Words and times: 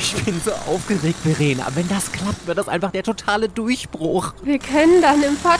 ich 0.00 0.14
bin 0.24 0.40
so 0.44 0.52
aufgeregt, 0.52 1.16
Verena. 1.22 1.66
Wenn 1.74 1.88
das 1.88 2.12
klappt, 2.12 2.46
wird 2.46 2.58
das 2.58 2.68
einfach 2.68 2.92
der 2.92 3.02
totale 3.02 3.48
Durchbruch. 3.48 4.32
Wir 4.42 4.58
können 4.58 5.02
dann 5.02 5.22
im 5.22 5.36
Podcast 5.36 5.57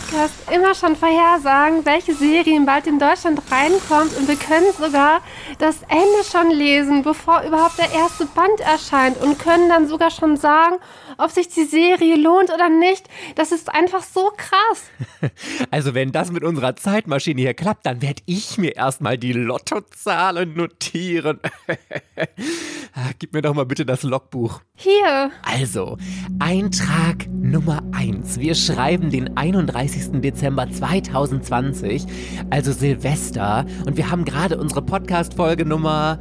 immer 0.52 0.74
schon 0.74 0.96
vorhersagen, 0.96 1.84
welche 1.84 2.14
Serien 2.14 2.66
bald 2.66 2.86
in 2.86 2.98
Deutschland 2.98 3.40
reinkommt 3.50 4.16
und 4.16 4.28
wir 4.28 4.36
können 4.36 4.72
sogar 4.78 5.20
das 5.58 5.82
Ende 5.82 6.24
schon 6.30 6.50
lesen, 6.50 7.02
bevor 7.02 7.42
überhaupt 7.42 7.78
der 7.78 7.92
erste 7.92 8.26
Band 8.26 8.60
erscheint 8.60 9.20
und 9.22 9.38
können 9.38 9.68
dann 9.68 9.86
sogar 9.86 10.10
schon 10.10 10.36
sagen, 10.36 10.76
ob 11.18 11.30
sich 11.30 11.48
die 11.48 11.64
Serie 11.64 12.16
lohnt 12.16 12.52
oder 12.52 12.68
nicht. 12.68 13.08
Das 13.34 13.52
ist 13.52 13.72
einfach 13.72 14.02
so 14.02 14.30
krass. 14.36 14.82
Also 15.70 15.94
wenn 15.94 16.12
das 16.12 16.30
mit 16.30 16.44
unserer 16.44 16.76
Zeitmaschine 16.76 17.40
hier 17.40 17.54
klappt, 17.54 17.84
dann 17.84 18.00
werde 18.00 18.22
ich 18.26 18.58
mir 18.58 18.76
erstmal 18.76 19.18
die 19.18 19.32
Lottozahlen 19.32 20.54
notieren. 20.54 21.40
Gib 23.18 23.32
mir 23.32 23.42
doch 23.42 23.54
mal 23.54 23.66
bitte 23.66 23.84
das 23.84 24.02
Logbuch. 24.02 24.60
Hier. 24.76 25.30
Also, 25.42 25.96
Eintrag 26.38 27.28
Nummer 27.28 27.82
1. 27.92 28.38
Wir 28.40 28.54
schreiben 28.54 29.10
den 29.10 29.36
31. 29.36 29.97
Dezember 30.22 30.70
2020, 30.70 32.06
also 32.50 32.72
Silvester. 32.72 33.64
Und 33.86 33.96
wir 33.96 34.10
haben 34.10 34.24
gerade 34.24 34.58
unsere 34.58 34.82
Podcast-Folge 34.82 35.64
Nummer... 35.64 36.18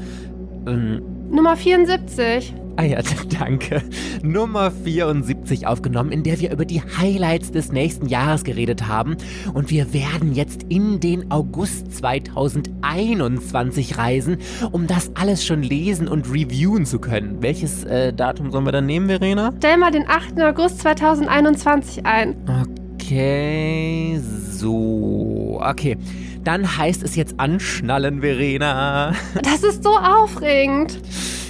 Ähm, 0.68 1.02
Nummer 1.30 1.58
74 1.58 2.54
ah 2.78 2.84
ja, 2.84 3.00
danke, 3.40 3.82
Nummer 4.24 4.72
74 4.72 5.68
aufgenommen, 5.68 6.12
in 6.12 6.24
der 6.24 6.40
wir 6.40 6.52
über 6.52 6.66
die 6.66 6.82
Highlights 6.82 7.52
des 7.52 7.72
nächsten 7.72 8.08
Jahres 8.08 8.44
geredet 8.44 8.88
haben. 8.88 9.18
Und 9.54 9.70
wir 9.70 9.94
werden 9.94 10.34
jetzt 10.34 10.64
in 10.70 11.00
den 11.00 11.30
August 11.32 11.94
2021 11.98 13.98
reisen, 13.98 14.38
um 14.72 14.88
das 14.88 15.12
alles 15.16 15.46
schon 15.46 15.64
lesen 15.64 16.08
und 16.08 16.32
reviewen 16.32 16.86
zu 16.86 17.00
können. 17.00 17.42
Welches 17.42 17.84
äh, 17.84 18.14
Datum 18.14 18.52
sollen 18.52 18.66
wir 18.66 18.72
dann 18.72 18.86
nehmen, 18.86 19.08
Verena? 19.08 19.52
Stell 19.58 19.78
mal 19.78 19.92
den 19.92 20.08
8. 20.08 20.40
August 20.42 20.80
2021 20.82 22.06
ein. 22.06 22.36
Okay, 22.48 22.87
so, 23.10 25.60
okay. 25.62 25.98
Dann 26.44 26.78
heißt 26.78 27.04
es 27.04 27.16
jetzt 27.16 27.40
anschnallen, 27.40 28.20
Verena. 28.22 29.14
Das 29.44 29.64
ist 29.64 29.84
so 29.84 29.98
aufregend. 29.98 31.00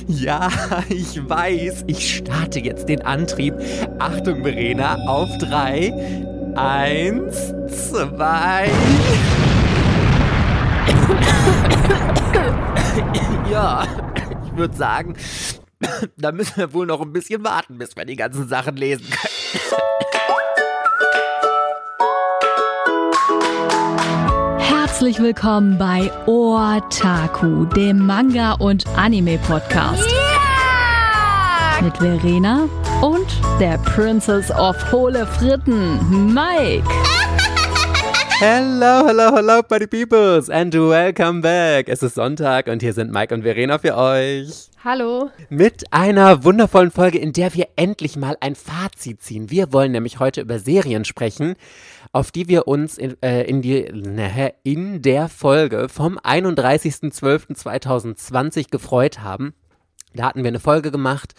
Ja, 0.08 0.50
ich 0.90 1.28
weiß. 1.28 1.86
Ich 1.88 2.18
starte 2.18 2.60
jetzt 2.60 2.88
den 2.90 3.02
Antrieb. 3.02 3.56
Achtung, 4.00 4.44
Verena, 4.44 4.96
auf 5.08 5.30
drei. 5.40 5.94
Eins, 6.56 7.54
zwei. 7.68 8.68
ja, 13.52 13.88
ich 14.46 14.56
würde 14.56 14.76
sagen, 14.76 15.16
da 16.18 16.32
müssen 16.32 16.58
wir 16.58 16.74
wohl 16.74 16.86
noch 16.86 17.02
ein 17.02 17.14
bisschen 17.14 17.44
warten, 17.44 17.78
bis 17.78 17.96
wir 17.96 18.06
die 18.06 18.16
ganzen 18.16 18.48
Sachen 18.48 18.78
lesen 18.78 19.08
können. 19.10 20.02
Herzlich 24.98 25.20
willkommen 25.20 25.78
bei 25.78 26.10
Otaku, 26.26 27.66
dem 27.66 28.00
Manga- 28.00 28.54
und 28.54 28.84
Anime-Podcast. 28.98 30.10
Yeah! 30.10 31.84
Mit 31.84 31.96
Verena 31.98 32.68
und 33.04 33.28
der 33.60 33.78
Princess 33.78 34.50
of 34.50 34.76
Hohle 34.92 35.28
Fritten, 35.28 36.34
Mike. 36.34 36.82
Hello, 38.40 39.08
hello, 39.08 39.36
hello, 39.36 39.64
Buddy 39.64 39.88
Peoples 39.88 40.48
and 40.48 40.72
welcome 40.72 41.42
back. 41.42 41.90
Es 41.90 42.04
ist 42.04 42.14
Sonntag 42.14 42.68
und 42.68 42.84
hier 42.84 42.94
sind 42.94 43.12
Mike 43.12 43.34
und 43.34 43.42
Verena 43.42 43.80
für 43.80 43.98
euch. 43.98 44.70
Hallo. 44.84 45.32
Mit 45.50 45.92
einer 45.92 46.44
wundervollen 46.44 46.92
Folge, 46.92 47.18
in 47.18 47.34
der 47.34 47.56
wir 47.56 47.70
endlich 47.78 48.16
mal 48.16 48.38
ein 48.40 48.54
Fazit 48.54 49.24
ziehen. 49.24 49.50
Wir 49.50 49.74
wollen 49.74 49.92
nämlich 49.92 50.20
heute 50.20 50.42
über 50.42 50.60
Serien 50.60 51.04
sprechen, 51.04 51.56
auf 52.12 52.32
die 52.32 52.48
wir 52.48 52.68
uns 52.68 53.00
in, 53.00 53.20
äh, 53.24 53.42
in, 53.46 53.64
die, 53.64 53.80
in 54.64 55.02
der 55.02 55.30
Folge 55.30 55.90
vom 55.90 56.20
31.12.2020 56.20 58.70
gefreut 58.70 59.22
haben. 59.22 59.56
Da 60.14 60.28
hatten 60.28 60.44
wir 60.44 60.50
eine 60.50 60.60
Folge 60.60 60.92
gemacht, 60.92 61.34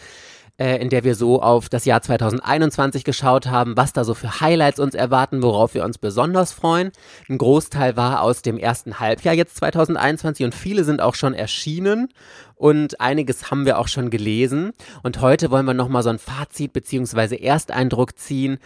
in 0.65 0.89
der 0.89 1.03
wir 1.03 1.15
so 1.15 1.41
auf 1.41 1.69
das 1.69 1.85
Jahr 1.85 2.01
2021 2.01 3.03
geschaut 3.03 3.47
haben, 3.47 3.77
was 3.77 3.93
da 3.93 4.03
so 4.03 4.13
für 4.13 4.41
Highlights 4.41 4.79
uns 4.79 4.95
erwarten, 4.95 5.41
worauf 5.41 5.73
wir 5.73 5.85
uns 5.85 5.97
besonders 5.97 6.51
freuen. 6.51 6.91
Ein 7.29 7.37
Großteil 7.37 7.95
war 7.95 8.21
aus 8.21 8.41
dem 8.41 8.57
ersten 8.57 8.99
Halbjahr 8.99 9.35
jetzt 9.35 9.57
2021 9.57 10.45
und 10.45 10.55
viele 10.55 10.83
sind 10.83 11.01
auch 11.01 11.15
schon 11.15 11.33
erschienen 11.33 12.09
und 12.55 12.99
einiges 12.99 13.51
haben 13.51 13.65
wir 13.65 13.79
auch 13.79 13.87
schon 13.87 14.09
gelesen. 14.09 14.71
Und 15.03 15.21
heute 15.21 15.49
wollen 15.51 15.65
wir 15.65 15.73
nochmal 15.73 16.03
so 16.03 16.09
ein 16.09 16.19
Fazit 16.19 16.73
bzw. 16.73 17.37
Ersteindruck 17.37 18.17
ziehen, 18.17 18.59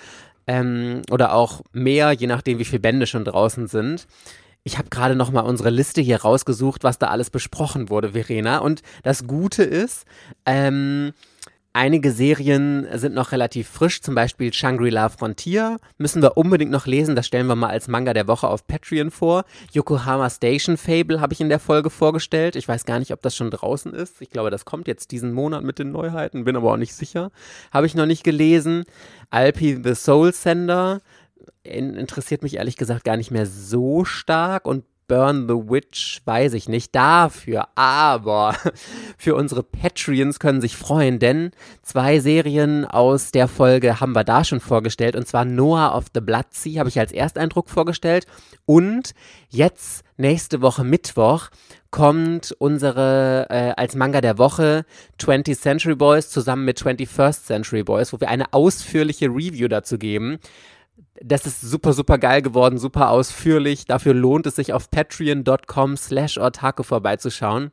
ähm, 0.47 1.01
oder 1.11 1.33
auch 1.33 1.61
mehr, 1.71 2.11
je 2.11 2.27
nachdem, 2.27 2.59
wie 2.59 2.65
viele 2.65 2.79
Bände 2.79 3.07
schon 3.07 3.25
draußen 3.25 3.67
sind. 3.67 4.07
Ich 4.63 4.77
habe 4.77 4.89
gerade 4.89 5.15
noch 5.15 5.31
mal 5.31 5.41
unsere 5.41 5.69
Liste 5.69 6.01
hier 6.01 6.21
rausgesucht, 6.21 6.83
was 6.83 6.97
da 6.97 7.07
alles 7.07 7.29
besprochen 7.29 7.89
wurde, 7.89 8.11
Verena. 8.11 8.59
Und 8.59 8.81
das 9.03 9.27
Gute 9.27 9.63
ist, 9.63 10.05
ähm, 10.45 11.13
Einige 11.75 12.11
Serien 12.11 12.87
sind 12.93 13.15
noch 13.15 13.31
relativ 13.31 13.67
frisch, 13.67 14.03
zum 14.03 14.13
Beispiel 14.13 14.53
Shangri-La 14.53 15.09
Frontier. 15.09 15.79
Müssen 15.97 16.21
wir 16.21 16.37
unbedingt 16.37 16.69
noch 16.69 16.85
lesen, 16.85 17.15
das 17.15 17.25
stellen 17.25 17.47
wir 17.47 17.55
mal 17.55 17.71
als 17.71 17.87
Manga 17.87 18.13
der 18.13 18.27
Woche 18.27 18.47
auf 18.47 18.67
Patreon 18.67 19.09
vor. 19.09 19.43
Yokohama 19.71 20.29
Station 20.29 20.77
Fable 20.77 21.19
habe 21.19 21.33
ich 21.33 21.41
in 21.41 21.49
der 21.49 21.57
Folge 21.57 21.89
vorgestellt. 21.89 22.55
Ich 22.55 22.67
weiß 22.67 22.85
gar 22.85 22.99
nicht, 22.99 23.11
ob 23.11 23.23
das 23.23 23.35
schon 23.35 23.49
draußen 23.49 23.91
ist. 23.91 24.21
Ich 24.21 24.29
glaube, 24.29 24.51
das 24.51 24.65
kommt 24.65 24.87
jetzt 24.87 25.09
diesen 25.09 25.33
Monat 25.33 25.63
mit 25.63 25.79
den 25.79 25.91
Neuheiten, 25.91 26.43
bin 26.43 26.55
aber 26.55 26.73
auch 26.73 26.77
nicht 26.77 26.93
sicher. 26.93 27.31
Habe 27.71 27.87
ich 27.87 27.95
noch 27.95 28.05
nicht 28.05 28.23
gelesen. 28.23 28.83
Alpi 29.31 29.79
the 29.83 29.95
Soul 29.95 30.31
Sender 30.31 31.01
interessiert 31.63 32.43
mich 32.43 32.57
ehrlich 32.57 32.77
gesagt 32.77 33.03
gar 33.03 33.17
nicht 33.17 33.31
mehr 33.31 33.47
so 33.47 34.05
stark 34.05 34.67
und 34.67 34.83
Burn 35.07 35.47
the 35.47 35.55
Witch, 35.55 36.21
weiß 36.25 36.53
ich 36.53 36.69
nicht, 36.69 36.95
dafür. 36.95 37.67
Aber 37.75 38.55
für 39.17 39.35
unsere 39.35 39.63
Patreons 39.63 40.39
können 40.39 40.61
sich 40.61 40.75
freuen, 40.75 41.19
denn 41.19 41.51
zwei 41.81 42.19
Serien 42.19 42.85
aus 42.85 43.31
der 43.31 43.47
Folge 43.47 43.99
haben 43.99 44.13
wir 44.13 44.23
da 44.23 44.43
schon 44.43 44.59
vorgestellt. 44.59 45.15
Und 45.15 45.27
zwar 45.27 45.45
Noah 45.45 45.95
of 45.95 46.05
the 46.13 46.21
Blood 46.21 46.47
Sea 46.51 46.79
habe 46.79 46.89
ich 46.89 46.99
als 46.99 47.11
Ersteindruck 47.11 47.69
vorgestellt. 47.69 48.25
Und 48.65 49.13
jetzt, 49.49 50.03
nächste 50.17 50.61
Woche 50.61 50.83
Mittwoch, 50.83 51.49
kommt 51.91 52.55
unsere 52.57 53.45
äh, 53.51 53.73
als 53.77 53.95
Manga 53.95 54.19
der 54.19 54.39
Woche 54.39 54.83
20th 55.19 55.59
Century 55.59 55.93
Boys 55.93 56.31
zusammen 56.31 56.65
mit 56.65 56.81
21st 56.81 57.45
Century 57.45 57.83
Boys, 57.83 58.11
wo 58.11 58.19
wir 58.19 58.29
eine 58.29 58.51
ausführliche 58.51 59.27
Review 59.27 59.67
dazu 59.67 59.99
geben 59.99 60.39
das 61.21 61.45
ist 61.45 61.61
super, 61.61 61.93
super 61.93 62.17
geil 62.17 62.41
geworden, 62.41 62.77
super 62.77 63.09
ausführlich. 63.09 63.85
Dafür 63.85 64.13
lohnt 64.13 64.45
es 64.45 64.55
sich 64.55 64.73
auf 64.73 64.89
patreon.com 64.91 65.97
slash 65.97 66.37
ortake 66.37 66.83
vorbeizuschauen. 66.83 67.71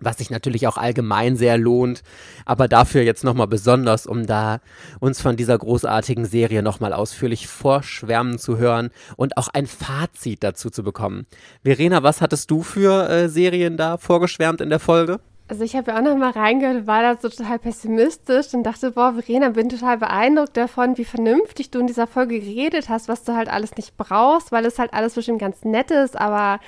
Was 0.00 0.18
sich 0.18 0.30
natürlich 0.30 0.68
auch 0.68 0.76
allgemein 0.76 1.36
sehr 1.36 1.58
lohnt, 1.58 2.02
aber 2.44 2.68
dafür 2.68 3.02
jetzt 3.02 3.24
nochmal 3.24 3.48
besonders, 3.48 4.06
um 4.06 4.26
da 4.26 4.60
uns 5.00 5.20
von 5.20 5.36
dieser 5.36 5.58
großartigen 5.58 6.24
Serie 6.24 6.62
nochmal 6.62 6.92
ausführlich 6.92 7.48
vorschwärmen 7.48 8.38
zu 8.38 8.58
hören 8.58 8.90
und 9.16 9.36
auch 9.36 9.48
ein 9.48 9.66
Fazit 9.66 10.44
dazu 10.44 10.70
zu 10.70 10.84
bekommen. 10.84 11.26
Verena, 11.64 12.04
was 12.04 12.20
hattest 12.20 12.48
du 12.52 12.62
für 12.62 13.08
äh, 13.08 13.28
Serien 13.28 13.76
da 13.76 13.96
vorgeschwärmt 13.96 14.60
in 14.60 14.70
der 14.70 14.78
Folge? 14.78 15.18
Also 15.48 15.64
ich 15.64 15.74
habe 15.74 15.90
ja 15.90 15.98
auch 15.98 16.02
noch 16.02 16.14
mal 16.14 16.30
reingehört, 16.30 16.86
war 16.86 17.02
da 17.02 17.18
so 17.18 17.30
total 17.30 17.58
pessimistisch 17.58 18.52
und 18.52 18.64
dachte, 18.64 18.90
boah, 18.90 19.14
Verena, 19.14 19.48
bin 19.48 19.70
total 19.70 19.96
beeindruckt 19.96 20.54
davon, 20.58 20.98
wie 20.98 21.06
vernünftig 21.06 21.70
du 21.70 21.78
in 21.78 21.86
dieser 21.86 22.06
Folge 22.06 22.38
geredet 22.38 22.90
hast, 22.90 23.08
was 23.08 23.24
du 23.24 23.34
halt 23.34 23.48
alles 23.48 23.74
nicht 23.76 23.96
brauchst, 23.96 24.52
weil 24.52 24.66
es 24.66 24.78
halt 24.78 24.92
alles 24.92 25.14
bestimmt 25.14 25.38
ganz 25.40 25.64
nett 25.64 25.90
ist, 25.90 26.20
aber 26.20 26.60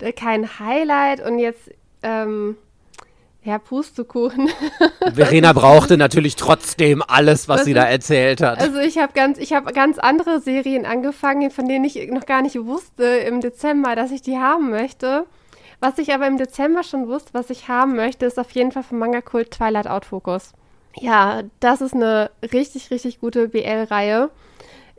äh, 0.00 0.12
kein 0.12 0.60
Highlight 0.60 1.26
und 1.26 1.40
jetzt, 1.40 1.68
ähm, 2.04 2.56
ja, 3.42 3.58
Pustekuchen. 3.58 4.48
Verena 5.14 5.52
brauchte 5.52 5.96
natürlich 5.96 6.36
trotzdem 6.36 7.02
alles, 7.04 7.48
was, 7.48 7.60
was 7.60 7.64
sie 7.64 7.74
da 7.74 7.84
erzählt 7.84 8.40
hat. 8.40 8.60
Also 8.60 8.78
ich 8.78 8.98
habe 8.98 9.14
ganz, 9.14 9.38
ich 9.38 9.50
ganz 9.50 9.98
andere 9.98 10.40
Serien 10.40 10.86
angefangen, 10.86 11.50
von 11.50 11.66
denen 11.66 11.84
ich 11.84 12.08
noch 12.10 12.26
gar 12.26 12.42
nicht 12.42 12.56
wusste 12.64 13.04
im 13.04 13.40
Dezember, 13.40 13.96
dass 13.96 14.12
ich 14.12 14.22
die 14.22 14.38
haben 14.38 14.70
möchte. 14.70 15.24
Was 15.80 15.98
ich 15.98 16.12
aber 16.12 16.26
im 16.26 16.38
Dezember 16.38 16.82
schon 16.82 17.08
wusste, 17.08 17.34
was 17.34 17.50
ich 17.50 17.68
haben 17.68 17.94
möchte, 17.94 18.26
ist 18.26 18.38
auf 18.38 18.50
jeden 18.50 18.72
Fall 18.72 18.82
vom 18.82 18.98
Manga 18.98 19.20
Kult 19.20 19.52
Twilight 19.52 19.86
Outfocus. 19.86 20.52
Ja, 20.96 21.42
das 21.60 21.80
ist 21.80 21.94
eine 21.94 22.30
richtig, 22.42 22.90
richtig 22.90 23.20
gute 23.20 23.48
BL-Reihe. 23.48 24.30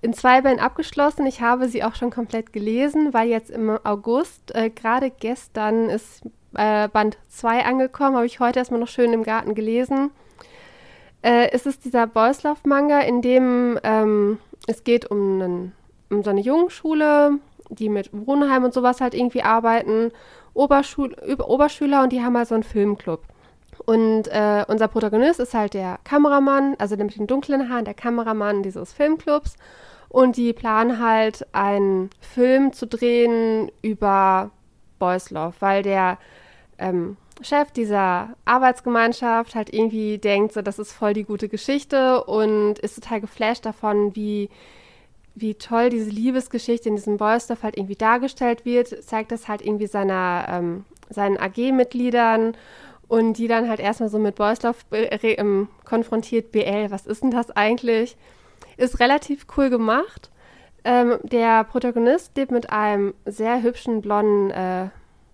In 0.01 0.13
zwei 0.13 0.39
Bällen 0.39 0.59
abgeschlossen. 0.59 1.25
Ich 1.25 1.41
habe 1.41 1.67
sie 1.67 1.83
auch 1.83 1.95
schon 1.95 2.09
komplett 2.09 2.53
gelesen, 2.53 3.13
weil 3.13 3.27
jetzt 3.27 3.49
im 3.49 3.77
August, 3.83 4.55
äh, 4.55 4.69
gerade 4.69 5.09
gestern 5.09 5.89
ist 5.89 6.21
äh, 6.53 6.87
Band 6.87 7.17
2 7.27 7.65
angekommen, 7.65 8.15
habe 8.15 8.25
ich 8.25 8.39
heute 8.39 8.59
erstmal 8.59 8.79
noch 8.79 8.87
schön 8.87 9.11
im 9.11 9.23
Garten 9.23 9.55
gelesen. 9.55 10.11
Äh, 11.21 11.49
es 11.51 11.65
ist 11.65 11.83
dieser 11.83 12.07
Boys 12.07 12.43
Love 12.43 12.61
Manga, 12.63 13.01
in 13.01 13.21
dem 13.21 13.77
ähm, 13.83 14.39
es 14.67 14.85
geht 14.85 15.11
um, 15.11 15.41
einen, 15.41 15.71
um 16.09 16.23
so 16.23 16.29
eine 16.29 16.39
Jungenschule, 16.39 17.39
die 17.69 17.89
mit 17.89 18.09
Wohnheim 18.13 18.63
und 18.63 18.73
sowas 18.73 19.01
halt 19.01 19.13
irgendwie 19.13 19.43
arbeiten 19.43 20.11
Oberschul 20.59 21.15
Oberschüler 21.39 22.03
und 22.03 22.11
die 22.11 22.21
haben 22.21 22.35
halt 22.35 22.49
so 22.49 22.55
einen 22.55 22.63
Filmclub. 22.63 23.21
Und 23.85 24.27
äh, 24.27 24.65
unser 24.67 24.89
Protagonist 24.89 25.39
ist 25.39 25.53
halt 25.53 25.73
der 25.73 25.99
Kameramann, 26.03 26.75
also 26.79 26.97
der 26.97 27.05
mit 27.05 27.15
den 27.15 27.27
dunklen 27.27 27.69
Haaren, 27.69 27.85
der 27.85 27.93
Kameramann 27.93 28.61
dieses 28.61 28.91
Filmclubs. 28.91 29.55
Und 30.09 30.35
die 30.35 30.51
planen 30.51 30.99
halt 30.99 31.47
einen 31.53 32.09
Film 32.19 32.73
zu 32.73 32.87
drehen 32.87 33.71
über 33.81 34.51
Boys 34.97 35.29
Love, 35.29 35.53
weil 35.61 35.81
der 35.81 36.17
ähm, 36.77 37.15
Chef 37.41 37.71
dieser 37.71 38.35
Arbeitsgemeinschaft 38.43 39.55
halt 39.55 39.73
irgendwie 39.73 40.17
denkt, 40.17 40.53
so, 40.53 40.61
das 40.61 40.77
ist 40.77 40.91
voll 40.91 41.13
die 41.13 41.23
gute 41.23 41.47
Geschichte 41.47 42.23
und 42.25 42.79
ist 42.79 42.95
total 42.95 43.21
geflasht 43.21 43.65
davon, 43.65 44.13
wie, 44.13 44.49
wie 45.41 45.55
toll 45.55 45.89
diese 45.89 46.09
Liebesgeschichte 46.09 46.89
in 46.89 46.95
diesem 46.95 47.17
Boys 47.17 47.49
Love 47.49 47.63
halt 47.63 47.77
irgendwie 47.77 47.95
dargestellt 47.95 48.65
wird. 48.65 49.03
Zeigt 49.03 49.31
das 49.31 49.47
halt 49.47 49.61
irgendwie 49.61 49.87
seiner, 49.87 50.45
ähm, 50.49 50.85
seinen 51.09 51.37
AG-Mitgliedern 51.37 52.55
und 53.07 53.33
die 53.37 53.47
dann 53.47 53.67
halt 53.67 53.79
erstmal 53.79 54.09
so 54.09 54.19
mit 54.19 54.35
Boys 54.35 54.61
Love 54.61 54.77
äh, 54.91 55.33
ähm, 55.33 55.67
konfrontiert, 55.83 56.51
BL, 56.51 56.91
was 56.91 57.05
ist 57.07 57.23
denn 57.23 57.31
das 57.31 57.51
eigentlich? 57.51 58.15
Ist 58.77 58.99
relativ 58.99 59.47
cool 59.57 59.69
gemacht. 59.69 60.29
Ähm, 60.83 61.17
der 61.23 61.63
Protagonist 61.65 62.37
lebt 62.37 62.51
mit 62.51 62.69
einem 62.71 63.13
sehr 63.25 63.61
hübschen 63.61 64.01
blonden 64.01 64.51
äh, 64.51 64.89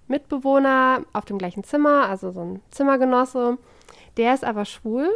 Mitbewohner 0.08 1.04
auf 1.14 1.26
dem 1.26 1.38
gleichen 1.38 1.64
Zimmer, 1.64 2.08
also 2.10 2.32
so 2.32 2.42
ein 2.42 2.62
Zimmergenosse. 2.72 3.58
Der 4.18 4.34
ist 4.34 4.44
aber 4.44 4.66
schwul 4.66 5.10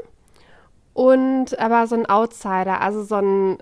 und 0.93 1.57
aber 1.59 1.87
so 1.87 1.95
ein 1.95 2.05
Outsider, 2.07 2.81
also 2.81 3.03
so 3.03 3.15
ein 3.15 3.57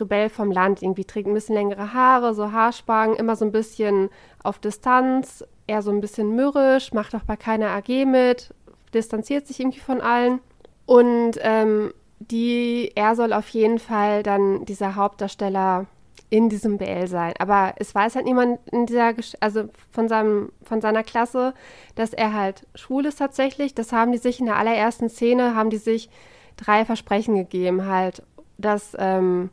Rebell 0.00 0.28
vom 0.28 0.50
Land. 0.50 0.82
Irgendwie 0.82 1.04
trägt 1.04 1.28
ein 1.28 1.34
bisschen 1.34 1.54
längere 1.54 1.92
Haare, 1.92 2.34
so 2.34 2.52
Haarspangen, 2.52 3.16
immer 3.16 3.36
so 3.36 3.44
ein 3.44 3.52
bisschen 3.52 4.10
auf 4.42 4.58
Distanz, 4.58 5.44
eher 5.66 5.82
so 5.82 5.90
ein 5.90 6.00
bisschen 6.00 6.34
mürrisch, 6.34 6.92
macht 6.92 7.14
auch 7.14 7.24
bei 7.24 7.36
keiner 7.36 7.70
AG 7.70 8.04
mit, 8.06 8.52
distanziert 8.92 9.46
sich 9.46 9.60
irgendwie 9.60 9.80
von 9.80 10.00
allen. 10.00 10.40
Und 10.86 11.38
ähm, 11.40 11.92
die, 12.18 12.92
er 12.94 13.16
soll 13.16 13.32
auf 13.32 13.48
jeden 13.48 13.78
Fall 13.78 14.22
dann 14.22 14.64
dieser 14.64 14.96
Hauptdarsteller 14.96 15.86
in 16.30 16.48
diesem 16.48 16.78
BL 16.78 17.06
sein. 17.06 17.34
Aber 17.38 17.74
es 17.76 17.94
weiß 17.94 18.16
halt 18.16 18.24
niemand 18.24 18.58
in 18.70 18.86
dieser, 18.86 19.14
also 19.40 19.68
von, 19.90 20.08
seinem, 20.08 20.50
von 20.64 20.80
seiner 20.80 21.02
Klasse, 21.02 21.54
dass 21.94 22.12
er 22.12 22.32
halt 22.32 22.66
schwul 22.74 23.06
ist 23.06 23.18
tatsächlich. 23.18 23.74
Das 23.74 23.92
haben 23.92 24.12
die 24.12 24.18
sich 24.18 24.40
in 24.40 24.46
der 24.46 24.56
allerersten 24.56 25.08
Szene, 25.08 25.54
haben 25.54 25.70
die 25.70 25.76
sich 25.76 26.10
drei 26.56 26.84
Versprechen 26.84 27.36
gegeben, 27.36 27.86
halt, 27.86 28.22
dass 28.58 28.96
ähm, 28.98 29.50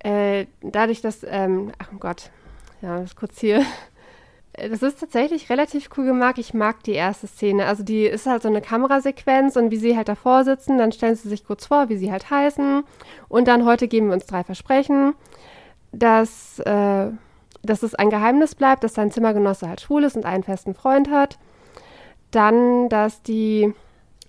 äh, 0.00 0.46
dadurch, 0.62 1.00
dass, 1.00 1.24
ähm, 1.28 1.72
ach 1.78 1.88
Gott, 1.98 2.30
ja, 2.82 3.04
kurz 3.18 3.40
hier. 3.40 3.62
Das 4.52 4.82
ist 4.82 5.00
tatsächlich 5.00 5.48
relativ 5.48 5.88
cool 5.96 6.04
gemacht. 6.04 6.38
Ich 6.38 6.54
mag 6.54 6.82
die 6.82 6.92
erste 6.92 7.26
Szene. 7.26 7.66
Also 7.66 7.82
die 7.84 8.04
ist 8.04 8.26
halt 8.26 8.42
so 8.42 8.48
eine 8.48 8.60
Kamerasequenz 8.60 9.56
und 9.56 9.70
wie 9.70 9.76
sie 9.76 9.96
halt 9.96 10.08
davor 10.08 10.44
sitzen, 10.44 10.76
dann 10.76 10.92
stellen 10.92 11.14
sie 11.14 11.28
sich 11.28 11.44
kurz 11.44 11.66
vor, 11.66 11.88
wie 11.88 11.96
sie 11.96 12.10
halt 12.10 12.30
heißen. 12.30 12.82
Und 13.28 13.48
dann 13.48 13.64
heute 13.64 13.86
geben 13.86 14.08
wir 14.08 14.14
uns 14.14 14.26
drei 14.26 14.42
Versprechen, 14.42 15.14
dass, 15.92 16.58
äh, 16.60 17.06
dass 17.62 17.82
es 17.82 17.94
ein 17.94 18.10
Geheimnis 18.10 18.54
bleibt, 18.54 18.82
dass 18.82 18.94
sein 18.94 19.12
Zimmergenosse 19.12 19.68
halt 19.68 19.80
schwul 19.82 20.04
ist 20.04 20.16
und 20.16 20.26
einen 20.26 20.42
festen 20.42 20.74
Freund 20.74 21.10
hat. 21.10 21.38
Dann, 22.30 22.88
dass 22.88 23.22
die 23.22 23.72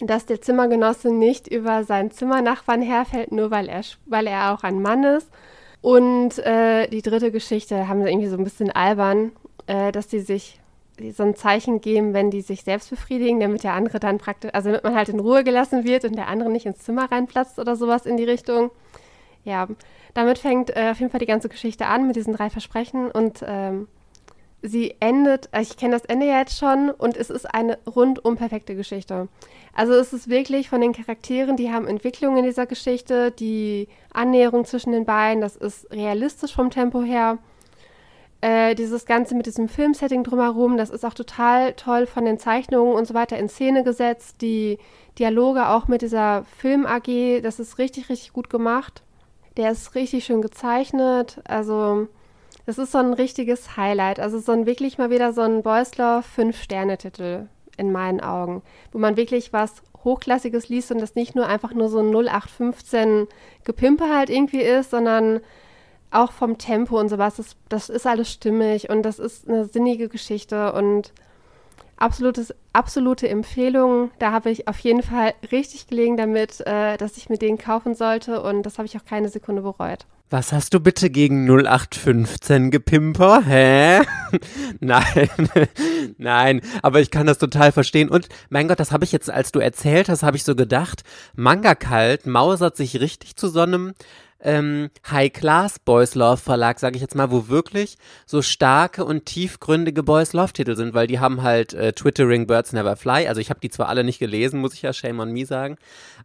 dass 0.01 0.25
der 0.25 0.41
Zimmergenosse 0.41 1.13
nicht 1.13 1.47
über 1.47 1.83
seinen 1.83 2.11
Zimmernachbarn 2.11 2.81
herfällt, 2.81 3.31
nur 3.31 3.51
weil 3.51 3.69
er, 3.69 3.81
weil 4.07 4.27
er 4.27 4.53
auch 4.53 4.63
ein 4.63 4.81
Mann 4.81 5.03
ist. 5.03 5.29
Und 5.81 6.37
äh, 6.39 6.87
die 6.87 7.01
dritte 7.01 7.31
Geschichte 7.31 7.87
haben 7.87 8.03
sie 8.03 8.09
irgendwie 8.09 8.27
so 8.27 8.37
ein 8.37 8.43
bisschen 8.43 8.71
albern, 8.71 9.31
äh, 9.65 9.91
dass 9.91 10.07
die 10.07 10.19
sich 10.19 10.59
so 11.13 11.23
ein 11.23 11.35
Zeichen 11.35 11.81
geben, 11.81 12.13
wenn 12.13 12.29
die 12.29 12.41
sich 12.41 12.63
selbst 12.63 12.91
befriedigen, 12.91 13.39
damit 13.39 13.63
der 13.63 13.73
andere 13.73 13.99
dann 13.99 14.19
praktisch, 14.19 14.51
also 14.53 14.69
damit 14.69 14.83
man 14.83 14.95
halt 14.95 15.09
in 15.09 15.19
Ruhe 15.19 15.43
gelassen 15.43 15.83
wird 15.83 16.05
und 16.05 16.15
der 16.15 16.27
andere 16.27 16.51
nicht 16.51 16.67
ins 16.67 16.79
Zimmer 16.79 17.11
reinplatzt 17.11 17.57
oder 17.57 17.75
sowas 17.75 18.05
in 18.05 18.17
die 18.17 18.23
Richtung. 18.23 18.69
Ja, 19.43 19.67
damit 20.13 20.37
fängt 20.37 20.75
äh, 20.75 20.89
auf 20.91 20.99
jeden 20.99 21.11
Fall 21.11 21.19
die 21.19 21.25
ganze 21.25 21.49
Geschichte 21.49 21.87
an 21.87 22.05
mit 22.05 22.15
diesen 22.15 22.33
drei 22.33 22.51
Versprechen 22.51 23.09
und 23.09 23.43
ähm, 23.47 23.87
sie 24.61 24.95
endet, 24.99 25.49
äh, 25.51 25.61
ich 25.61 25.77
kenne 25.77 25.93
das 25.93 26.05
Ende 26.05 26.27
ja 26.27 26.39
jetzt 26.39 26.57
schon 26.57 26.89
und 26.89 27.17
es 27.17 27.29
ist 27.29 27.45
eine 27.53 27.79
rundum 27.87 28.37
perfekte 28.37 28.75
Geschichte. 28.75 29.27
Also 29.73 29.93
es 29.93 30.13
ist 30.13 30.29
wirklich 30.29 30.69
von 30.69 30.81
den 30.81 30.93
Charakteren, 30.93 31.55
die 31.55 31.71
haben 31.71 31.87
Entwicklung 31.87 32.37
in 32.37 32.43
dieser 32.43 32.65
Geschichte, 32.65 33.31
die 33.31 33.87
Annäherung 34.13 34.65
zwischen 34.65 34.91
den 34.91 35.05
beiden, 35.05 35.41
das 35.41 35.55
ist 35.55 35.91
realistisch 35.91 36.53
vom 36.53 36.69
Tempo 36.69 37.01
her. 37.01 37.37
Äh, 38.41 38.73
dieses 38.73 39.05
Ganze 39.05 39.35
mit 39.35 39.45
diesem 39.45 39.69
Filmsetting 39.69 40.23
drumherum, 40.23 40.75
das 40.75 40.89
ist 40.89 41.05
auch 41.05 41.13
total 41.13 41.73
toll 41.73 42.07
von 42.07 42.25
den 42.25 42.39
Zeichnungen 42.39 42.95
und 42.95 43.07
so 43.07 43.13
weiter 43.13 43.37
in 43.37 43.49
Szene 43.49 43.83
gesetzt. 43.83 44.41
Die 44.41 44.79
Dialoge 45.19 45.69
auch 45.69 45.87
mit 45.87 46.01
dieser 46.01 46.43
Film-AG, 46.57 47.41
das 47.43 47.59
ist 47.59 47.77
richtig, 47.77 48.09
richtig 48.09 48.33
gut 48.33 48.49
gemacht. 48.49 49.03
Der 49.57 49.71
ist 49.71 49.93
richtig 49.93 50.25
schön 50.25 50.41
gezeichnet. 50.41 51.39
Also, 51.43 52.07
das 52.65 52.77
ist 52.77 52.91
so 52.91 52.99
ein 52.99 53.13
richtiges 53.13 53.77
Highlight. 53.77 54.19
Also, 54.19 54.39
so 54.39 54.51
ein 54.51 54.65
wirklich 54.65 54.97
mal 54.97 55.09
wieder 55.09 55.33
so 55.33 55.41
ein 55.41 55.63
Boyslaw 55.63 56.21
Fünf-Sterne-Titel 56.21 57.47
in 57.77 57.91
meinen 57.91 58.21
Augen, 58.21 58.61
wo 58.91 58.99
man 58.99 59.17
wirklich 59.17 59.53
was 59.53 59.81
Hochklassiges 60.03 60.69
liest 60.69 60.91
und 60.91 60.99
das 60.99 61.15
nicht 61.15 61.35
nur 61.35 61.47
einfach 61.47 61.73
nur 61.73 61.89
so 61.89 61.99
ein 61.99 62.11
0815 62.11 63.27
Gepimpe 63.63 64.09
halt 64.09 64.29
irgendwie 64.29 64.61
ist, 64.61 64.91
sondern 64.91 65.41
auch 66.11 66.31
vom 66.31 66.57
Tempo 66.57 66.99
und 66.99 67.09
sowas. 67.09 67.35
Das, 67.37 67.55
das 67.69 67.89
ist 67.89 68.05
alles 68.05 68.31
stimmig 68.31 68.89
und 68.89 69.03
das 69.03 69.19
ist 69.19 69.47
eine 69.47 69.65
sinnige 69.65 70.09
Geschichte 70.09 70.73
und 70.73 71.13
absolutes, 71.97 72.53
absolute 72.73 73.29
Empfehlung. 73.29 74.11
Da 74.19 74.31
habe 74.31 74.49
ich 74.49 74.67
auf 74.67 74.79
jeden 74.79 75.03
Fall 75.03 75.33
richtig 75.51 75.87
gelegen 75.87 76.17
damit, 76.17 76.61
äh, 76.61 76.97
dass 76.97 77.17
ich 77.17 77.29
mir 77.29 77.37
den 77.37 77.57
kaufen 77.57 77.95
sollte 77.95 78.41
und 78.41 78.63
das 78.63 78.77
habe 78.77 78.87
ich 78.87 78.97
auch 78.97 79.05
keine 79.05 79.29
Sekunde 79.29 79.61
bereut. 79.61 80.05
Was 80.31 80.53
hast 80.53 80.73
du 80.73 80.79
bitte 80.79 81.09
gegen 81.09 81.45
0815 81.45 82.71
Gepimper? 82.71 83.43
Hä? 83.45 83.99
nein, 84.79 85.29
nein, 86.17 86.61
aber 86.81 87.01
ich 87.01 87.11
kann 87.11 87.27
das 87.27 87.37
total 87.37 87.73
verstehen. 87.73 88.07
Und 88.07 88.29
mein 88.49 88.69
Gott, 88.69 88.79
das 88.79 88.93
habe 88.93 89.03
ich 89.03 89.11
jetzt, 89.11 89.29
als 89.29 89.51
du 89.51 89.59
erzählt 89.59 90.07
hast, 90.07 90.23
habe 90.23 90.37
ich 90.37 90.45
so 90.45 90.55
gedacht, 90.55 91.03
Manga 91.35 91.75
Kalt 91.75 92.27
mausert 92.27 92.77
sich 92.77 93.01
richtig 93.01 93.35
zu 93.35 93.49
so 93.49 93.59
einem 93.59 93.91
ähm, 94.39 94.89
High-Class 95.09 95.79
Boys 95.79 96.15
Love 96.15 96.37
Verlag, 96.37 96.79
sage 96.79 96.95
ich 96.95 97.01
jetzt 97.01 97.15
mal, 97.15 97.29
wo 97.29 97.49
wirklich 97.49 97.97
so 98.25 98.41
starke 98.41 99.03
und 99.03 99.25
tiefgründige 99.25 100.01
Boys 100.01 100.31
Love 100.31 100.53
Titel 100.53 100.77
sind, 100.77 100.93
weil 100.93 101.07
die 101.07 101.19
haben 101.19 101.43
halt 101.43 101.73
äh, 101.73 101.91
Twittering 101.91 102.47
Birds 102.47 102.71
Never 102.71 102.95
Fly. 102.95 103.27
Also 103.27 103.41
ich 103.41 103.49
habe 103.49 103.59
die 103.59 103.69
zwar 103.69 103.89
alle 103.89 104.05
nicht 104.05 104.19
gelesen, 104.19 104.61
muss 104.61 104.75
ich 104.75 104.81
ja 104.81 104.93
shame 104.93 105.19
on 105.19 105.33
me 105.33 105.45
sagen, 105.45 105.75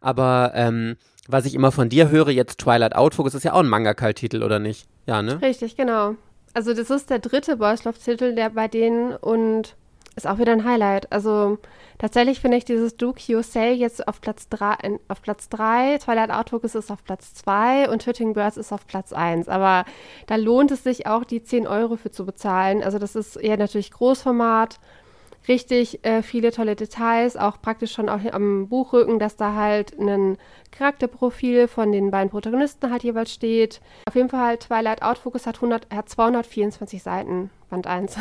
aber 0.00 0.52
ähm, 0.54 0.94
was 1.28 1.46
ich 1.46 1.54
immer 1.54 1.72
von 1.72 1.88
dir 1.88 2.10
höre, 2.10 2.30
jetzt 2.30 2.58
Twilight 2.58 2.94
Outfocus, 2.94 3.34
ist 3.34 3.44
ja 3.44 3.52
auch 3.52 3.60
ein 3.60 3.68
Manga-Kalt-Titel, 3.68 4.42
oder 4.42 4.58
nicht? 4.58 4.86
Ja, 5.06 5.22
ne? 5.22 5.40
Richtig, 5.42 5.76
genau. 5.76 6.14
Also 6.54 6.72
das 6.72 6.90
ist 6.90 7.10
der 7.10 7.18
dritte 7.18 7.56
Boys 7.56 7.84
Love-Titel, 7.84 8.34
der 8.34 8.50
bei 8.50 8.68
denen 8.68 9.14
und 9.14 9.76
ist 10.16 10.26
auch 10.26 10.38
wieder 10.38 10.52
ein 10.52 10.64
Highlight. 10.64 11.12
Also 11.12 11.58
tatsächlich 11.98 12.40
finde 12.40 12.56
ich 12.56 12.64
dieses 12.64 12.96
Duke 12.96 13.20
Yosei 13.26 13.72
jetzt 13.72 14.08
auf 14.08 14.22
Platz 14.22 14.48
3, 14.48 14.98
auf 15.08 15.20
Platz 15.20 15.50
3, 15.50 15.98
Twilight 15.98 16.30
Outfocus 16.30 16.74
ist 16.74 16.90
auf 16.90 17.04
Platz 17.04 17.34
2 17.34 17.90
und 17.90 18.02
Twitting 18.02 18.32
Birds 18.32 18.56
ist 18.56 18.72
auf 18.72 18.86
Platz 18.86 19.12
1. 19.12 19.48
Aber 19.48 19.84
da 20.26 20.36
lohnt 20.36 20.70
es 20.70 20.82
sich 20.82 21.06
auch, 21.06 21.24
die 21.24 21.42
10 21.42 21.66
Euro 21.66 21.96
für 21.96 22.10
zu 22.10 22.24
bezahlen. 22.24 22.82
Also 22.82 22.98
das 22.98 23.14
ist 23.14 23.36
eher 23.36 23.58
natürlich 23.58 23.90
Großformat 23.90 24.80
richtig 25.48 26.04
äh, 26.04 26.22
viele 26.22 26.52
tolle 26.52 26.76
Details, 26.76 27.36
auch 27.36 27.60
praktisch 27.60 27.92
schon 27.92 28.08
auch 28.08 28.20
am 28.32 28.68
Buchrücken, 28.68 29.18
dass 29.18 29.36
da 29.36 29.54
halt 29.54 29.98
ein 29.98 30.38
Charakterprofil 30.70 31.68
von 31.68 31.92
den 31.92 32.10
beiden 32.10 32.30
Protagonisten 32.30 32.90
halt 32.90 33.04
jeweils 33.04 33.32
steht. 33.32 33.80
Auf 34.06 34.14
jeden 34.14 34.28
Fall 34.28 34.40
halt 34.40 34.60
Twilight 34.60 35.02
Outfocus 35.02 35.46
hat, 35.46 35.56
100, 35.56 35.94
hat 35.94 36.08
224 36.08 37.02
Seiten, 37.02 37.50
Band 37.70 37.86
1. 37.86 38.16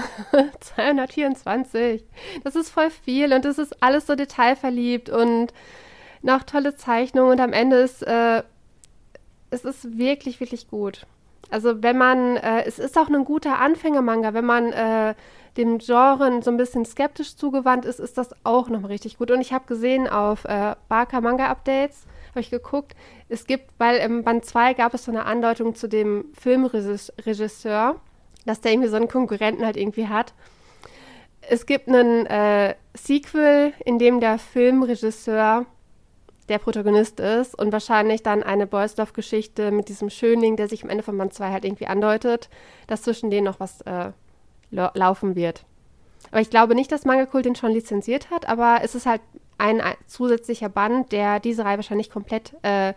224. 0.60 2.04
Das 2.44 2.56
ist 2.56 2.70
voll 2.70 2.90
viel 2.90 3.34
und 3.34 3.46
das 3.46 3.58
ist 3.58 3.82
alles 3.82 4.08
so 4.08 4.16
detailverliebt 4.16 5.10
und 5.10 5.54
noch 6.22 6.44
tolle 6.44 6.76
Zeichnungen 6.76 7.32
und 7.34 7.40
am 7.40 7.54
Ende 7.54 7.78
ist 7.78 8.02
äh, 8.04 8.44
es 9.56 9.64
ist 9.66 9.98
wirklich, 9.98 10.40
wirklich 10.40 10.68
gut. 10.68 11.06
Also 11.50 11.84
wenn 11.84 11.98
man, 11.98 12.38
äh, 12.38 12.64
es 12.66 12.80
ist 12.80 12.98
auch 12.98 13.08
ein 13.08 13.26
guter 13.26 13.60
Anfängermanga, 13.60 14.34
wenn 14.34 14.46
man 14.46 14.72
äh, 14.74 15.16
dem 15.58 15.78
Genre 15.80 16.42
so 16.42 16.52
ein 16.52 16.58
bisschen 16.58 16.86
skeptisch 16.86 17.36
zugewandt 17.36 17.86
ist, 17.86 18.00
ist 18.00 18.18
das 18.18 18.36
auch 18.44 18.70
noch 18.70 18.88
richtig 18.90 19.18
gut. 19.18 19.32
Und 19.32 19.42
ich 19.42 19.54
habe 19.54 19.66
gesehen 19.66 20.08
auf 20.08 20.46
äh, 20.46 20.76
Barker 20.90 21.22
Manga 21.22 21.48
Updates, 21.48 22.06
habe 22.30 22.42
ich 22.42 22.50
geguckt, 22.50 22.96
es 23.30 23.48
gibt, 23.48 23.72
weil 23.78 23.98
im 23.98 24.24
Band 24.24 24.46
2 24.46 24.74
gab 24.74 24.94
es 24.94 25.06
so 25.06 25.12
eine 25.12 25.26
Andeutung 25.26 25.76
zu 25.76 25.88
dem 25.88 26.26
Filmregisseur, 26.40 27.96
dass 28.46 28.62
der 28.62 28.72
irgendwie 28.72 28.90
so 28.90 28.98
einen 28.98 29.08
Konkurrenten 29.08 29.66
halt 29.66 29.78
irgendwie 29.78 30.08
hat. 30.08 30.34
Es 31.48 31.66
gibt 31.66 31.88
einen 31.88 32.26
äh, 32.26 32.76
Sequel, 32.94 33.74
in 33.86 34.00
dem 34.00 34.20
der 34.20 34.38
Filmregisseur 34.38 35.66
der 36.50 36.60
Protagonist 36.60 37.20
ist 37.20 37.58
und 37.58 37.72
wahrscheinlich 37.72 38.22
dann 38.22 38.44
eine 38.44 38.68
Boysdorf-Geschichte 38.68 39.72
mit 39.72 39.90
diesem 39.90 40.10
Schönling, 40.10 40.58
der 40.58 40.68
sich 40.68 40.84
am 40.84 40.90
Ende 40.90 41.04
von 41.04 41.18
Band 41.18 41.34
2 41.34 41.52
halt 41.52 41.66
irgendwie 41.66 41.88
andeutet, 41.88 42.50
dass 42.88 43.02
zwischen 43.02 43.32
denen 43.32 43.46
noch 43.46 43.60
was 43.60 43.82
äh, 43.82 44.12
laufen 44.72 45.36
wird. 45.36 45.66
Aber 46.32 46.42
ich 46.42 46.50
glaube 46.50 46.76
nicht, 46.76 46.92
dass 46.92 47.06
Manga 47.06 47.26
Kult 47.26 47.46
den 47.46 47.56
schon 47.56 47.72
lizenziert 47.72 48.30
hat, 48.32 48.48
aber 48.48 48.80
es 48.84 48.96
ist 48.96 49.06
halt 49.06 49.22
ein, 49.58 49.82
zusätzlicher 50.08 50.70
Band, 50.70 51.12
der 51.12 51.40
diese 51.40 51.64
Reihe 51.64 51.78
wahrscheinlich 51.78 52.10
komplett 52.10 52.54
äh, 52.64 52.94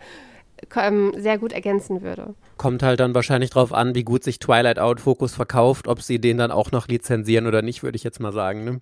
ähm, 0.75 1.13
sehr 1.17 1.37
gut 1.37 1.53
ergänzen 1.53 2.01
würde. 2.01 2.35
Kommt 2.57 2.83
halt 2.83 2.99
dann 2.99 3.15
wahrscheinlich 3.15 3.49
drauf 3.49 3.73
an, 3.73 3.95
wie 3.95 4.03
gut 4.03 4.23
sich 4.23 4.39
Twilight 4.39 4.79
Out 4.79 4.99
Focus 4.99 5.33
verkauft, 5.33 5.87
ob 5.87 6.01
sie 6.01 6.19
den 6.19 6.37
dann 6.37 6.51
auch 6.51 6.71
noch 6.71 6.87
lizenzieren 6.87 7.47
oder 7.47 7.61
nicht, 7.61 7.83
würde 7.83 7.95
ich 7.95 8.03
jetzt 8.03 8.19
mal 8.19 8.33
sagen. 8.33 8.65
Ne? 8.65 8.81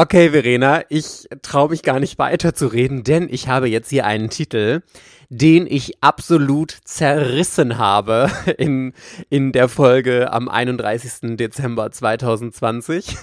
Okay, 0.00 0.30
Verena, 0.30 0.82
ich 0.90 1.26
traue 1.42 1.70
mich 1.70 1.82
gar 1.82 1.98
nicht 1.98 2.20
weiter 2.20 2.54
zu 2.54 2.68
reden, 2.68 3.02
denn 3.02 3.26
ich 3.28 3.48
habe 3.48 3.68
jetzt 3.68 3.90
hier 3.90 4.06
einen 4.06 4.30
Titel, 4.30 4.82
den 5.28 5.66
ich 5.66 6.00
absolut 6.04 6.70
zerrissen 6.84 7.78
habe 7.78 8.30
in, 8.58 8.92
in 9.28 9.50
der 9.50 9.68
Folge 9.68 10.32
am 10.32 10.48
31. 10.48 11.36
Dezember 11.36 11.90
2020. 11.90 13.16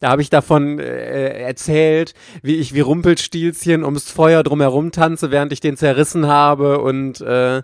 Da 0.00 0.08
habe 0.08 0.22
ich 0.22 0.30
davon 0.30 0.78
äh, 0.78 1.42
erzählt, 1.42 2.14
wie 2.40 2.56
ich 2.56 2.72
wie 2.72 2.80
Rumpelstilzchen 2.80 3.84
ums 3.84 4.10
Feuer 4.10 4.42
drumherum 4.42 4.92
tanze, 4.92 5.30
während 5.30 5.52
ich 5.52 5.60
den 5.60 5.76
zerrissen 5.76 6.26
habe 6.26 6.80
und 6.80 7.20
äh, 7.20 7.60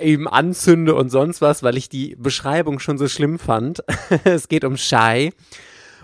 eben 0.00 0.28
anzünde 0.28 0.94
und 0.94 1.10
sonst 1.10 1.42
was, 1.42 1.62
weil 1.62 1.76
ich 1.76 1.90
die 1.90 2.16
Beschreibung 2.18 2.78
schon 2.78 2.96
so 2.96 3.06
schlimm 3.06 3.38
fand. 3.38 3.84
es 4.24 4.48
geht 4.48 4.64
um 4.64 4.78
Shy. 4.78 5.32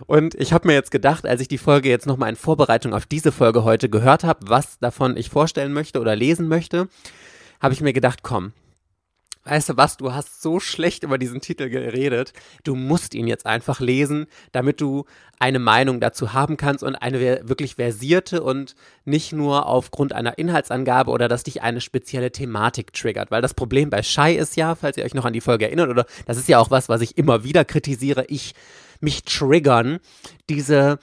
Und 0.06 0.34
ich 0.34 0.52
habe 0.52 0.68
mir 0.68 0.74
jetzt 0.74 0.90
gedacht, 0.90 1.26
als 1.26 1.40
ich 1.40 1.48
die 1.48 1.58
Folge 1.58 1.88
jetzt 1.88 2.06
nochmal 2.06 2.30
in 2.30 2.36
Vorbereitung 2.36 2.94
auf 2.94 3.06
diese 3.06 3.32
Folge 3.32 3.64
heute 3.64 3.88
gehört 3.88 4.24
habe, 4.24 4.48
was 4.48 4.78
davon 4.78 5.16
ich 5.16 5.30
vorstellen 5.30 5.72
möchte 5.72 6.00
oder 6.00 6.16
lesen 6.16 6.48
möchte, 6.48 6.88
habe 7.60 7.74
ich 7.74 7.80
mir 7.80 7.92
gedacht, 7.92 8.22
komm, 8.22 8.52
weißt 9.48 9.70
du 9.70 9.76
was, 9.76 9.96
du 9.96 10.12
hast 10.12 10.42
so 10.42 10.60
schlecht 10.60 11.02
über 11.02 11.18
diesen 11.18 11.40
Titel 11.40 11.68
geredet, 11.68 12.32
du 12.64 12.74
musst 12.74 13.14
ihn 13.14 13.26
jetzt 13.26 13.46
einfach 13.46 13.80
lesen, 13.80 14.26
damit 14.52 14.80
du 14.80 15.04
eine 15.38 15.58
Meinung 15.58 16.00
dazu 16.00 16.32
haben 16.32 16.56
kannst 16.56 16.82
und 16.82 16.96
eine 16.96 17.48
wirklich 17.48 17.76
versierte 17.76 18.42
und 18.42 18.74
nicht 19.04 19.32
nur 19.32 19.66
aufgrund 19.66 20.12
einer 20.12 20.38
Inhaltsangabe 20.38 21.10
oder 21.10 21.28
dass 21.28 21.44
dich 21.44 21.62
eine 21.62 21.80
spezielle 21.80 22.32
Thematik 22.32 22.92
triggert. 22.92 23.30
Weil 23.30 23.42
das 23.42 23.54
Problem 23.54 23.90
bei 23.90 24.02
Shy 24.02 24.34
ist 24.34 24.56
ja, 24.56 24.74
falls 24.74 24.96
ihr 24.96 25.04
euch 25.04 25.14
noch 25.14 25.24
an 25.24 25.32
die 25.32 25.40
Folge 25.40 25.66
erinnert, 25.66 25.88
oder 25.88 26.06
das 26.26 26.36
ist 26.36 26.48
ja 26.48 26.58
auch 26.58 26.70
was, 26.70 26.88
was 26.88 27.00
ich 27.00 27.16
immer 27.16 27.44
wieder 27.44 27.64
kritisiere, 27.64 28.26
ich 28.28 28.54
mich 29.00 29.24
triggern, 29.24 29.98
diese 30.48 30.98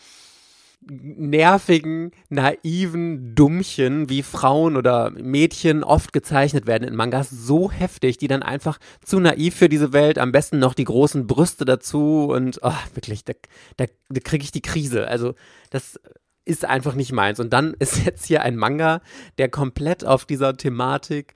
nervigen, 0.87 2.11
naiven 2.29 3.33
Dummchen, 3.33 4.09
wie 4.09 4.21
Frauen 4.21 4.77
oder 4.77 5.09
Mädchen 5.11 5.83
oft 5.83 6.13
gezeichnet 6.13 6.67
werden 6.67 6.87
in 6.87 6.95
Mangas, 6.95 7.29
so 7.29 7.71
heftig, 7.71 8.17
die 8.17 8.27
dann 8.27 8.43
einfach 8.43 8.77
zu 9.03 9.19
naiv 9.19 9.55
für 9.55 9.69
diese 9.69 9.93
Welt, 9.93 10.19
am 10.19 10.31
besten 10.31 10.59
noch 10.59 10.73
die 10.73 10.83
großen 10.83 11.25
Brüste 11.27 11.65
dazu 11.65 12.27
und 12.29 12.59
oh, 12.61 12.71
wirklich, 12.93 13.23
da, 13.25 13.33
da, 13.77 13.85
da 14.09 14.19
kriege 14.19 14.43
ich 14.43 14.51
die 14.51 14.61
Krise. 14.61 15.07
Also 15.07 15.33
das 15.71 15.99
ist 16.45 16.65
einfach 16.65 16.93
nicht 16.93 17.11
meins. 17.11 17.39
Und 17.39 17.51
dann 17.51 17.73
ist 17.79 18.05
jetzt 18.05 18.25
hier 18.25 18.43
ein 18.43 18.55
Manga, 18.55 19.01
der 19.37 19.49
komplett 19.49 20.05
auf 20.05 20.25
dieser 20.25 20.55
Thematik 20.55 21.33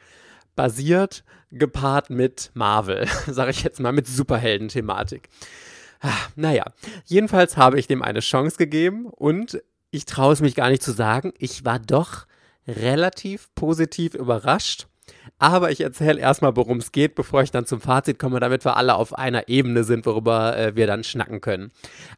basiert, 0.56 1.24
gepaart 1.52 2.12
mit 2.12 2.52
Marvel, 2.54 3.08
sage 3.28 3.52
ich 3.52 3.64
jetzt 3.64 3.80
mal, 3.80 3.92
mit 3.92 4.08
Superhelden-Thematik. 4.08 5.30
Ah, 6.02 6.16
naja, 6.36 6.64
jedenfalls 7.06 7.58
habe 7.58 7.80
ich 7.80 7.88
dem 7.88 8.02
eine 8.02 8.22
Chance 8.22 8.58
gegeben 8.58 9.06
und 9.06 9.62
ich 9.92 10.06
traue 10.06 10.34
es 10.34 10.42
mich 10.42 10.56
gar 10.56 10.70
nicht 10.70 10.84
zu 10.84 10.92
sagen, 10.92 11.34
ich 11.38 11.66
war 11.66 11.80
doch 11.80 12.26
relativ 12.68 13.50
positiv 13.56 14.14
überrascht. 14.14 14.88
Aber 15.40 15.72
ich 15.72 15.82
erzähle 15.82 16.20
erstmal, 16.20 16.56
worum 16.56 16.78
es 16.78 16.92
geht, 16.92 17.16
bevor 17.16 17.42
ich 17.42 17.52
dann 17.52 17.66
zum 17.66 17.82
Fazit 17.82 18.20
komme, 18.20 18.40
damit 18.40 18.64
wir 18.64 18.78
alle 18.78 18.96
auf 18.96 19.18
einer 19.18 19.48
Ebene 19.48 19.84
sind, 19.84 20.06
worüber 20.06 20.56
äh, 20.58 20.76
wir 20.76 20.86
dann 20.86 21.04
schnacken 21.04 21.42
können. 21.42 21.72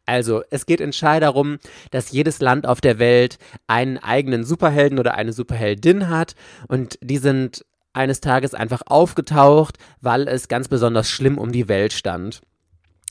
Also, 0.05 0.43
es 0.49 0.65
geht 0.65 0.81
in 0.81 0.91
Schei 0.91 1.19
darum, 1.19 1.57
dass 1.91 2.11
jedes 2.11 2.41
Land 2.41 2.65
auf 2.65 2.81
der 2.81 2.99
Welt 2.99 3.37
einen 3.67 3.97
eigenen 3.97 4.43
Superhelden 4.43 4.99
oder 4.99 5.15
eine 5.15 5.33
Superheldin 5.33 6.09
hat 6.09 6.35
und 6.67 6.97
die 7.01 7.17
sind 7.17 7.65
eines 7.93 8.21
Tages 8.21 8.53
einfach 8.53 8.81
aufgetaucht, 8.85 9.77
weil 10.01 10.27
es 10.27 10.47
ganz 10.47 10.67
besonders 10.67 11.09
schlimm 11.09 11.37
um 11.37 11.51
die 11.51 11.67
Welt 11.67 11.93
stand 11.93 12.41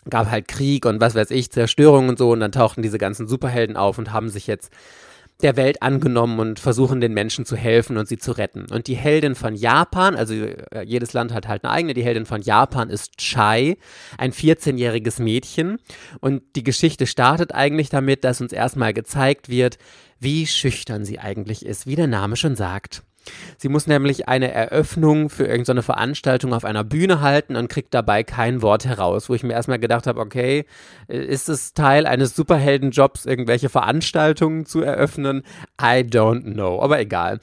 gab 0.08 0.30
halt 0.30 0.48
Krieg 0.48 0.86
und 0.86 1.00
was 1.00 1.14
weiß 1.14 1.30
ich, 1.30 1.50
Zerstörung 1.50 2.08
und 2.08 2.18
so 2.18 2.30
und 2.30 2.40
dann 2.40 2.52
tauchten 2.52 2.82
diese 2.82 2.98
ganzen 2.98 3.28
Superhelden 3.28 3.76
auf 3.76 3.98
und 3.98 4.12
haben 4.12 4.28
sich 4.30 4.46
jetzt 4.46 4.70
der 5.42 5.56
Welt 5.56 5.82
angenommen 5.82 6.38
und 6.38 6.60
versuchen 6.60 7.00
den 7.00 7.14
Menschen 7.14 7.44
zu 7.44 7.56
helfen 7.56 7.96
und 7.96 8.08
sie 8.08 8.18
zu 8.18 8.32
retten. 8.32 8.66
Und 8.70 8.86
die 8.86 8.94
Heldin 8.96 9.34
von 9.34 9.54
Japan, 9.54 10.14
also 10.16 10.34
äh, 10.34 10.82
jedes 10.84 11.12
Land 11.12 11.32
hat 11.32 11.48
halt 11.48 11.64
eine 11.64 11.72
eigene, 11.72 11.94
die 11.94 12.04
Heldin 12.04 12.26
von 12.26 12.42
Japan 12.42 12.90
ist 12.90 13.16
Chai, 13.16 13.76
ein 14.18 14.32
14-jähriges 14.32 15.22
Mädchen. 15.22 15.78
Und 16.20 16.42
die 16.56 16.62
Geschichte 16.62 17.06
startet 17.06 17.54
eigentlich 17.54 17.88
damit, 17.88 18.24
dass 18.24 18.40
uns 18.40 18.52
erstmal 18.52 18.92
gezeigt 18.92 19.48
wird, 19.48 19.78
wie 20.18 20.46
schüchtern 20.46 21.04
sie 21.04 21.18
eigentlich 21.18 21.64
ist, 21.64 21.86
wie 21.86 21.96
der 21.96 22.06
Name 22.06 22.36
schon 22.36 22.56
sagt. 22.56 23.02
Sie 23.58 23.68
muss 23.68 23.86
nämlich 23.86 24.28
eine 24.28 24.52
Eröffnung 24.52 25.28
für 25.28 25.44
irgendeine 25.44 25.82
Veranstaltung 25.82 26.54
auf 26.54 26.64
einer 26.64 26.84
Bühne 26.84 27.20
halten 27.20 27.56
und 27.56 27.68
kriegt 27.68 27.94
dabei 27.94 28.24
kein 28.24 28.62
Wort 28.62 28.84
heraus, 28.84 29.28
wo 29.28 29.34
ich 29.34 29.42
mir 29.42 29.52
erstmal 29.52 29.78
gedacht 29.78 30.06
habe, 30.06 30.20
okay, 30.20 30.64
äh, 31.08 31.18
ist 31.18 31.48
es 31.48 31.74
Teil 31.74 32.06
eines 32.06 32.34
Superheldenjobs, 32.34 33.26
irgendwelche 33.26 33.68
Veranstaltungen 33.68 34.66
zu 34.66 34.80
eröffnen? 34.80 35.42
I 35.80 36.02
don't 36.02 36.54
know, 36.54 36.80
aber 36.82 37.00
egal. 37.00 37.40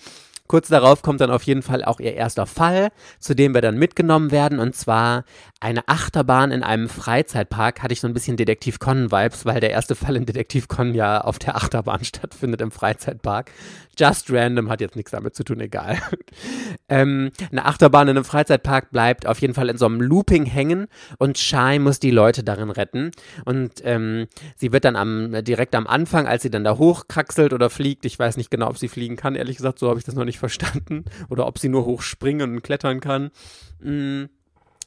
Kurz 0.48 0.70
darauf 0.70 1.02
kommt 1.02 1.20
dann 1.20 1.30
auf 1.30 1.44
jeden 1.44 1.62
Fall 1.62 1.84
auch 1.84 2.00
ihr 2.00 2.14
erster 2.14 2.46
Fall, 2.46 2.90
zu 3.20 3.36
dem 3.36 3.54
wir 3.54 3.62
dann 3.62 3.78
mitgenommen 3.78 4.32
werden, 4.32 4.60
und 4.60 4.76
zwar 4.76 5.26
eine 5.60 5.88
Achterbahn 5.88 6.52
in 6.52 6.64
einem 6.64 6.88
Freizeitpark. 6.88 7.82
Hatte 7.82 7.94
ich 7.94 8.02
so 8.02 8.08
ein 8.08 8.14
bisschen 8.14 8.38
Detektiv 8.38 8.80
Con-Vibes, 8.80 9.46
weil 9.46 9.60
der 9.60 9.72
erste 9.72 9.96
Fall 9.96 10.16
in 10.16 10.26
Detektiv 10.26 10.68
Con 10.68 10.94
ja 10.94 11.22
auf 11.22 11.40
der 11.40 11.56
Achterbahn 11.56 12.04
stattfindet 12.04 12.62
im 12.62 12.72
Freizeitpark. 12.72 13.52
Just 13.98 14.32
random, 14.32 14.70
hat 14.70 14.82
jetzt 14.82 14.96
nichts 14.96 15.12
damit 15.12 15.36
zu 15.36 15.44
tun, 15.44 15.60
egal. 15.60 15.98
ähm, 16.90 17.32
eine 17.52 17.66
Achterbahn 17.66 18.08
in 18.08 18.18
einem 18.18 18.26
Freizeitpark 18.26 18.92
bleibt 18.92 19.26
auf 19.26 19.40
jeden 19.40 19.56
Fall 19.56 19.70
in 19.70 19.78
so 19.78 19.88
einem 19.88 20.02
Looping 20.02 20.46
hängen 20.46 20.88
und 21.18 21.40
Shai 21.40 21.80
muss 21.80 22.00
die 22.00 22.12
Leute 22.12 22.44
darin 22.44 22.70
retten. 22.70 23.12
Und 23.46 23.82
ähm, 23.84 24.28
sie 24.56 24.72
wird 24.72 24.86
dann 24.86 24.96
am, 24.96 25.44
direkt 25.44 25.74
am 25.74 25.88
Anfang, 25.88 26.28
als 26.28 26.44
sie 26.44 26.52
dann 26.52 26.64
da 26.64 26.78
hochkraxelt 26.78 27.54
oder 27.54 27.72
fliegt, 27.72 28.06
ich 28.06 28.20
weiß 28.20 28.38
nicht 28.38 28.52
genau, 28.52 28.70
ob 28.70 28.78
sie 28.78 28.88
fliegen 28.88 29.16
kann, 29.16 29.36
ehrlich 29.36 29.58
gesagt, 29.58 29.80
so 29.80 29.90
habe 29.90 29.98
ich 29.98 30.06
das 30.06 30.16
noch 30.16 30.26
nicht 30.26 30.40
verstanden. 30.40 31.06
Oder 31.30 31.48
ob 31.48 31.60
sie 31.60 31.70
nur 31.70 31.86
hochspringen 31.86 32.56
und 32.56 32.62
klettern 32.62 33.00
kann. 33.00 33.32
Mm. 33.80 34.26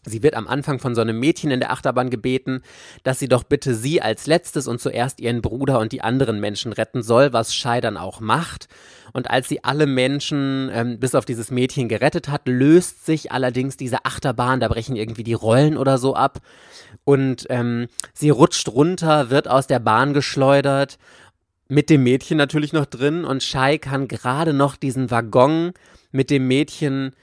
Sie 0.06 0.22
wird 0.22 0.34
am 0.34 0.48
Anfang 0.48 0.78
von 0.78 0.94
so 0.94 1.02
einem 1.02 1.20
Mädchen 1.20 1.50
in 1.50 1.60
der 1.60 1.72
Achterbahn 1.72 2.08
gebeten, 2.08 2.62
dass 3.02 3.18
sie 3.18 3.28
doch 3.28 3.42
bitte 3.42 3.74
sie 3.74 4.00
als 4.00 4.26
letztes 4.26 4.66
und 4.66 4.80
zuerst 4.80 5.20
ihren 5.20 5.42
Bruder 5.42 5.78
und 5.78 5.92
die 5.92 6.00
anderen 6.00 6.40
Menschen 6.40 6.72
retten 6.72 7.02
soll, 7.02 7.34
was 7.34 7.54
Shai 7.54 7.82
dann 7.82 7.98
auch 7.98 8.20
macht. 8.20 8.68
Und 9.12 9.28
als 9.28 9.48
sie 9.48 9.62
alle 9.62 9.86
Menschen 9.86 10.70
ähm, 10.72 10.98
bis 10.98 11.14
auf 11.14 11.26
dieses 11.26 11.50
Mädchen 11.50 11.88
gerettet 11.88 12.30
hat, 12.30 12.48
löst 12.48 13.04
sich 13.04 13.30
allerdings 13.30 13.76
diese 13.76 14.06
Achterbahn, 14.06 14.60
da 14.60 14.68
brechen 14.68 14.96
irgendwie 14.96 15.24
die 15.24 15.34
Rollen 15.34 15.76
oder 15.76 15.98
so 15.98 16.14
ab. 16.14 16.38
Und 17.04 17.46
ähm, 17.50 17.88
sie 18.14 18.30
rutscht 18.30 18.68
runter, 18.68 19.28
wird 19.28 19.48
aus 19.48 19.66
der 19.66 19.80
Bahn 19.80 20.14
geschleudert, 20.14 20.98
mit 21.68 21.90
dem 21.90 22.02
Mädchen 22.04 22.38
natürlich 22.38 22.72
noch 22.72 22.86
drin. 22.86 23.26
Und 23.26 23.42
Shai 23.42 23.76
kann 23.76 24.08
gerade 24.08 24.54
noch 24.54 24.76
diesen 24.76 25.10
Waggon 25.10 25.72
mit 26.10 26.30
dem 26.30 26.48
Mädchen 26.48 27.14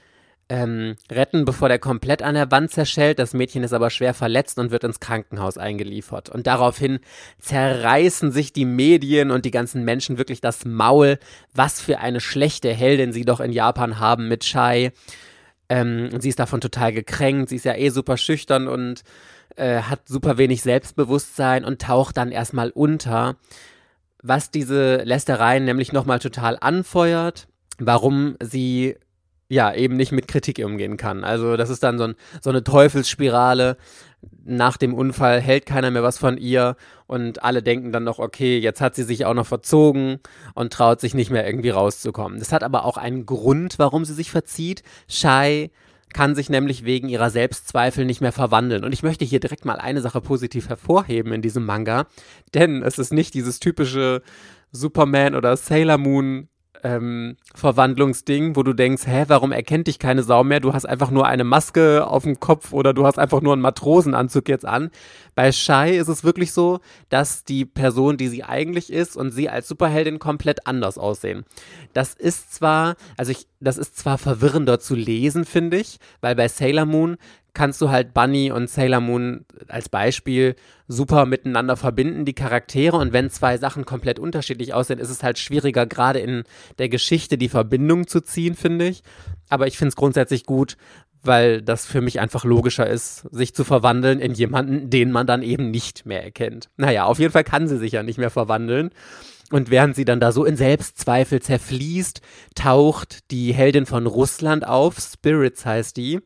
ähm, 0.48 0.96
retten, 1.10 1.44
bevor 1.44 1.68
der 1.68 1.78
komplett 1.78 2.22
an 2.22 2.34
der 2.34 2.50
Wand 2.50 2.70
zerschellt. 2.70 3.18
Das 3.18 3.34
Mädchen 3.34 3.62
ist 3.62 3.72
aber 3.72 3.90
schwer 3.90 4.14
verletzt 4.14 4.58
und 4.58 4.70
wird 4.70 4.84
ins 4.84 5.00
Krankenhaus 5.00 5.58
eingeliefert. 5.58 6.28
Und 6.30 6.46
daraufhin 6.46 7.00
zerreißen 7.38 8.32
sich 8.32 8.52
die 8.52 8.64
Medien 8.64 9.30
und 9.30 9.44
die 9.44 9.50
ganzen 9.50 9.84
Menschen 9.84 10.16
wirklich 10.16 10.40
das 10.40 10.64
Maul, 10.64 11.18
was 11.54 11.80
für 11.80 11.98
eine 11.98 12.20
schlechte 12.20 12.72
Heldin 12.72 13.12
sie 13.12 13.24
doch 13.24 13.40
in 13.40 13.52
Japan 13.52 13.98
haben 13.98 14.28
mit 14.28 14.44
Shai. 14.44 14.92
Ähm, 15.68 16.18
sie 16.18 16.30
ist 16.30 16.38
davon 16.38 16.60
total 16.60 16.92
gekränkt. 16.92 17.50
Sie 17.50 17.56
ist 17.56 17.64
ja 17.64 17.74
eh 17.74 17.90
super 17.90 18.16
schüchtern 18.16 18.68
und 18.68 19.02
äh, 19.56 19.82
hat 19.82 20.08
super 20.08 20.38
wenig 20.38 20.62
Selbstbewusstsein 20.62 21.64
und 21.64 21.82
taucht 21.82 22.16
dann 22.16 22.32
erstmal 22.32 22.70
unter. 22.70 23.36
Was 24.22 24.50
diese 24.50 25.02
Lästereien 25.04 25.64
nämlich 25.64 25.92
nochmal 25.92 26.18
total 26.18 26.56
anfeuert, 26.58 27.48
warum 27.78 28.36
sie 28.40 28.96
ja, 29.48 29.72
eben 29.74 29.96
nicht 29.96 30.12
mit 30.12 30.28
Kritik 30.28 30.58
umgehen 30.64 30.96
kann. 30.96 31.24
Also 31.24 31.56
das 31.56 31.70
ist 31.70 31.82
dann 31.82 31.98
so, 31.98 32.04
ein, 32.04 32.14
so 32.42 32.50
eine 32.50 32.62
Teufelsspirale. 32.62 33.78
Nach 34.44 34.76
dem 34.76 34.94
Unfall 34.94 35.40
hält 35.40 35.64
keiner 35.64 35.90
mehr 35.90 36.02
was 36.02 36.18
von 36.18 36.36
ihr 36.36 36.76
und 37.06 37.42
alle 37.42 37.62
denken 37.62 37.92
dann 37.92 38.04
noch, 38.04 38.18
okay, 38.18 38.58
jetzt 38.58 38.80
hat 38.80 38.94
sie 38.94 39.04
sich 39.04 39.24
auch 39.24 39.34
noch 39.34 39.46
verzogen 39.46 40.18
und 40.54 40.72
traut 40.72 41.00
sich 41.00 41.14
nicht 41.14 41.30
mehr 41.30 41.46
irgendwie 41.46 41.70
rauszukommen. 41.70 42.38
Das 42.38 42.52
hat 42.52 42.62
aber 42.62 42.84
auch 42.84 42.98
einen 42.98 43.24
Grund, 43.24 43.78
warum 43.78 44.04
sie 44.04 44.14
sich 44.14 44.30
verzieht. 44.30 44.82
Shai 45.08 45.70
kann 46.12 46.34
sich 46.34 46.50
nämlich 46.50 46.84
wegen 46.84 47.08
ihrer 47.08 47.30
Selbstzweifel 47.30 48.04
nicht 48.04 48.20
mehr 48.20 48.32
verwandeln. 48.32 48.84
Und 48.84 48.92
ich 48.92 49.02
möchte 49.02 49.24
hier 49.24 49.40
direkt 49.40 49.64
mal 49.64 49.76
eine 49.76 50.00
Sache 50.00 50.20
positiv 50.20 50.68
hervorheben 50.68 51.32
in 51.32 51.42
diesem 51.42 51.64
Manga, 51.64 52.06
denn 52.54 52.82
es 52.82 52.98
ist 52.98 53.12
nicht 53.12 53.34
dieses 53.34 53.60
typische 53.60 54.22
Superman 54.72 55.34
oder 55.34 55.56
Sailor 55.56 55.98
Moon 55.98 56.48
ähm, 56.82 57.36
Verwandlungsding, 57.54 58.56
wo 58.56 58.62
du 58.62 58.72
denkst, 58.72 59.06
hä, 59.06 59.24
warum 59.28 59.52
erkennt 59.52 59.86
dich 59.86 59.98
keine 59.98 60.22
Sau 60.22 60.44
mehr? 60.44 60.60
Du 60.60 60.72
hast 60.72 60.86
einfach 60.86 61.10
nur 61.10 61.26
eine 61.26 61.44
Maske 61.44 62.06
auf 62.06 62.24
dem 62.24 62.40
Kopf 62.40 62.72
oder 62.72 62.92
du 62.92 63.06
hast 63.06 63.18
einfach 63.18 63.40
nur 63.40 63.52
einen 63.52 63.62
Matrosenanzug 63.62 64.48
jetzt 64.48 64.64
an. 64.64 64.90
Bei 65.34 65.52
Shai 65.52 65.96
ist 65.96 66.08
es 66.08 66.24
wirklich 66.24 66.52
so, 66.52 66.80
dass 67.08 67.44
die 67.44 67.64
Person, 67.64 68.16
die 68.16 68.28
sie 68.28 68.44
eigentlich 68.44 68.92
ist 68.92 69.16
und 69.16 69.30
sie 69.30 69.48
als 69.48 69.68
Superheldin 69.68 70.18
komplett 70.18 70.66
anders 70.66 70.98
aussehen. 70.98 71.44
Das 71.92 72.14
ist 72.14 72.54
zwar, 72.54 72.96
also 73.16 73.32
ich, 73.32 73.46
das 73.60 73.78
ist 73.78 73.96
zwar 73.96 74.18
verwirrender 74.18 74.80
zu 74.80 74.94
lesen, 74.94 75.44
finde 75.44 75.78
ich, 75.78 75.98
weil 76.20 76.34
bei 76.34 76.48
Sailor 76.48 76.86
Moon 76.86 77.16
kannst 77.58 77.80
du 77.80 77.90
halt 77.90 78.14
Bunny 78.14 78.52
und 78.52 78.70
Sailor 78.70 79.00
Moon 79.00 79.44
als 79.66 79.88
Beispiel 79.88 80.54
super 80.86 81.26
miteinander 81.26 81.76
verbinden, 81.76 82.24
die 82.24 82.32
Charaktere. 82.32 82.96
Und 82.96 83.12
wenn 83.12 83.30
zwei 83.30 83.58
Sachen 83.58 83.84
komplett 83.84 84.20
unterschiedlich 84.20 84.74
aussehen, 84.74 85.00
ist 85.00 85.10
es 85.10 85.24
halt 85.24 85.40
schwieriger, 85.40 85.84
gerade 85.84 86.20
in 86.20 86.44
der 86.78 86.88
Geschichte 86.88 87.36
die 87.36 87.48
Verbindung 87.48 88.06
zu 88.06 88.20
ziehen, 88.20 88.54
finde 88.54 88.86
ich. 88.86 89.02
Aber 89.48 89.66
ich 89.66 89.76
finde 89.76 89.88
es 89.88 89.96
grundsätzlich 89.96 90.46
gut, 90.46 90.76
weil 91.24 91.60
das 91.60 91.84
für 91.84 92.00
mich 92.00 92.20
einfach 92.20 92.44
logischer 92.44 92.86
ist, 92.86 93.26
sich 93.32 93.56
zu 93.56 93.64
verwandeln 93.64 94.20
in 94.20 94.34
jemanden, 94.34 94.88
den 94.88 95.10
man 95.10 95.26
dann 95.26 95.42
eben 95.42 95.72
nicht 95.72 96.06
mehr 96.06 96.22
erkennt. 96.22 96.70
Naja, 96.76 97.06
auf 97.06 97.18
jeden 97.18 97.32
Fall 97.32 97.42
kann 97.42 97.66
sie 97.66 97.78
sich 97.78 97.90
ja 97.90 98.04
nicht 98.04 98.18
mehr 98.18 98.30
verwandeln. 98.30 98.90
Und 99.50 99.68
während 99.68 99.96
sie 99.96 100.04
dann 100.04 100.20
da 100.20 100.30
so 100.30 100.44
in 100.44 100.56
Selbstzweifel 100.56 101.42
zerfließt, 101.42 102.20
taucht 102.54 103.32
die 103.32 103.52
Heldin 103.52 103.84
von 103.84 104.06
Russland 104.06 104.64
auf, 104.64 104.98
Spirits 105.00 105.66
heißt 105.66 105.96
die 105.96 106.20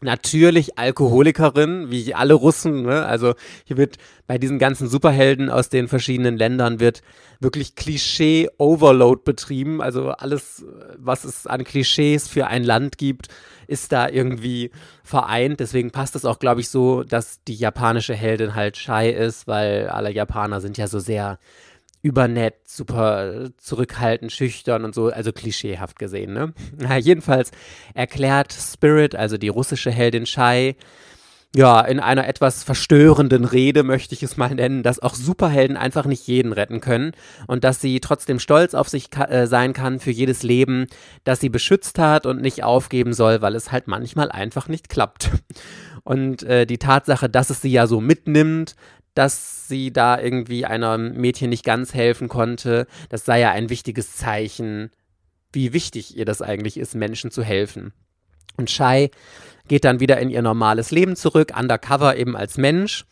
natürlich 0.00 0.78
Alkoholikerin, 0.78 1.90
wie 1.90 2.14
alle 2.14 2.34
Russen. 2.34 2.82
Ne? 2.82 3.04
Also 3.04 3.34
hier 3.64 3.76
wird 3.76 3.96
bei 4.26 4.38
diesen 4.38 4.58
ganzen 4.58 4.88
Superhelden 4.88 5.50
aus 5.50 5.68
den 5.68 5.88
verschiedenen 5.88 6.36
Ländern 6.36 6.80
wird 6.80 7.02
wirklich 7.40 7.74
Klischee-Overload 7.74 9.22
betrieben. 9.24 9.80
Also 9.80 10.10
alles, 10.10 10.64
was 10.98 11.24
es 11.24 11.46
an 11.46 11.64
Klischees 11.64 12.28
für 12.28 12.46
ein 12.46 12.64
Land 12.64 12.98
gibt, 12.98 13.28
ist 13.66 13.92
da 13.92 14.08
irgendwie 14.08 14.70
vereint. 15.02 15.60
Deswegen 15.60 15.90
passt 15.90 16.16
es 16.16 16.24
auch, 16.24 16.38
glaube 16.38 16.60
ich, 16.60 16.68
so, 16.68 17.02
dass 17.02 17.42
die 17.44 17.54
japanische 17.54 18.14
Heldin 18.14 18.54
halt 18.54 18.76
shy 18.76 19.10
ist, 19.10 19.46
weil 19.46 19.88
alle 19.88 20.12
Japaner 20.12 20.60
sind 20.60 20.78
ja 20.78 20.88
so 20.88 20.98
sehr 20.98 21.38
übernett, 22.06 22.54
super 22.64 23.50
zurückhaltend, 23.56 24.30
schüchtern 24.30 24.84
und 24.84 24.94
so, 24.94 25.08
also 25.08 25.32
klischeehaft 25.32 25.98
gesehen, 25.98 26.32
ne? 26.32 26.54
Na, 26.76 26.96
jedenfalls 26.96 27.50
erklärt 27.94 28.52
Spirit, 28.52 29.16
also 29.16 29.38
die 29.38 29.48
russische 29.48 29.90
Heldin 29.90 30.24
Shai, 30.24 30.76
ja, 31.54 31.80
in 31.80 32.00
einer 32.00 32.28
etwas 32.28 32.64
verstörenden 32.64 33.46
Rede 33.46 33.82
möchte 33.82 34.14
ich 34.14 34.22
es 34.22 34.36
mal 34.36 34.54
nennen, 34.54 34.82
dass 34.82 35.00
auch 35.00 35.14
Superhelden 35.14 35.76
einfach 35.76 36.04
nicht 36.04 36.26
jeden 36.26 36.52
retten 36.52 36.80
können 36.80 37.12
und 37.46 37.64
dass 37.64 37.80
sie 37.80 37.98
trotzdem 38.00 38.38
stolz 38.38 38.74
auf 38.74 38.88
sich 38.88 39.10
ka 39.10 39.24
äh, 39.24 39.46
sein 39.46 39.72
kann 39.72 39.98
für 39.98 40.10
jedes 40.10 40.42
Leben, 40.42 40.86
das 41.24 41.40
sie 41.40 41.48
beschützt 41.48 41.98
hat 41.98 42.26
und 42.26 42.42
nicht 42.42 42.62
aufgeben 42.62 43.14
soll, 43.14 43.40
weil 43.40 43.54
es 43.54 43.72
halt 43.72 43.88
manchmal 43.88 44.30
einfach 44.30 44.68
nicht 44.68 44.90
klappt. 44.90 45.30
Und 46.04 46.42
äh, 46.42 46.66
die 46.66 46.78
Tatsache, 46.78 47.28
dass 47.28 47.50
es 47.50 47.62
sie 47.62 47.72
ja 47.72 47.86
so 47.86 48.00
mitnimmt, 48.00 48.76
dass 49.16 49.66
sie 49.66 49.92
da 49.92 50.20
irgendwie 50.20 50.66
einem 50.66 51.14
Mädchen 51.14 51.50
nicht 51.50 51.64
ganz 51.64 51.94
helfen 51.94 52.28
konnte. 52.28 52.86
Das 53.08 53.24
sei 53.24 53.40
ja 53.40 53.50
ein 53.50 53.70
wichtiges 53.70 54.14
Zeichen, 54.14 54.90
wie 55.52 55.72
wichtig 55.72 56.16
ihr 56.16 56.26
das 56.26 56.42
eigentlich 56.42 56.76
ist, 56.76 56.94
Menschen 56.94 57.30
zu 57.30 57.42
helfen. 57.42 57.92
Und 58.58 58.70
Shai 58.70 59.10
geht 59.68 59.84
dann 59.84 60.00
wieder 60.00 60.18
in 60.18 60.28
ihr 60.28 60.42
normales 60.42 60.90
Leben 60.90 61.16
zurück, 61.16 61.52
undercover 61.58 62.16
eben 62.16 62.36
als 62.36 62.58
Mensch 62.58 63.06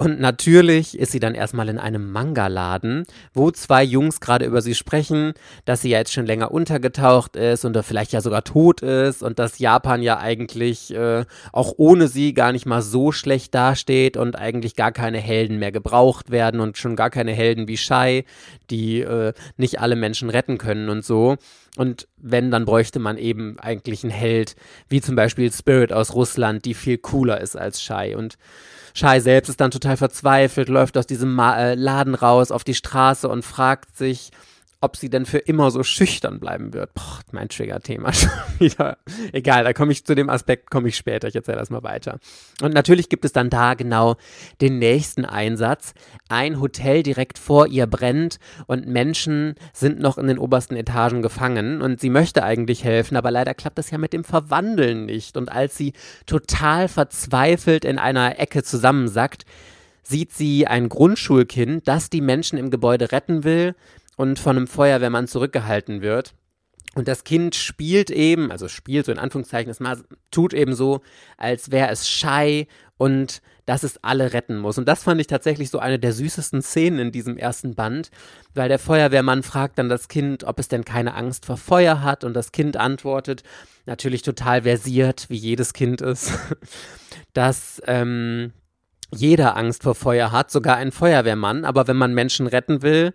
und 0.00 0.20
natürlich 0.20 0.96
ist 0.96 1.10
sie 1.10 1.18
dann 1.18 1.34
erstmal 1.34 1.68
in 1.68 1.78
einem 1.78 2.12
Manga-Laden, 2.12 3.02
wo 3.34 3.50
zwei 3.50 3.82
Jungs 3.82 4.20
gerade 4.20 4.46
über 4.46 4.62
sie 4.62 4.76
sprechen, 4.76 5.32
dass 5.64 5.82
sie 5.82 5.90
ja 5.90 5.98
jetzt 5.98 6.12
schon 6.12 6.24
länger 6.24 6.52
untergetaucht 6.52 7.34
ist 7.34 7.64
und 7.64 7.76
vielleicht 7.82 8.12
ja 8.12 8.20
sogar 8.20 8.44
tot 8.44 8.80
ist 8.80 9.24
und 9.24 9.40
dass 9.40 9.58
Japan 9.58 10.00
ja 10.00 10.20
eigentlich 10.20 10.94
äh, 10.94 11.24
auch 11.52 11.74
ohne 11.78 12.06
sie 12.06 12.32
gar 12.32 12.52
nicht 12.52 12.64
mal 12.64 12.80
so 12.80 13.10
schlecht 13.10 13.56
dasteht 13.56 14.16
und 14.16 14.36
eigentlich 14.36 14.76
gar 14.76 14.92
keine 14.92 15.18
Helden 15.18 15.58
mehr 15.58 15.72
gebraucht 15.72 16.30
werden 16.30 16.60
und 16.60 16.78
schon 16.78 16.94
gar 16.94 17.10
keine 17.10 17.32
Helden 17.32 17.66
wie 17.66 17.76
Shai, 17.76 18.24
die 18.70 19.00
äh, 19.00 19.32
nicht 19.56 19.80
alle 19.80 19.96
Menschen 19.96 20.30
retten 20.30 20.58
können 20.58 20.90
und 20.90 21.04
so. 21.04 21.38
Und 21.76 22.08
wenn, 22.16 22.50
dann 22.50 22.64
bräuchte 22.64 22.98
man 22.98 23.18
eben 23.18 23.58
eigentlich 23.60 24.02
einen 24.02 24.12
Held, 24.12 24.56
wie 24.88 25.00
zum 25.00 25.16
Beispiel 25.16 25.52
Spirit 25.52 25.92
aus 25.92 26.14
Russland, 26.14 26.64
die 26.64 26.74
viel 26.74 26.98
cooler 26.98 27.40
ist 27.40 27.56
als 27.56 27.82
Shai. 27.82 28.16
Und 28.16 28.36
Shai 28.94 29.20
selbst 29.20 29.48
ist 29.48 29.60
dann 29.60 29.70
total 29.70 29.96
verzweifelt, 29.96 30.68
läuft 30.68 30.98
aus 30.98 31.06
diesem 31.06 31.38
äh, 31.38 31.74
Laden 31.74 32.14
raus 32.14 32.50
auf 32.50 32.64
die 32.64 32.74
Straße 32.74 33.28
und 33.28 33.44
fragt 33.44 33.96
sich, 33.96 34.30
ob 34.80 34.96
sie 34.96 35.10
denn 35.10 35.26
für 35.26 35.38
immer 35.38 35.70
so 35.70 35.82
schüchtern 35.82 36.38
bleiben 36.38 36.72
wird. 36.72 36.94
Boah, 36.94 37.20
mein 37.32 37.48
Trigger-Thema 37.48 38.12
schon 38.12 38.30
wieder. 38.58 38.98
Egal, 39.32 39.64
da 39.64 39.72
komme 39.72 39.92
ich 39.92 40.04
zu 40.04 40.14
dem 40.14 40.30
Aspekt, 40.30 40.70
komme 40.70 40.88
ich 40.88 40.96
später. 40.96 41.26
Ich 41.26 41.34
erzähle 41.34 41.58
das 41.58 41.70
mal 41.70 41.82
weiter. 41.82 42.20
Und 42.62 42.74
natürlich 42.74 43.08
gibt 43.08 43.24
es 43.24 43.32
dann 43.32 43.50
da 43.50 43.74
genau 43.74 44.16
den 44.60 44.78
nächsten 44.78 45.24
Einsatz. 45.24 45.94
Ein 46.28 46.60
Hotel 46.60 47.02
direkt 47.02 47.38
vor 47.38 47.66
ihr 47.66 47.86
brennt 47.86 48.38
und 48.66 48.86
Menschen 48.86 49.56
sind 49.72 49.98
noch 49.98 50.16
in 50.16 50.28
den 50.28 50.38
obersten 50.38 50.76
Etagen 50.76 51.22
gefangen 51.22 51.82
und 51.82 52.00
sie 52.00 52.10
möchte 52.10 52.44
eigentlich 52.44 52.84
helfen, 52.84 53.16
aber 53.16 53.30
leider 53.30 53.54
klappt 53.54 53.78
das 53.78 53.90
ja 53.90 53.98
mit 53.98 54.12
dem 54.12 54.24
Verwandeln 54.24 55.06
nicht. 55.06 55.36
Und 55.36 55.50
als 55.50 55.76
sie 55.76 55.92
total 56.26 56.86
verzweifelt 56.86 57.84
in 57.84 57.98
einer 57.98 58.38
Ecke 58.38 58.62
zusammensackt, 58.62 59.44
sieht 60.04 60.32
sie 60.32 60.66
ein 60.66 60.88
Grundschulkind, 60.88 61.86
das 61.86 62.10
die 62.10 62.20
Menschen 62.20 62.58
im 62.58 62.70
Gebäude 62.70 63.12
retten 63.12 63.44
will 63.44 63.74
und 64.18 64.40
von 64.40 64.56
einem 64.56 64.66
Feuerwehrmann 64.66 65.28
zurückgehalten 65.28 66.02
wird. 66.02 66.34
Und 66.96 67.06
das 67.06 67.22
Kind 67.22 67.54
spielt 67.54 68.10
eben, 68.10 68.50
also 68.50 68.66
spielt 68.66 69.06
so 69.06 69.12
in 69.12 69.18
Anführungszeichen, 69.18 69.70
es 69.70 70.04
tut 70.32 70.52
eben 70.52 70.74
so, 70.74 71.02
als 71.36 71.70
wäre 71.70 71.90
es 71.90 72.08
shy 72.08 72.66
und 72.96 73.40
dass 73.64 73.84
es 73.84 74.02
alle 74.02 74.32
retten 74.32 74.58
muss. 74.58 74.76
Und 74.76 74.88
das 74.88 75.04
fand 75.04 75.20
ich 75.20 75.28
tatsächlich 75.28 75.70
so 75.70 75.78
eine 75.78 76.00
der 76.00 76.12
süßesten 76.12 76.62
Szenen 76.62 76.98
in 76.98 77.12
diesem 77.12 77.36
ersten 77.36 77.76
Band, 77.76 78.10
weil 78.54 78.68
der 78.68 78.80
Feuerwehrmann 78.80 79.44
fragt 79.44 79.78
dann 79.78 79.88
das 79.88 80.08
Kind, 80.08 80.42
ob 80.42 80.58
es 80.58 80.66
denn 80.66 80.84
keine 80.84 81.14
Angst 81.14 81.46
vor 81.46 81.56
Feuer 81.56 82.02
hat 82.02 82.24
und 82.24 82.34
das 82.34 82.50
Kind 82.50 82.76
antwortet, 82.76 83.44
natürlich 83.86 84.22
total 84.22 84.62
versiert, 84.62 85.26
wie 85.28 85.36
jedes 85.36 85.74
Kind 85.74 86.00
ist, 86.00 86.32
dass 87.34 87.80
ähm, 87.86 88.52
jeder 89.14 89.56
Angst 89.56 89.84
vor 89.84 89.94
Feuer 89.94 90.32
hat, 90.32 90.50
sogar 90.50 90.76
ein 90.76 90.90
Feuerwehrmann, 90.90 91.64
aber 91.64 91.86
wenn 91.86 91.96
man 91.96 92.14
Menschen 92.14 92.48
retten 92.48 92.82
will, 92.82 93.14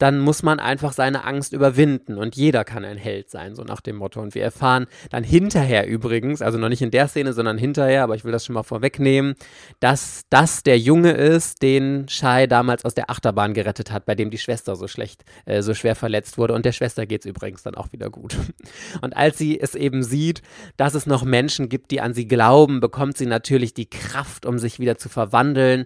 dann 0.00 0.18
muss 0.18 0.42
man 0.42 0.60
einfach 0.60 0.94
seine 0.94 1.24
Angst 1.24 1.52
überwinden 1.52 2.16
und 2.16 2.34
jeder 2.34 2.64
kann 2.64 2.86
ein 2.86 2.96
Held 2.96 3.28
sein, 3.28 3.54
so 3.54 3.64
nach 3.64 3.82
dem 3.82 3.96
Motto. 3.96 4.20
Und 4.20 4.34
wir 4.34 4.42
erfahren 4.42 4.86
dann 5.10 5.22
hinterher 5.22 5.86
übrigens, 5.86 6.40
also 6.40 6.56
noch 6.56 6.70
nicht 6.70 6.80
in 6.80 6.90
der 6.90 7.06
Szene, 7.06 7.34
sondern 7.34 7.58
hinterher, 7.58 8.02
aber 8.02 8.14
ich 8.14 8.24
will 8.24 8.32
das 8.32 8.46
schon 8.46 8.54
mal 8.54 8.62
vorwegnehmen, 8.62 9.34
dass 9.78 10.22
das 10.30 10.62
der 10.62 10.78
Junge 10.78 11.12
ist, 11.12 11.60
den 11.60 12.08
Shai 12.08 12.46
damals 12.46 12.86
aus 12.86 12.94
der 12.94 13.10
Achterbahn 13.10 13.52
gerettet 13.52 13.90
hat, 13.92 14.06
bei 14.06 14.14
dem 14.14 14.30
die 14.30 14.38
Schwester 14.38 14.74
so 14.74 14.88
schlecht, 14.88 15.22
äh, 15.44 15.60
so 15.60 15.74
schwer 15.74 15.94
verletzt 15.94 16.38
wurde. 16.38 16.54
Und 16.54 16.64
der 16.64 16.72
Schwester 16.72 17.04
geht 17.04 17.20
es 17.20 17.26
übrigens 17.26 17.62
dann 17.62 17.74
auch 17.74 17.92
wieder 17.92 18.08
gut. 18.08 18.36
Und 19.02 19.14
als 19.14 19.36
sie 19.36 19.60
es 19.60 19.74
eben 19.74 20.02
sieht, 20.02 20.40
dass 20.78 20.94
es 20.94 21.04
noch 21.04 21.24
Menschen 21.24 21.68
gibt, 21.68 21.90
die 21.90 22.00
an 22.00 22.14
sie 22.14 22.26
glauben, 22.26 22.80
bekommt 22.80 23.18
sie 23.18 23.26
natürlich 23.26 23.74
die 23.74 23.90
Kraft, 23.90 24.46
um 24.46 24.58
sich 24.58 24.80
wieder 24.80 24.96
zu 24.96 25.10
verwandeln 25.10 25.84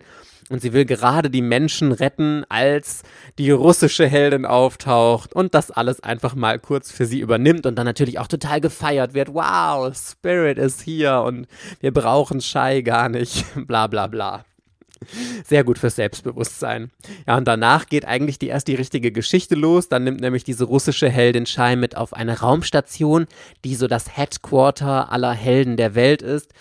und 0.50 0.60
sie 0.60 0.72
will 0.72 0.84
gerade 0.84 1.30
die 1.30 1.42
Menschen 1.42 1.92
retten, 1.92 2.44
als 2.48 3.02
die 3.38 3.50
russische 3.50 4.06
Heldin 4.06 4.44
auftaucht 4.44 5.32
und 5.32 5.54
das 5.54 5.70
alles 5.70 6.00
einfach 6.00 6.34
mal 6.34 6.58
kurz 6.58 6.90
für 6.90 7.06
sie 7.06 7.20
übernimmt 7.20 7.66
und 7.66 7.76
dann 7.76 7.86
natürlich 7.86 8.18
auch 8.18 8.28
total 8.28 8.60
gefeiert 8.60 9.14
wird. 9.14 9.32
Wow, 9.32 9.94
Spirit 9.96 10.58
ist 10.58 10.82
hier 10.82 11.22
und 11.26 11.46
wir 11.80 11.92
brauchen 11.92 12.40
Shai 12.40 12.82
gar 12.82 13.08
nicht. 13.08 13.44
bla 13.66 13.86
bla 13.86 14.06
bla. 14.06 14.44
Sehr 15.44 15.64
gut 15.64 15.78
fürs 15.78 15.96
Selbstbewusstsein. 15.96 16.90
Ja, 17.26 17.36
und 17.36 17.46
danach 17.46 17.86
geht 17.86 18.06
eigentlich 18.06 18.38
die 18.38 18.48
erst 18.48 18.68
die 18.68 18.74
richtige 18.74 19.12
Geschichte 19.12 19.54
los. 19.54 19.88
Dann 19.88 20.04
nimmt 20.04 20.20
nämlich 20.20 20.44
diese 20.44 20.64
russische 20.64 21.08
Heldin 21.08 21.46
Shai 21.46 21.76
mit 21.76 21.96
auf 21.96 22.14
eine 22.14 22.40
Raumstation, 22.40 23.26
die 23.64 23.74
so 23.74 23.86
das 23.86 24.16
Headquarter 24.16 25.12
aller 25.12 25.32
Helden 25.32 25.76
der 25.76 25.94
Welt 25.94 26.22
ist. 26.22 26.52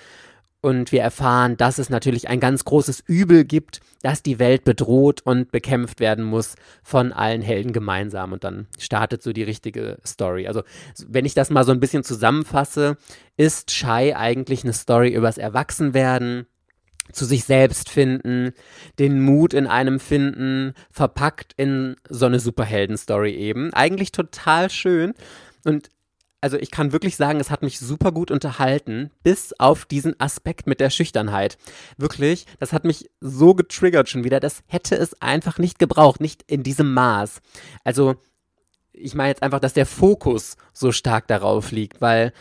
Und 0.64 0.94
wir 0.94 1.02
erfahren, 1.02 1.58
dass 1.58 1.78
es 1.78 1.90
natürlich 1.90 2.30
ein 2.30 2.40
ganz 2.40 2.64
großes 2.64 3.04
Übel 3.06 3.44
gibt, 3.44 3.82
das 4.02 4.24
die 4.24 4.40
Welt 4.40 4.64
bedroht 4.64 5.20
und 5.26 5.52
bekämpft 5.52 6.00
werden 6.00 6.24
muss 6.24 6.56
von 6.84 7.12
allen 7.12 7.42
Helden 7.42 7.74
gemeinsam. 7.74 8.32
Und 8.32 8.46
dann 8.46 8.68
startet 8.80 9.22
so 9.22 9.34
die 9.34 9.44
richtige 9.44 9.98
Story. 10.06 10.48
Also, 10.48 10.64
wenn 11.06 11.26
ich 11.26 11.34
das 11.34 11.50
mal 11.50 11.66
so 11.66 11.74
ein 11.74 11.82
bisschen 11.82 12.06
zusammenfasse, 12.06 12.96
ist 13.36 13.72
Shai 13.72 14.16
eigentlich 14.16 14.64
eine 14.64 14.72
Story 14.72 15.10
übers 15.10 15.38
Erwachsenwerden, 15.38 16.46
zu 17.12 17.26
sich 17.26 17.44
selbst 17.44 17.90
finden, 17.90 18.54
den 19.00 19.20
Mut 19.20 19.54
in 19.54 19.68
einem 19.68 20.00
finden, 20.00 20.76
verpackt 20.90 21.52
in 21.58 21.98
so 22.08 22.26
eine 22.26 22.40
Superhelden-Story 22.40 23.34
eben. 23.34 23.74
Eigentlich 23.74 24.14
total 24.14 24.70
schön. 24.70 25.14
Und 25.66 25.90
also 26.44 26.58
ich 26.58 26.72
kann 26.72 26.92
wirklich 26.92 27.16
sagen, 27.16 27.40
es 27.40 27.50
hat 27.50 27.62
mich 27.62 27.80
super 27.80 28.12
gut 28.12 28.30
unterhalten, 28.30 29.12
bis 29.24 29.58
auf 29.60 29.86
diesen 29.86 30.20
Aspekt 30.20 30.68
mit 30.68 30.82
der 30.82 30.90
Schüchternheit. 30.90 31.58
Wirklich, 31.96 32.48
das 32.60 32.74
hat 32.74 32.84
mich 32.84 33.10
so 33.22 33.54
getriggert 33.54 34.10
schon 34.10 34.26
wieder. 34.26 34.42
Das 34.42 34.62
hätte 34.68 34.98
es 34.98 35.22
einfach 35.22 35.58
nicht 35.58 35.80
gebraucht, 35.80 36.20
nicht 36.20 36.44
in 36.48 36.62
diesem 36.62 36.94
Maß. 36.94 37.42
Also 37.86 38.16
ich 38.92 39.16
meine 39.16 39.30
jetzt 39.30 39.42
einfach, 39.42 39.62
dass 39.62 39.72
der 39.72 39.86
Fokus 39.86 40.58
so 40.74 40.92
stark 40.92 41.28
darauf 41.28 41.72
liegt, 41.72 42.02
weil 42.02 42.34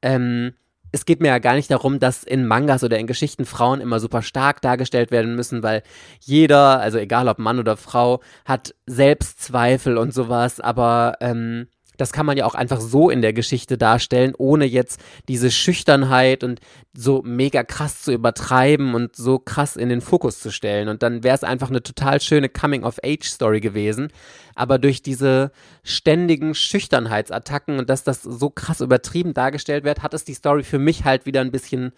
ähm, 0.00 0.52
es 0.92 1.04
geht 1.04 1.20
mir 1.20 1.28
ja 1.28 1.38
gar 1.38 1.54
nicht 1.54 1.72
darum, 1.72 1.98
dass 1.98 2.22
in 2.22 2.46
Mangas 2.46 2.84
oder 2.84 3.00
in 3.00 3.08
Geschichten 3.08 3.46
Frauen 3.46 3.80
immer 3.80 3.98
super 3.98 4.22
stark 4.22 4.62
dargestellt 4.62 5.10
werden 5.10 5.34
müssen, 5.34 5.64
weil 5.64 5.82
jeder, 6.20 6.78
also 6.78 6.98
egal 6.98 7.26
ob 7.26 7.40
Mann 7.40 7.58
oder 7.58 7.76
Frau, 7.76 8.20
hat 8.44 8.76
Selbstzweifel 8.86 9.98
und 9.98 10.14
sowas, 10.14 10.60
aber 10.60 11.16
ähm, 11.20 11.66
das 12.00 12.12
kann 12.12 12.24
man 12.26 12.36
ja 12.38 12.46
auch 12.46 12.54
einfach 12.54 12.80
so 12.80 13.10
in 13.10 13.20
der 13.20 13.32
Geschichte 13.32 13.76
darstellen, 13.76 14.34
ohne 14.38 14.64
jetzt 14.64 15.00
diese 15.28 15.50
Schüchternheit 15.50 16.42
und 16.42 16.60
so 16.94 17.22
mega 17.22 17.62
krass 17.62 18.02
zu 18.02 18.12
übertreiben 18.12 18.94
und 18.94 19.14
so 19.14 19.38
krass 19.38 19.76
in 19.76 19.90
den 19.90 20.00
Fokus 20.00 20.40
zu 20.40 20.50
stellen. 20.50 20.88
Und 20.88 21.02
dann 21.02 21.22
wäre 21.22 21.34
es 21.34 21.44
einfach 21.44 21.68
eine 21.68 21.82
total 21.82 22.20
schöne 22.20 22.48
Coming-of-Age-Story 22.48 23.60
gewesen. 23.60 24.08
Aber 24.54 24.78
durch 24.78 25.02
diese 25.02 25.52
ständigen 25.82 26.54
Schüchternheitsattacken 26.54 27.78
und 27.78 27.90
dass 27.90 28.02
das 28.02 28.22
so 28.22 28.48
krass 28.48 28.80
übertrieben 28.80 29.34
dargestellt 29.34 29.84
wird, 29.84 30.02
hat 30.02 30.14
es 30.14 30.24
die 30.24 30.34
Story 30.34 30.62
für 30.62 30.78
mich 30.78 31.04
halt 31.04 31.26
wieder 31.26 31.42
ein 31.42 31.52
bisschen 31.52 31.92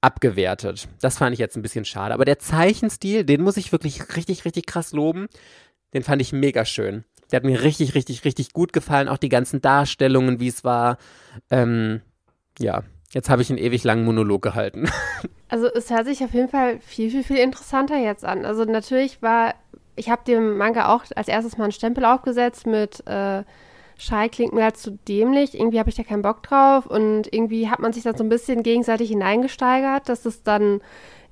abgewertet. 0.00 0.88
Das 1.00 1.18
fand 1.18 1.32
ich 1.32 1.38
jetzt 1.40 1.56
ein 1.56 1.62
bisschen 1.62 1.84
schade. 1.84 2.14
Aber 2.14 2.24
der 2.24 2.38
Zeichenstil, 2.38 3.24
den 3.24 3.42
muss 3.42 3.56
ich 3.56 3.72
wirklich 3.72 4.16
richtig, 4.16 4.44
richtig 4.44 4.66
krass 4.66 4.92
loben. 4.92 5.26
Den 5.94 6.02
fand 6.02 6.22
ich 6.22 6.32
mega 6.32 6.64
schön. 6.64 7.04
Der 7.32 7.38
hat 7.38 7.44
mir 7.44 7.62
richtig, 7.62 7.94
richtig, 7.94 8.24
richtig 8.24 8.52
gut 8.52 8.72
gefallen. 8.72 9.08
Auch 9.08 9.16
die 9.16 9.30
ganzen 9.30 9.60
Darstellungen, 9.62 10.38
wie 10.38 10.48
es 10.48 10.64
war. 10.64 10.98
Ähm, 11.50 12.02
ja, 12.58 12.82
jetzt 13.10 13.30
habe 13.30 13.42
ich 13.42 13.48
einen 13.48 13.58
ewig 13.58 13.82
langen 13.84 14.04
Monolog 14.04 14.42
gehalten. 14.42 14.88
Also 15.48 15.66
es 15.66 15.90
hört 15.90 16.06
sich 16.06 16.24
auf 16.24 16.32
jeden 16.32 16.48
Fall 16.48 16.80
viel, 16.80 17.10
viel, 17.10 17.22
viel 17.22 17.36
interessanter 17.36 17.98
jetzt 17.98 18.24
an. 18.24 18.46
Also 18.46 18.64
natürlich 18.64 19.20
war, 19.20 19.54
ich 19.96 20.08
habe 20.08 20.22
dem 20.26 20.56
Manga 20.56 20.88
auch 20.88 21.04
als 21.14 21.28
erstes 21.28 21.58
mal 21.58 21.64
einen 21.64 21.72
Stempel 21.72 22.06
aufgesetzt 22.06 22.66
mit 22.66 23.06
äh, 23.06 23.42
Schei 23.98 24.28
klingt 24.28 24.52
mir 24.52 24.64
halt 24.64 24.78
zu 24.78 24.92
dämlich. 25.06 25.54
Irgendwie 25.54 25.78
habe 25.78 25.90
ich 25.90 25.94
da 25.94 26.02
keinen 26.02 26.22
Bock 26.22 26.42
drauf 26.42 26.86
und 26.86 27.32
irgendwie 27.32 27.68
hat 27.68 27.80
man 27.80 27.92
sich 27.92 28.02
dann 28.02 28.16
so 28.16 28.24
ein 28.24 28.30
bisschen 28.30 28.62
gegenseitig 28.62 29.10
hineingesteigert, 29.10 30.08
dass 30.08 30.24
es 30.24 30.42
dann 30.42 30.80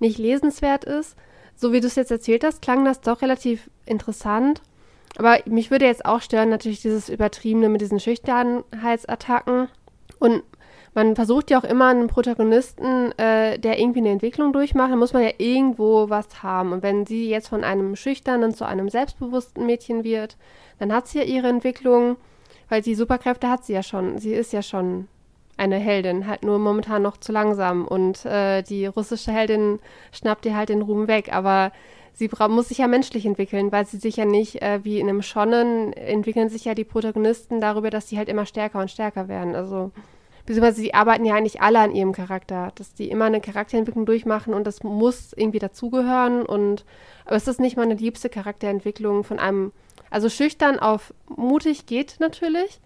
nicht 0.00 0.18
lesenswert 0.18 0.84
ist. 0.84 1.16
So 1.56 1.72
wie 1.72 1.80
du 1.80 1.86
es 1.86 1.96
jetzt 1.96 2.10
erzählt 2.10 2.44
hast, 2.44 2.62
klang 2.62 2.84
das 2.84 3.00
doch 3.00 3.22
relativ 3.22 3.70
interessant. 3.86 4.62
Aber 5.18 5.38
mich 5.46 5.70
würde 5.70 5.87
jetzt 5.87 6.05
auch 6.05 6.23
stören, 6.23 6.51
natürlich 6.51 6.83
dieses 6.83 7.09
Übertriebene 7.09 7.68
mit 7.68 7.81
diesen 7.81 8.01
Schüchternheitsattacken. 8.01 9.68
Und 10.18 10.42
man 10.94 11.14
versucht 11.14 11.51
ja 11.51 11.59
auch 11.59 11.64
immer 11.64 11.88
einen 11.88 12.09
Protagonisten, 12.09 13.12
äh, 13.18 13.59
der 13.59 13.79
irgendwie 13.79 14.01
eine 14.01 14.11
Entwicklung 14.11 14.53
durchmacht, 14.53 14.90
dann 14.90 14.99
muss 14.99 15.12
man 15.12 15.23
ja 15.23 15.31
irgendwo 15.38 16.11
was 16.11 16.42
haben. 16.42 16.73
Und 16.73 16.83
wenn 16.83 17.07
sie 17.07 17.29
jetzt 17.29 17.49
von 17.49 17.64
einem 17.64 17.96
schüchternen 17.96 18.55
zu 18.55 18.64
einem 18.64 18.88
selbstbewussten 18.88 19.66
Mädchen 19.66 20.05
wird, 20.05 20.37
dann 20.79 20.92
hat 20.92 21.07
sie 21.07 21.18
ja 21.18 21.25
ihre 21.25 21.49
Entwicklung, 21.49 22.16
weil 22.68 22.83
die 22.83 22.94
Superkräfte 22.94 23.49
hat 23.49 23.64
sie 23.64 23.73
ja 23.73 23.83
schon. 23.83 24.18
Sie 24.18 24.33
ist 24.33 24.53
ja 24.53 24.62
schon 24.62 25.09
eine 25.57 25.77
Heldin, 25.77 26.27
halt 26.27 26.42
nur 26.42 26.59
momentan 26.59 27.03
noch 27.03 27.18
zu 27.18 27.33
langsam. 27.33 27.87
Und 27.87 28.25
äh, 28.25 28.62
die 28.62 28.87
russische 28.87 29.31
Heldin 29.31 29.79
schnappt 30.11 30.46
ihr 30.46 30.57
halt 30.57 30.70
den 30.70 30.83
Ruhm 30.83 31.07
weg. 31.07 31.33
Aber 31.33 31.70
sie 32.12 32.31
muss 32.49 32.68
sich 32.68 32.79
ja 32.79 32.88
menschlich 32.88 33.27
entwickeln, 33.27 33.73
weil 33.73 33.87
sie 33.87 33.99
sich 33.99 34.16
ja 34.16 34.25
nicht, 34.25 34.62
äh, 34.62 34.81
wie 34.85 35.01
in 35.01 35.09
einem 35.09 35.23
Schonnen, 35.23 35.92
entwickeln 35.92 36.49
sich 36.49 36.64
ja 36.64 36.75
die 36.75 36.85
Protagonisten 36.85 37.61
darüber, 37.61 37.90
dass 37.90 38.09
sie 38.09 38.18
halt 38.18 38.29
immer 38.29 38.46
stärker 38.46 38.81
und 38.81 38.90
stärker 38.90 39.29
werden. 39.29 39.55
Also, 39.55 39.90
beziehungsweise 40.44 40.81
sie 40.81 40.94
arbeiten 40.94 41.25
ja 41.25 41.35
eigentlich 41.35 41.61
alle 41.61 41.79
an 41.79 41.94
ihrem 41.94 42.12
Charakter, 42.12 42.73
dass 42.75 42.94
die 42.94 43.11
immer 43.11 43.27
eine 43.27 43.40
Charakterentwicklung 43.40 44.07
durchmachen 44.07 44.55
und 44.55 44.66
das 44.66 44.83
muss 44.83 45.33
irgendwie 45.35 45.59
dazugehören. 45.59 46.44
Und 46.44 46.85
aber 47.25 47.37
es 47.37 47.49
ist 47.49 47.61
nicht 47.61 47.77
meine 47.77 47.94
liebste 47.94 48.29
Charakterentwicklung 48.29 49.25
von 49.25 49.38
einem, 49.38 49.73
also 50.11 50.29
schüchtern 50.29 50.79
auf 50.79 51.14
mutig 51.29 51.87
geht 51.87 52.16
natürlich. 52.20 52.81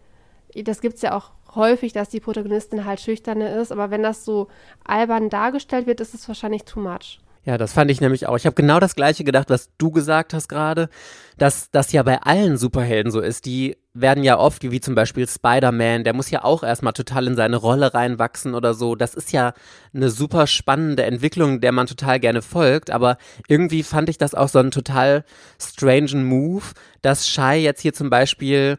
Das 0.55 0.81
gibt 0.81 0.97
es 0.97 1.03
ja 1.03 1.17
auch 1.17 1.31
häufig, 1.55 1.93
dass 1.93 2.09
die 2.09 2.21
Protagonistin 2.21 2.85
halt 2.85 3.01
schüchterne 3.01 3.55
ist, 3.55 3.73
aber 3.73 3.91
wenn 3.91 4.03
das 4.03 4.25
so 4.25 4.49
albern 4.85 5.31
dargestellt 5.31 5.87
wird, 5.87 6.01
ist 6.01 6.15
es 6.15 6.29
wahrscheinlich 6.29 6.65
too 6.65 6.81
much. 6.81 7.21
Ja, 7.45 7.59
das 7.59 7.75
fand 7.75 7.91
ich 7.91 8.01
nämlich 8.01 8.27
auch. 8.27 8.37
Ich 8.37 8.47
habe 8.47 8.55
genau 8.55 8.81
das 8.81 8.95
gleiche 8.95 9.23
gedacht, 9.23 9.51
was 9.51 9.69
du 9.77 9.91
gesagt 9.91 10.33
hast 10.33 10.49
gerade, 10.49 10.89
dass 11.37 11.71
das 11.71 11.93
ja 11.93 12.03
bei 12.03 12.23
allen 12.23 12.57
Superhelden 12.57 13.13
so 13.13 13.21
ist. 13.21 13.45
Die 13.45 13.77
werden 13.93 14.25
ja 14.25 14.39
oft, 14.39 14.63
wie 14.71 14.81
zum 14.81 14.95
Beispiel 14.95 15.29
Spider-Man, 15.29 16.05
der 16.05 16.15
muss 16.15 16.31
ja 16.31 16.43
auch 16.43 16.63
erstmal 16.63 16.95
total 16.95 17.27
in 17.27 17.37
seine 17.37 17.57
Rolle 17.57 17.93
reinwachsen 17.93 18.55
oder 18.55 18.73
so. 18.73 18.95
Das 18.95 19.15
ist 19.15 19.31
ja 19.33 19.53
eine 19.93 20.09
super 20.09 20.47
spannende 20.47 21.05
Entwicklung, 21.05 21.61
der 21.61 21.73
man 21.73 21.87
total 21.87 22.19
gerne 22.19 22.41
folgt. 22.41 22.91
Aber 22.91 23.19
irgendwie 23.47 23.83
fand 23.83 24.09
ich 24.09 24.17
das 24.17 24.35
auch 24.35 24.49
so 24.49 24.59
einen 24.59 24.71
total 24.71 25.25
strangen 25.61 26.25
Move, 26.25 26.65
dass 27.03 27.29
Shai 27.29 27.59
jetzt 27.59 27.83
hier 27.83 27.93
zum 27.93 28.09
Beispiel 28.09 28.79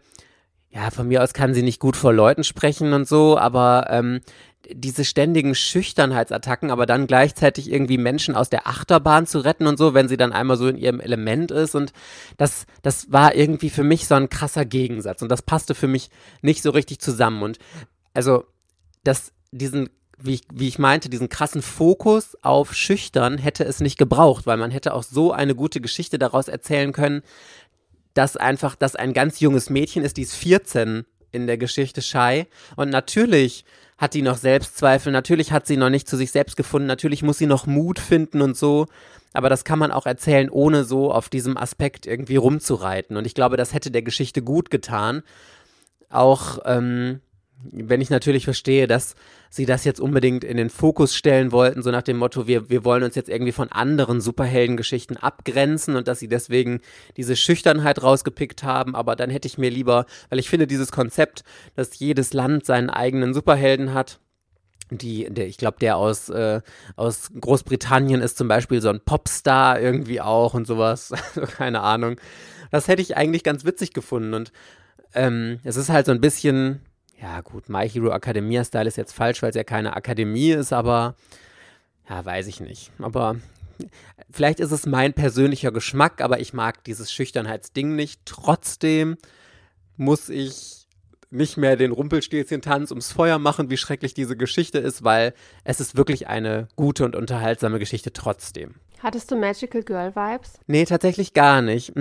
ja, 0.76 0.92
von 0.92 1.08
mir 1.08 1.24
aus 1.24 1.34
kann 1.34 1.54
sie 1.54 1.64
nicht 1.64 1.80
gut 1.80 1.96
vor 1.96 2.12
Leuten 2.12 2.44
sprechen 2.44 2.92
und 2.92 3.08
so, 3.08 3.38
aber 3.38 3.88
ähm, 3.90 4.20
diese 4.72 5.06
ständigen 5.06 5.56
Schüchternheitsattacken, 5.56 6.72
aber 6.72 6.86
dann 6.86 7.08
gleichzeitig 7.08 7.72
irgendwie 7.72 7.98
Menschen 7.98 8.36
aus 8.36 8.50
der 8.50 8.68
Achterbahn 8.68 9.28
zu 9.28 9.40
retten 9.40 9.68
und 9.68 9.78
so, 9.78 9.94
wenn 9.94 10.08
sie 10.08 10.18
dann 10.18 10.34
einmal 10.34 10.58
so 10.58 10.68
in 10.68 10.78
ihrem 10.78 11.00
Element 11.00 11.52
ist. 11.52 11.76
Und 11.76 11.94
das, 12.38 12.66
das 12.82 13.12
war 13.12 13.36
irgendwie 13.36 13.70
für 13.70 13.84
mich 13.84 14.08
so 14.08 14.16
ein 14.16 14.30
krasser 14.30 14.66
Gegensatz. 14.66 15.22
Und 15.22 15.30
das 15.30 15.42
passte 15.42 15.76
für 15.76 15.88
mich 15.88 16.10
nicht 16.42 16.62
so 16.62 16.70
richtig 16.72 17.00
zusammen. 17.00 17.44
Und 17.44 17.60
also, 18.14 18.46
das, 19.04 19.32
diesen, 19.52 19.90
wie 20.18 20.36
ich, 20.36 20.42
wie 20.54 20.68
ich 20.68 20.80
meinte, 20.80 21.10
diesen 21.10 21.30
krassen 21.30 21.62
Fokus 21.62 22.38
auf 22.42 22.74
Schüchtern 22.74 23.38
hätte 23.38 23.64
es 23.64 23.80
nicht 23.80 23.98
gebraucht, 23.98 24.48
weil 24.48 24.58
man 24.58 24.72
hätte 24.72 24.94
auch 24.94 25.04
so 25.04 25.32
eine 25.32 25.56
gute 25.56 25.82
Geschichte 25.82 26.18
daraus 26.18 26.48
erzählen 26.48 26.92
können, 26.94 27.22
dass 28.14 28.38
einfach 28.38 28.76
das 28.76 28.96
ein 28.96 29.14
ganz 29.14 29.40
junges 29.40 29.70
Mädchen 29.70 30.04
ist, 30.04 30.18
die 30.18 30.22
ist 30.24 30.36
14 30.36 31.06
in 31.32 31.48
der 31.48 31.58
Geschichte 31.58 32.02
Shy. 32.02 32.48
Und 32.76 32.90
natürlich 32.90 33.66
hat 33.98 34.14
die 34.14 34.22
noch 34.22 34.38
Selbstzweifel, 34.38 35.12
natürlich 35.12 35.52
hat 35.52 35.68
sie 35.68 35.78
noch 35.78 35.90
nicht 35.90 36.08
zu 36.08 36.18
sich 36.18 36.32
selbst 36.32 36.58
gefunden, 36.58 36.88
natürlich 36.88 37.24
muss 37.24 37.38
sie 37.38 37.46
noch 37.46 37.66
Mut 37.66 38.00
finden 38.00 38.42
und 38.42 38.58
so. 38.58 38.88
Aber 39.34 39.50
das 39.50 39.66
kann 39.66 39.80
man 39.80 39.92
auch 39.92 40.06
erzählen, 40.06 40.50
ohne 40.50 40.86
so 40.86 41.12
auf 41.12 41.28
diesem 41.28 41.58
Aspekt 41.58 42.06
irgendwie 42.06 42.38
rumzureiten. 42.38 43.18
Und 43.18 43.28
ich 43.28 43.34
glaube, 43.34 43.58
das 43.58 43.74
hätte 43.74 43.92
der 43.92 44.02
Geschichte 44.02 44.42
gut 44.42 44.70
getan. 44.70 45.24
Auch 46.10 46.60
ähm, 46.66 47.20
wenn 47.72 48.02
ich 48.02 48.10
natürlich 48.10 48.46
verstehe, 48.46 48.88
dass 48.88 49.16
sie 49.50 49.66
das 49.66 49.84
jetzt 49.86 50.00
unbedingt 50.00 50.44
in 50.44 50.58
den 50.58 50.70
Fokus 50.70 51.16
stellen 51.16 51.52
wollten, 51.52 51.82
so 51.82 51.92
nach 51.92 52.02
dem 52.02 52.18
Motto, 52.18 52.48
wir, 52.48 52.70
wir 52.70 52.84
wollen 52.84 53.04
uns 53.04 53.16
jetzt 53.16 53.30
irgendwie 53.30 53.52
von 53.52 53.72
anderen 53.72 54.22
Superheldengeschichten 54.22 55.18
abgrenzen 55.18 55.96
und 55.96 56.08
dass 56.08 56.20
sie 56.20 56.28
deswegen 56.28 56.82
diese 57.18 57.36
Schüchternheit 57.36 58.04
rausgepickt 58.04 58.64
haben, 58.64 58.96
aber 58.96 59.16
dann 59.16 59.30
hätte 59.30 59.48
ich 59.48 59.58
mir 59.58 59.70
lieber, 59.70 60.06
weil 60.30 60.40
ich 60.40 60.50
finde 60.50 60.68
dieses 60.68 60.92
Konzept, 60.92 61.44
dass 61.76 61.98
jedes 62.00 62.34
Land 62.34 62.66
seinen 62.66 62.90
eigenen 62.90 63.34
Superhelden 63.34 63.94
hat, 63.94 64.20
die, 64.92 65.28
der, 65.30 65.48
ich 65.48 65.58
glaube, 65.58 65.78
der 65.80 65.98
aus, 65.98 66.30
äh, 66.30 66.62
aus 66.96 67.32
Großbritannien 67.40 68.22
ist 68.22 68.38
zum 68.38 68.48
Beispiel 68.48 68.82
so 68.82 68.90
ein 68.90 69.02
Popstar 69.02 69.80
irgendwie 69.80 70.22
auch 70.22 70.54
und 70.54 70.68
sowas, 70.68 71.12
keine 71.58 71.82
Ahnung. 71.82 72.18
Das 72.72 72.88
hätte 72.88 73.02
ich 73.02 73.18
eigentlich 73.18 73.44
ganz 73.44 73.66
witzig 73.66 73.94
gefunden. 73.94 74.34
Und 74.34 74.52
ähm, 75.14 75.60
es 75.64 75.76
ist 75.76 75.90
halt 75.90 76.06
so 76.06 76.12
ein 76.12 76.22
bisschen, 76.22 76.82
ja 77.22 77.42
gut, 77.42 77.70
My 77.70 77.88
Hero 77.88 78.12
Academia 78.12 78.64
Style 78.64 78.88
ist 78.88 78.98
jetzt 78.98 79.14
falsch, 79.14 79.42
weil 79.42 79.50
es 79.50 79.56
ja 79.56 79.64
keine 79.64 79.96
Akademie 79.96 80.52
ist, 80.52 80.74
aber 80.74 81.16
ja, 82.10 82.24
weiß 82.24 82.48
ich 82.48 82.60
nicht. 82.60 82.92
Aber 83.00 83.36
vielleicht 84.30 84.60
ist 84.60 84.72
es 84.72 84.86
mein 84.86 85.14
persönlicher 85.14 85.72
Geschmack, 85.72 86.22
aber 86.22 86.40
ich 86.40 86.54
mag 86.54 86.84
dieses 86.84 87.12
Schüchternheitsding 87.12 87.96
nicht. 87.96 88.22
Trotzdem 88.26 89.18
muss 89.98 90.30
ich 90.30 90.88
nicht 91.32 91.58
mehr 91.58 91.76
den 91.76 91.92
Rumpelstilzchen-Tanz 91.92 92.92
ums 92.92 93.12
Feuer 93.12 93.40
machen, 93.40 93.70
wie 93.70 93.78
schrecklich 93.78 94.14
diese 94.14 94.38
Geschichte 94.38 94.78
ist, 94.78 95.04
weil 95.04 95.34
es 95.64 95.80
ist 95.80 95.98
wirklich 95.98 96.28
eine 96.28 96.68
gute 96.76 97.04
und 97.04 97.16
unterhaltsame 97.16 97.80
Geschichte 97.80 98.14
trotzdem. 98.14 98.76
Hattest 99.00 99.32
du 99.32 99.36
Magical 99.36 99.84
Girl 99.84 100.16
Vibes? 100.16 100.54
Nee, 100.68 100.86
tatsächlich 100.86 101.34
gar 101.34 101.62
nicht. 101.62 101.94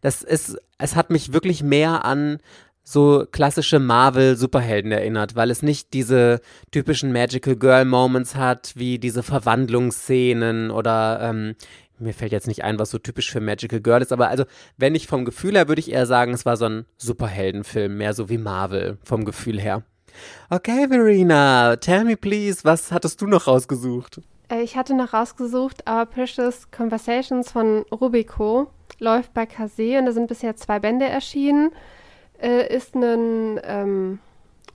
Das 0.00 0.22
ist, 0.22 0.56
es 0.78 0.96
hat 0.96 1.10
mich 1.10 1.32
wirklich 1.32 1.62
mehr 1.62 2.04
an 2.04 2.38
so 2.84 3.24
klassische 3.32 3.78
Marvel-Superhelden 3.78 4.92
erinnert, 4.92 5.34
weil 5.34 5.50
es 5.50 5.62
nicht 5.62 5.94
diese 5.94 6.40
typischen 6.70 7.12
Magical 7.12 7.56
Girl 7.56 7.86
Moments 7.86 8.36
hat, 8.36 8.72
wie 8.76 8.98
diese 8.98 9.22
Verwandlungsszenen 9.22 10.70
oder 10.70 11.20
ähm, 11.22 11.56
mir 11.98 12.12
fällt 12.12 12.32
jetzt 12.32 12.48
nicht 12.48 12.62
ein, 12.62 12.78
was 12.78 12.90
so 12.90 12.98
typisch 12.98 13.30
für 13.30 13.40
Magical 13.40 13.80
Girl 13.80 14.02
ist, 14.02 14.12
aber 14.12 14.28
also, 14.28 14.44
wenn 14.76 14.94
ich 14.94 15.06
vom 15.06 15.24
Gefühl 15.24 15.54
her, 15.54 15.68
würde 15.68 15.80
ich 15.80 15.90
eher 15.90 16.06
sagen, 16.06 16.34
es 16.34 16.44
war 16.44 16.56
so 16.56 16.66
ein 16.66 16.86
Superheldenfilm, 16.98 17.96
mehr 17.96 18.12
so 18.12 18.28
wie 18.28 18.38
Marvel 18.38 18.98
vom 19.02 19.24
Gefühl 19.24 19.60
her. 19.60 19.82
Okay, 20.50 20.86
Verena, 20.88 21.76
tell 21.76 22.04
me 22.04 22.16
please, 22.16 22.64
was 22.64 22.92
hattest 22.92 23.20
du 23.20 23.26
noch 23.26 23.46
rausgesucht? 23.46 24.20
Äh, 24.48 24.62
ich 24.62 24.76
hatte 24.76 24.94
noch 24.94 25.12
rausgesucht 25.12 25.88
Our 25.88 26.06
Precious 26.06 26.70
Conversations 26.70 27.50
von 27.50 27.84
Rubico. 27.90 28.70
Läuft 29.00 29.34
bei 29.34 29.46
Kase 29.46 29.98
und 29.98 30.06
da 30.06 30.12
sind 30.12 30.28
bisher 30.28 30.54
zwei 30.56 30.78
Bände 30.78 31.06
erschienen 31.06 31.70
äh, 32.40 32.74
ist 32.74 32.94
ein 32.94 33.60
ähm, 33.64 34.18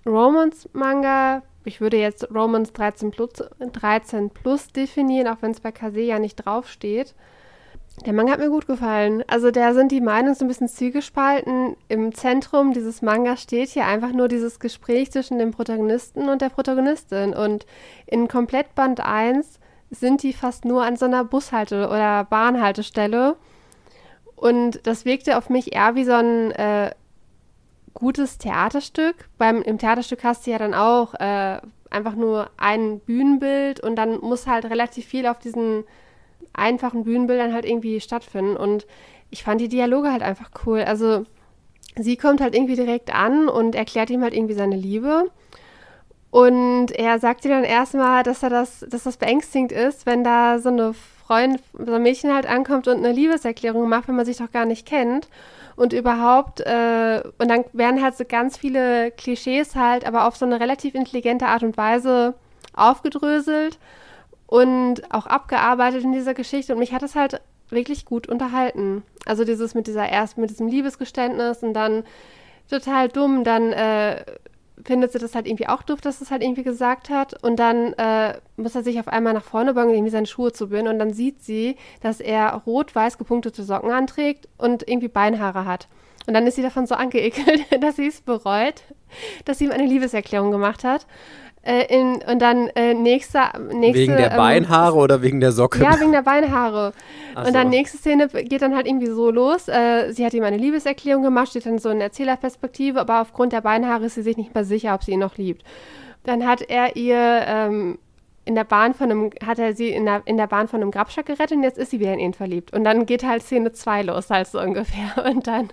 Romance-Manga. 0.06 1.44
Ich 1.66 1.82
würde 1.82 1.98
jetzt 1.98 2.34
Romance 2.34 2.74
13 2.74 3.12
plus, 3.12 3.30
13 3.60 4.30
plus 4.30 4.68
definieren, 4.70 5.28
auch 5.28 5.42
wenn 5.42 5.52
es 5.52 5.60
bei 5.60 5.72
Kase 5.72 6.02
ja 6.02 6.20
nicht 6.20 6.36
draufsteht. 6.36 7.14
Der 8.06 8.14
Manga 8.14 8.32
hat 8.32 8.40
mir 8.40 8.50
gut 8.50 8.66
gefallen. 8.66 9.24
Also 9.28 9.52
da 9.52 9.74
sind 9.74 9.92
die 9.92 10.00
Meinungen 10.00 10.36
so 10.36 10.46
ein 10.46 10.48
bisschen 10.48 10.70
zwiegespalten. 10.70 11.76
Im 11.90 12.14
Zentrum 12.14 12.72
dieses 12.72 13.02
Manga 13.02 13.36
steht 13.36 13.70
hier 13.70 13.86
einfach 13.86 14.14
nur 14.14 14.30
dieses 14.30 14.60
Gespräch 14.60 15.12
zwischen 15.12 15.38
dem 15.38 15.52
Protagonisten 15.52 16.30
und 16.30 16.42
der 16.42 16.50
Protagonistin. 16.50 17.34
Und 17.34 17.66
in 18.06 18.30
Komplettband 18.30 19.02
1 19.02 19.60
sind 19.92 20.24
die 20.24 20.34
fast 20.34 20.66
nur 20.66 20.84
an 20.84 20.96
so 20.96 21.06
einer 21.06 21.26
Bushalte- 21.26 21.90
oder 21.90 22.24
Bahnhaltestelle. 22.24 23.36
Und 24.36 24.88
das 24.88 25.04
wirkte 25.04 25.38
auf 25.38 25.50
mich 25.50 25.76
eher 25.76 25.96
wie 25.96 26.06
so 26.06 26.14
ein 26.14 26.52
äh, 26.52 26.92
gutes 27.94 28.38
Theaterstück. 28.38 29.16
Beim, 29.38 29.62
Im 29.62 29.78
Theaterstück 29.78 30.24
hast 30.24 30.46
du 30.46 30.52
ja 30.52 30.58
dann 30.58 30.74
auch 30.74 31.14
äh, 31.16 31.60
einfach 31.90 32.16
nur 32.16 32.50
ein 32.58 33.00
Bühnenbild 33.00 33.80
und 33.80 33.96
dann 33.96 34.20
muss 34.20 34.48
halt 34.48 34.66
relativ 34.66 35.06
viel 35.06 35.26
auf 35.28 35.40
diesen 35.40 35.84
einfachen 36.54 37.04
Bühnenbildern 37.04 37.54
halt 37.54 37.66
irgendwie 37.66 38.00
stattfinden. 38.02 38.58
Und 38.58 38.86
ich 39.30 39.44
fand 39.44 39.62
die 39.62 39.70
Dialoge 39.70 40.12
halt 40.12 40.22
einfach 40.22 40.52
cool. 40.66 40.82
Also 40.82 41.26
sie 41.96 42.18
kommt 42.18 42.42
halt 42.42 42.56
irgendwie 42.56 42.76
direkt 42.76 43.14
an 43.14 43.50
und 43.50 43.76
erklärt 43.76 44.10
ihm 44.10 44.24
halt 44.24 44.34
irgendwie 44.34 44.54
seine 44.54 44.76
Liebe. 44.76 45.30
Und 46.32 46.92
er 46.92 47.20
sagt 47.20 47.46
ihr 47.46 47.52
dann 47.52 47.64
erstmal, 47.64 48.24
dass 48.24 48.44
er 48.44 48.50
das, 48.50 48.86
dass 48.88 49.04
das 49.04 49.18
beängstigend 49.18 49.72
ist, 49.72 50.06
wenn 50.06 50.24
da 50.24 50.60
so 50.60 50.70
eine 50.70 50.94
Freund, 50.94 51.60
so 51.74 51.94
ein 51.94 52.04
Mädchen 52.04 52.34
halt 52.34 52.46
ankommt 52.46 52.88
und 52.88 52.98
eine 52.98 53.12
Liebeserklärung 53.12 53.90
macht, 53.90 54.08
wenn 54.08 54.16
man 54.16 54.26
sich 54.26 54.38
doch 54.38 54.52
gar 54.52 54.66
nicht 54.66 54.86
kennt. 54.86 55.28
Und 55.80 55.94
überhaupt, 55.94 56.60
äh, 56.60 57.24
und 57.38 57.48
dann 57.48 57.64
werden 57.72 58.04
halt 58.04 58.18
so 58.18 58.26
ganz 58.28 58.58
viele 58.58 59.12
Klischees 59.12 59.78
halt, 59.78 60.06
aber 60.06 60.28
auf 60.28 60.36
so 60.36 60.46
eine 60.46 60.60
relativ 60.60 60.94
intelligente 60.94 61.46
Art 61.46 61.64
und 61.64 61.78
Weise 61.78 62.34
aufgedröselt 62.74 63.80
und 64.46 65.10
auch 65.10 65.26
abgearbeitet 65.26 66.04
in 66.04 66.12
dieser 66.12 66.34
Geschichte. 66.34 66.74
Und 66.74 66.80
mich 66.80 66.92
hat 66.92 67.02
es 67.02 67.16
halt 67.16 67.40
wirklich 67.70 68.04
gut 68.04 68.28
unterhalten. 68.28 69.04
Also 69.26 69.46
dieses 69.46 69.74
mit 69.74 69.88
dieser 69.88 70.10
erst 70.10 70.38
mit 70.38 70.50
diesem 70.50 70.68
Liebesgeständnis 70.68 71.64
und 71.64 71.74
dann 71.74 72.04
total 72.70 73.08
dumm, 73.08 73.46
dann 73.46 73.72
äh, 73.72 74.26
findet 74.84 75.12
sie 75.12 75.20
das 75.20 75.36
halt 75.36 75.48
irgendwie 75.48 75.68
auch 75.68 75.84
doof, 75.84 76.02
dass 76.02 76.22
es 76.22 76.32
halt 76.32 76.42
irgendwie 76.42 76.64
gesagt 76.64 77.10
hat. 77.10 77.42
Und 77.44 77.58
dann 77.58 77.94
äh, 77.94 78.38
muss 78.58 78.76
er 78.76 78.84
sich 78.84 79.00
auf 79.00 79.08
einmal 79.08 79.34
nach 79.34 79.44
vorne 79.44 79.74
beugen, 79.74 79.94
irgendwie 79.94 80.12
seine 80.12 80.28
Schuhe 80.28 80.52
zu 80.52 80.70
binden. 80.70 80.88
Und 80.88 81.00
dann 81.00 81.14
sieht 81.14 81.44
sie, 81.44 81.76
dass 82.02 82.20
er 82.20 82.54
rot-weiß 82.54 83.18
gepunktete 83.18 83.64
Socken 83.64 83.92
anträgt 83.92 84.48
und 84.58 84.88
irgendwie 84.88 85.08
Beinhaare 85.08 85.66
hat. 85.66 85.88
Und 86.28 86.34
dann 86.34 86.46
ist 86.46 86.56
sie 86.56 86.62
davon 86.62 86.86
so 86.86 86.96
angeekelt, 86.96 87.66
dass 87.84 87.96
sie 87.96 88.08
es 88.08 88.22
bereut, 88.22 88.84
dass 89.46 89.58
sie 89.58 89.66
ihm 89.66 89.72
eine 89.72 89.86
Liebeserklärung 89.86 90.52
gemacht 90.52 90.84
hat. 90.84 91.08
Äh, 91.70 91.86
in, 91.96 92.20
und 92.28 92.42
dann 92.42 92.68
äh, 92.70 92.96
nächster, 92.96 93.52
nächste. 93.72 94.02
Wegen 94.02 94.18
der 94.18 94.32
ähm, 94.32 94.38
Beinhaare 94.38 94.98
oder 94.98 95.22
wegen 95.22 95.40
der 95.40 95.52
Socke? 95.52 95.84
Ja, 95.84 96.00
wegen 96.00 96.12
der 96.12 96.24
Beinhaare. 96.24 96.94
Ach 97.36 97.46
und 97.46 97.54
dann 97.54 97.68
so. 97.68 97.70
nächste 97.70 97.98
Szene 98.00 98.28
geht 98.28 98.64
dann 98.64 98.76
halt 98.76 98.88
irgendwie 98.88 99.06
so 99.06 99.30
los. 99.30 99.68
Äh, 99.68 100.12
sie 100.12 100.26
hat 100.26 100.34
ihm 100.34 100.44
eine 100.44 100.58
Liebeserklärung 100.58 101.22
gemacht, 101.22 101.50
steht 101.50 101.68
dann 101.68 101.78
so 101.78 101.90
in 101.90 102.02
Erzählerperspektive, 102.02 103.00
aber 103.00 103.22
aufgrund 103.22 103.54
der 103.54 103.62
Beinhaare 103.62 104.06
ist 104.06 104.16
sie 104.16 104.24
sich 104.24 104.36
nicht 104.36 104.56
mehr 104.56 104.66
sicher, 104.66 104.96
ob 104.96 105.04
sie 105.04 105.12
ihn 105.12 105.20
noch 105.20 105.38
liebt. 105.38 105.64
Dann 106.24 106.48
hat 106.48 106.64
er 106.64 106.96
ihr 106.96 107.18
ähm, 107.46 108.00
in 108.46 108.56
der 108.56 108.64
Bahn 108.64 108.96
von 108.96 109.12
einem, 109.12 109.30
hat 109.46 109.60
er 109.60 109.76
sie 109.76 109.90
in 109.90 110.06
der, 110.06 110.24
in 110.26 110.38
der 110.38 110.48
Bahn 110.48 110.68
von 110.68 110.82
einem 110.82 110.90
Grabschack 110.90 111.28
gerettet 111.28 111.58
und 111.58 111.62
jetzt 111.62 111.78
ist 111.78 111.92
sie 111.92 112.00
wieder 112.00 112.14
in 112.14 112.20
ihn 112.20 112.34
verliebt. 112.34 112.74
Und 112.74 112.84
dann 112.84 113.06
geht 113.06 113.24
halt 113.24 113.44
Szene 113.44 113.74
2 113.74 114.02
los, 114.02 114.32
halt 114.32 114.48
so 114.48 114.60
ungefähr. 114.60 115.24
Und 115.30 115.46
dann 115.46 115.70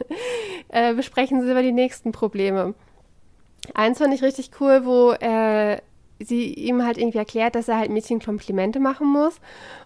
äh, 0.68 0.92
besprechen 0.92 1.40
sie 1.40 1.50
über 1.50 1.62
die 1.62 1.72
nächsten 1.72 2.12
Probleme. 2.12 2.74
Eins 3.74 3.98
fand 3.98 4.14
ich 4.14 4.22
richtig 4.22 4.50
cool, 4.60 4.84
wo 4.84 5.12
äh, 5.12 5.78
sie 6.18 6.52
ihm 6.54 6.84
halt 6.84 6.98
irgendwie 6.98 7.18
erklärt, 7.18 7.54
dass 7.54 7.68
er 7.68 7.78
halt 7.78 7.90
Mädchen 7.90 8.20
Komplimente 8.20 8.80
machen 8.80 9.06
muss. 9.06 9.38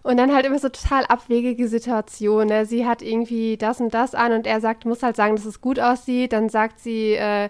Und 0.03 0.17
dann 0.17 0.33
halt 0.33 0.45
immer 0.45 0.59
so 0.59 0.69
total 0.69 1.05
abwegige 1.05 1.67
Situationen. 1.67 2.47
Ne? 2.47 2.65
Sie 2.65 2.85
hat 2.85 3.01
irgendwie 3.01 3.57
das 3.57 3.81
und 3.81 3.93
das 3.93 4.15
an 4.15 4.31
und 4.31 4.47
er 4.47 4.61
sagt, 4.61 4.85
muss 4.85 5.03
halt 5.03 5.15
sagen, 5.15 5.35
dass 5.35 5.45
es 5.45 5.61
gut 5.61 5.79
aussieht. 5.79 6.33
Dann 6.33 6.49
sagt 6.49 6.79
sie, 6.79 7.13
äh, 7.13 7.49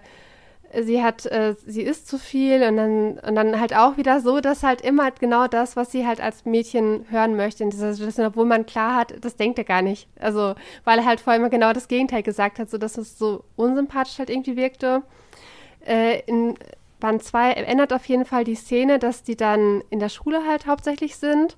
sie 0.80 1.02
hat, 1.02 1.26
äh, 1.26 1.54
sie 1.66 1.82
isst 1.82 2.08
zu 2.08 2.18
viel 2.18 2.62
und 2.62 2.76
dann, 2.76 3.18
und 3.18 3.34
dann 3.34 3.60
halt 3.60 3.76
auch 3.76 3.96
wieder 3.96 4.20
so, 4.20 4.40
dass 4.40 4.62
halt 4.62 4.80
immer 4.80 5.10
genau 5.10 5.46
das, 5.46 5.76
was 5.76 5.92
sie 5.92 6.06
halt 6.06 6.20
als 6.20 6.44
Mädchen 6.44 7.06
hören 7.10 7.36
möchte 7.36 7.62
in 7.62 7.70
dieser 7.70 7.92
Situation, 7.92 8.26
obwohl 8.26 8.46
man 8.46 8.66
klar 8.66 8.96
hat, 8.96 9.14
das 9.20 9.36
denkt 9.36 9.58
er 9.58 9.64
gar 9.64 9.82
nicht. 9.82 10.08
Also, 10.18 10.54
weil 10.84 10.98
er 10.98 11.04
halt 11.04 11.20
vorher 11.20 11.40
immer 11.40 11.50
genau 11.50 11.72
das 11.72 11.88
Gegenteil 11.88 12.22
gesagt 12.22 12.58
hat, 12.58 12.70
so 12.70 12.78
dass 12.78 12.98
es 12.98 13.18
so 13.18 13.44
unsympathisch 13.56 14.18
halt 14.18 14.30
irgendwie 14.30 14.56
wirkte. 14.56 15.02
Äh, 15.86 16.20
in 16.26 16.54
Band 17.00 17.22
2 17.22 17.52
ändert 17.52 17.92
auf 17.92 18.04
jeden 18.06 18.24
Fall 18.24 18.44
die 18.44 18.54
Szene, 18.54 18.98
dass 18.98 19.22
die 19.22 19.36
dann 19.36 19.82
in 19.90 19.98
der 19.98 20.08
Schule 20.08 20.46
halt 20.46 20.66
hauptsächlich 20.66 21.16
sind. 21.16 21.56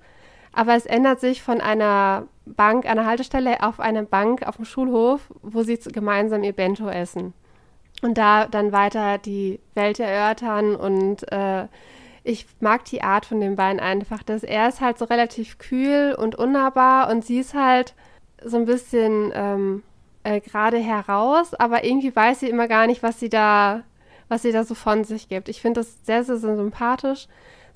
Aber 0.53 0.75
es 0.75 0.87
ändert 0.87 1.21
sich 1.21 1.43
von 1.43 1.61
einer 1.61 2.27
Bank, 2.47 2.87
einer 2.87 3.07
Haltestelle 3.07 3.63
auf 3.63 3.81
eine 3.81 4.05
Bank 4.05 4.47
auf 4.47 4.57
dem 4.57 4.65
Schulhof, 4.65 5.21
wo 5.43 5.63
sie 5.63 5.77
gemeinsam 5.77 6.45
ihr 6.45 6.53
Bento 6.53 6.89
essen. 6.89 7.35
Und 8.03 8.19
da 8.19 8.47
dann 8.47 8.73
weiter 8.73 9.19
die 9.19 9.61
Welt 9.75 9.99
erörtern 9.99 10.77
und 10.77 11.31
äh, 11.33 11.67
ich 12.23 12.47
mag 12.61 12.85
die 12.87 13.03
Art 13.03 13.27
von 13.27 13.41
den 13.41 13.57
beiden 13.57 13.81
einfach, 13.81 14.23
dass 14.23 14.43
er 14.43 14.69
ist 14.69 14.81
halt 14.81 14.99
so 14.99 15.05
relativ 15.05 15.59
kühl 15.59 16.15
und 16.19 16.37
unnahbar 16.37 17.11
und 17.11 17.25
sie 17.25 17.39
ist 17.39 17.55
halt 17.55 17.95
so 18.43 18.57
ein 18.57 18.65
bisschen 18.65 19.31
ähm, 19.35 19.83
äh, 20.23 20.41
gerade 20.41 20.79
heraus, 20.79 21.55
aber 21.55 21.85
irgendwie 21.85 22.15
weiß 22.15 22.41
sie 22.41 22.49
immer 22.49 22.67
gar 22.67 22.87
nicht, 22.87 23.03
was 23.03 23.21
sie 23.21 23.29
da 23.29 23.83
was 24.29 24.43
sie 24.43 24.53
da 24.53 24.65
so 24.65 24.75
von 24.75 25.05
sich 25.05 25.29
gibt. 25.29 25.49
Ich 25.49 25.61
finde 25.61 25.81
das 25.81 26.05
sehr, 26.05 26.25
sehr, 26.25 26.37
sehr 26.37 26.57
sympathisch. 26.57 27.27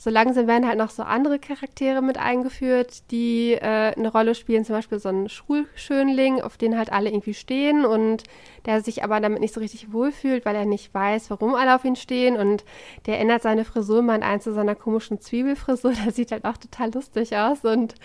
So 0.00 0.10
langsam 0.10 0.46
werden 0.46 0.64
halt 0.64 0.78
noch 0.78 0.90
so 0.90 1.02
andere 1.02 1.40
Charaktere 1.40 2.02
mit 2.02 2.18
eingeführt, 2.18 3.10
die 3.10 3.54
äh, 3.54 3.92
eine 3.96 4.12
Rolle 4.12 4.36
spielen, 4.36 4.64
zum 4.64 4.76
Beispiel 4.76 5.00
so 5.00 5.08
ein 5.08 5.28
Schulschönling, 5.28 6.40
auf 6.40 6.56
den 6.56 6.78
halt 6.78 6.92
alle 6.92 7.10
irgendwie 7.10 7.34
stehen 7.34 7.84
und 7.84 8.22
der 8.64 8.80
sich 8.80 9.02
aber 9.02 9.18
damit 9.18 9.40
nicht 9.40 9.52
so 9.52 9.58
richtig 9.58 9.92
wohlfühlt, 9.92 10.44
weil 10.44 10.54
er 10.54 10.66
nicht 10.66 10.94
weiß, 10.94 11.30
warum 11.30 11.56
alle 11.56 11.74
auf 11.74 11.84
ihn 11.84 11.96
stehen 11.96 12.36
und 12.36 12.64
der 13.06 13.18
ändert 13.18 13.42
seine 13.42 13.64
Frisur 13.64 14.02
mal 14.02 14.14
in 14.14 14.22
eins 14.22 14.44
zu 14.44 14.54
seiner 14.54 14.76
komischen 14.76 15.20
Zwiebelfrisur, 15.20 15.92
das 16.04 16.14
sieht 16.14 16.30
halt 16.30 16.44
auch 16.44 16.58
total 16.58 16.94
lustig 16.94 17.36
aus 17.36 17.64
und 17.64 17.96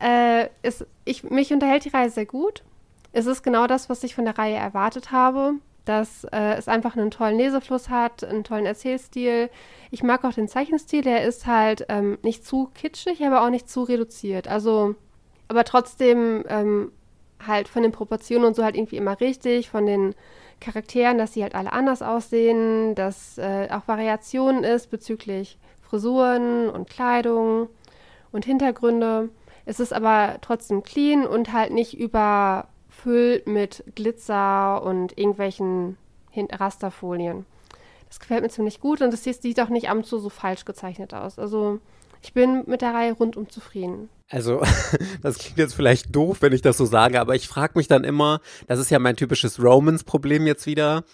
äh, 0.00 0.48
ist, 0.62 0.86
ich, 1.04 1.22
mich 1.22 1.52
unterhält 1.52 1.84
die 1.84 1.90
Reihe 1.90 2.08
sehr 2.08 2.26
gut. 2.26 2.62
Es 3.12 3.26
ist 3.26 3.42
genau 3.42 3.66
das, 3.66 3.90
was 3.90 4.02
ich 4.04 4.14
von 4.14 4.24
der 4.24 4.38
Reihe 4.38 4.56
erwartet 4.56 5.12
habe 5.12 5.56
dass 5.86 6.24
äh, 6.24 6.54
es 6.54 6.68
einfach 6.68 6.96
einen 6.96 7.10
tollen 7.10 7.38
Lesefluss 7.38 7.88
hat, 7.88 8.24
einen 8.24 8.44
tollen 8.44 8.66
Erzählstil. 8.66 9.48
Ich 9.90 10.02
mag 10.02 10.24
auch 10.24 10.34
den 10.34 10.48
Zeichenstil, 10.48 11.02
der 11.02 11.24
ist 11.24 11.46
halt 11.46 11.86
ähm, 11.88 12.18
nicht 12.22 12.44
zu 12.44 12.70
kitschig, 12.74 13.24
aber 13.24 13.42
auch 13.42 13.50
nicht 13.50 13.70
zu 13.70 13.84
reduziert. 13.84 14.48
Also, 14.48 14.96
aber 15.48 15.64
trotzdem 15.64 16.44
ähm, 16.48 16.92
halt 17.46 17.68
von 17.68 17.82
den 17.82 17.92
Proportionen 17.92 18.46
und 18.46 18.56
so 18.56 18.64
halt 18.64 18.76
irgendwie 18.76 18.96
immer 18.96 19.20
richtig, 19.20 19.70
von 19.70 19.86
den 19.86 20.14
Charakteren, 20.60 21.18
dass 21.18 21.34
sie 21.34 21.42
halt 21.42 21.54
alle 21.54 21.72
anders 21.72 22.02
aussehen, 22.02 22.94
dass 22.94 23.38
äh, 23.38 23.68
auch 23.70 23.86
Variationen 23.86 24.64
ist 24.64 24.90
bezüglich 24.90 25.58
Frisuren 25.82 26.68
und 26.68 26.90
Kleidung 26.90 27.68
und 28.32 28.44
Hintergründe. 28.44 29.28
Es 29.66 29.80
ist 29.80 29.92
aber 29.92 30.38
trotzdem 30.40 30.82
clean 30.82 31.26
und 31.26 31.52
halt 31.52 31.72
nicht 31.72 31.98
über 31.98 32.68
gefüllt 33.06 33.46
mit 33.46 33.84
Glitzer 33.94 34.82
und 34.82 35.16
irgendwelchen 35.16 35.96
Rasterfolien. 36.34 37.46
Das 38.08 38.20
gefällt 38.20 38.42
mir 38.42 38.48
ziemlich 38.48 38.80
gut 38.80 39.00
und 39.00 39.12
das 39.12 39.22
sieht 39.22 39.60
auch 39.60 39.68
nicht 39.68 39.88
und 39.88 40.04
zu 40.04 40.18
so 40.18 40.28
falsch 40.28 40.64
gezeichnet 40.64 41.14
aus. 41.14 41.38
Also 41.38 41.80
ich 42.22 42.32
bin 42.32 42.64
mit 42.66 42.82
der 42.82 42.94
Reihe 42.94 43.12
rundum 43.12 43.48
zufrieden. 43.48 44.08
Also, 44.28 44.62
das 45.22 45.38
klingt 45.38 45.58
jetzt 45.58 45.74
vielleicht 45.74 46.14
doof, 46.14 46.38
wenn 46.40 46.52
ich 46.52 46.62
das 46.62 46.76
so 46.76 46.84
sage, 46.84 47.20
aber 47.20 47.36
ich 47.36 47.46
frage 47.46 47.74
mich 47.76 47.86
dann 47.86 48.04
immer, 48.04 48.40
das 48.66 48.80
ist 48.80 48.90
ja 48.90 48.98
mein 48.98 49.16
typisches 49.16 49.62
Romans-Problem 49.62 50.46
jetzt 50.46 50.66
wieder. 50.66 51.04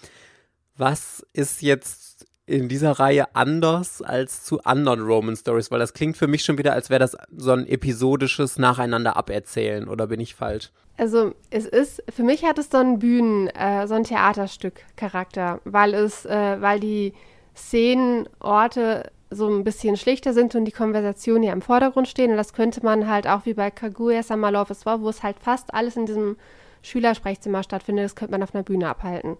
Was 0.75 1.25
ist 1.33 1.61
jetzt 1.61 2.25
in 2.45 2.67
dieser 2.67 2.93
Reihe 2.93 3.35
anders 3.35 4.01
als 4.01 4.43
zu 4.43 4.63
anderen 4.63 5.01
Roman 5.01 5.35
Stories? 5.35 5.69
Weil 5.69 5.79
das 5.79 5.93
klingt 5.93 6.17
für 6.17 6.27
mich 6.27 6.43
schon 6.43 6.57
wieder, 6.57 6.73
als 6.73 6.89
wäre 6.89 6.99
das 6.99 7.15
so 7.35 7.51
ein 7.51 7.67
episodisches 7.67 8.57
Nacheinander 8.57 9.15
aberzählen, 9.15 9.87
oder 9.87 10.07
bin 10.07 10.19
ich 10.19 10.33
falsch? 10.33 10.71
Also 10.97 11.33
es 11.49 11.65
ist, 11.65 12.03
für 12.09 12.23
mich 12.23 12.43
hat 12.45 12.59
es 12.59 12.69
so 12.69 12.77
ein 12.77 12.99
Bühnen, 12.99 13.47
äh, 13.47 13.87
so 13.87 13.95
ein 13.95 14.03
Theaterstück-Charakter, 14.03 15.59
weil 15.63 15.93
es, 15.95 16.25
äh, 16.25 16.61
weil 16.61 16.79
die 16.79 17.13
Szenen, 17.55 18.29
Orte 18.39 19.11
so 19.29 19.49
ein 19.49 19.63
bisschen 19.63 19.97
schlichter 19.97 20.33
sind 20.33 20.53
und 20.55 20.65
die 20.65 20.71
Konversationen 20.71 21.43
ja 21.43 21.53
im 21.53 21.61
Vordergrund 21.61 22.07
stehen. 22.07 22.31
Und 22.31 22.37
das 22.37 22.53
könnte 22.53 22.83
man 22.83 23.09
halt 23.09 23.27
auch 23.27 23.45
wie 23.45 23.53
bei 23.53 23.71
Kaguya 23.71 24.23
Summer 24.23 24.51
Love 24.51 24.75
War, 24.83 25.01
wo 25.01 25.09
es 25.09 25.23
halt 25.23 25.39
fast 25.39 25.73
alles 25.73 25.97
in 25.97 26.05
diesem 26.05 26.37
Schülersprechzimmer 26.83 27.63
stattfindet, 27.63 28.05
das 28.05 28.15
könnte 28.15 28.33
man 28.33 28.43
auf 28.43 28.53
einer 28.53 28.63
Bühne 28.63 28.89
abhalten. 28.89 29.37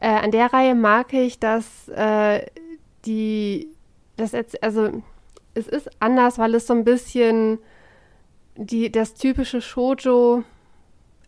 Äh, 0.00 0.08
an 0.08 0.30
der 0.30 0.52
Reihe 0.52 0.74
mag 0.74 1.12
ich, 1.12 1.38
dass 1.38 1.88
äh, 1.88 2.46
die, 3.04 3.68
das, 4.16 4.32
also 4.60 5.02
es 5.54 5.66
ist 5.68 5.90
anders, 6.00 6.38
weil 6.38 6.54
es 6.54 6.66
so 6.66 6.74
ein 6.74 6.84
bisschen 6.84 7.58
die, 8.56 8.90
das 8.90 9.14
typische 9.14 9.60
Shoujo 9.60 10.44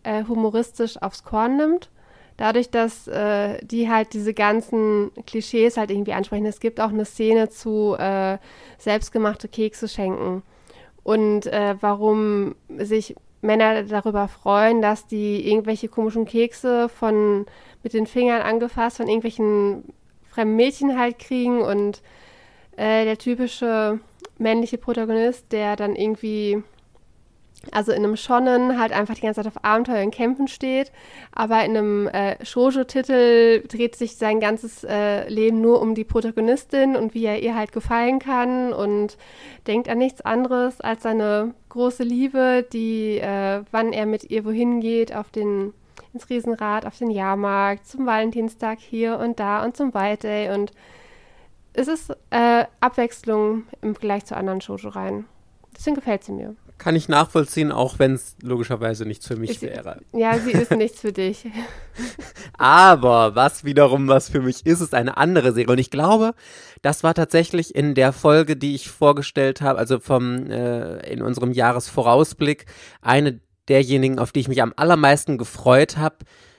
äh, 0.04 0.24
humoristisch 0.24 1.00
aufs 1.02 1.24
Korn 1.24 1.56
nimmt. 1.56 1.90
Dadurch, 2.36 2.70
dass 2.70 3.06
äh, 3.06 3.64
die 3.64 3.88
halt 3.88 4.12
diese 4.12 4.34
ganzen 4.34 5.12
Klischees 5.26 5.76
halt 5.76 5.90
irgendwie 5.90 6.14
ansprechen. 6.14 6.46
Es 6.46 6.58
gibt 6.58 6.80
auch 6.80 6.88
eine 6.88 7.04
Szene 7.04 7.48
zu 7.48 7.94
äh, 7.96 8.38
selbstgemachte 8.78 9.48
Kekse 9.48 9.88
schenken 9.88 10.42
und 11.04 11.46
äh, 11.46 11.76
warum 11.80 12.56
sich 12.78 13.14
Männer 13.40 13.84
darüber 13.84 14.26
freuen, 14.26 14.82
dass 14.82 15.06
die 15.06 15.48
irgendwelche 15.48 15.88
komischen 15.88 16.24
Kekse 16.24 16.88
von 16.88 17.46
mit 17.82 17.92
den 17.92 18.06
Fingern 18.06 18.42
angefasst 18.42 18.96
von 18.96 19.06
irgendwelchen 19.06 19.84
fremden 20.30 20.56
Mädchen 20.56 20.98
halt 20.98 21.18
kriegen 21.18 21.60
und 21.60 22.02
äh, 22.76 23.04
der 23.04 23.18
typische 23.18 24.00
männliche 24.38 24.78
Protagonist, 24.78 25.52
der 25.52 25.76
dann 25.76 25.94
irgendwie 25.94 26.62
also 27.72 27.92
in 27.92 28.04
einem 28.04 28.16
Shonen 28.16 28.78
halt 28.78 28.92
einfach 28.92 29.14
die 29.14 29.22
ganze 29.22 29.42
Zeit 29.42 29.52
auf 29.52 29.64
Abenteuer 29.64 30.04
und 30.04 30.14
Kämpfen 30.14 30.48
steht, 30.48 30.92
aber 31.32 31.64
in 31.64 31.76
einem 31.76 32.08
äh, 32.08 32.44
Shoujo-Titel 32.44 33.66
dreht 33.66 33.96
sich 33.96 34.16
sein 34.16 34.40
ganzes 34.40 34.84
äh, 34.84 35.28
Leben 35.28 35.60
nur 35.60 35.80
um 35.80 35.94
die 35.94 36.04
Protagonistin 36.04 36.96
und 36.96 37.14
wie 37.14 37.24
er 37.24 37.42
ihr 37.42 37.54
halt 37.54 37.72
gefallen 37.72 38.18
kann 38.18 38.72
und 38.72 39.16
denkt 39.66 39.88
an 39.88 39.98
nichts 39.98 40.20
anderes 40.20 40.80
als 40.80 41.02
seine 41.02 41.54
große 41.68 42.02
Liebe, 42.02 42.66
die, 42.72 43.18
äh, 43.18 43.62
wann 43.70 43.92
er 43.92 44.06
mit 44.06 44.30
ihr 44.30 44.44
wohin 44.44 44.80
geht, 44.80 45.14
auf 45.14 45.30
den, 45.30 45.72
ins 46.12 46.28
Riesenrad, 46.30 46.86
auf 46.86 46.98
den 46.98 47.10
Jahrmarkt, 47.10 47.86
zum 47.86 48.06
Valentinstag 48.06 48.78
hier 48.78 49.18
und 49.18 49.40
da 49.40 49.64
und 49.64 49.76
zum 49.76 49.94
White 49.94 50.26
Day 50.26 50.54
und 50.54 50.72
es 51.76 51.88
ist 51.88 52.16
äh, 52.30 52.66
Abwechslung 52.80 53.64
im 53.82 53.94
Vergleich 53.94 54.24
zu 54.24 54.36
anderen 54.36 54.60
Shoujo-Reihen. 54.60 55.26
Deswegen 55.76 55.96
gefällt 55.96 56.22
sie 56.22 56.32
mir. 56.32 56.54
Kann 56.76 56.96
ich 56.96 57.08
nachvollziehen, 57.08 57.70
auch 57.72 57.98
wenn 57.98 58.14
es 58.14 58.36
logischerweise 58.42 59.06
nichts 59.06 59.26
für 59.26 59.36
mich 59.36 59.60
sie- 59.60 59.66
wäre. 59.68 60.00
Ja, 60.12 60.38
sie 60.38 60.50
ist 60.52 60.72
nichts 60.72 61.00
für 61.00 61.12
dich. 61.12 61.46
Aber 62.58 63.34
was 63.34 63.64
wiederum 63.64 64.08
was 64.08 64.28
für 64.28 64.40
mich 64.40 64.66
ist, 64.66 64.80
ist 64.80 64.94
eine 64.94 65.16
andere 65.16 65.52
Serie. 65.52 65.72
Und 65.72 65.78
ich 65.78 65.90
glaube, 65.90 66.34
das 66.82 67.02
war 67.02 67.14
tatsächlich 67.14 67.74
in 67.74 67.94
der 67.94 68.12
Folge, 68.12 68.56
die 68.56 68.74
ich 68.74 68.90
vorgestellt 68.90 69.60
habe, 69.60 69.78
also 69.78 70.00
vom 70.00 70.50
äh, 70.50 70.98
in 71.10 71.22
unserem 71.22 71.52
Jahresvorausblick, 71.52 72.66
eine 73.00 73.40
derjenigen, 73.68 74.18
auf 74.18 74.32
die 74.32 74.40
ich 74.40 74.48
mich 74.48 74.60
am 74.62 74.74
allermeisten 74.76 75.38
gefreut 75.38 75.96
habe, 75.96 76.16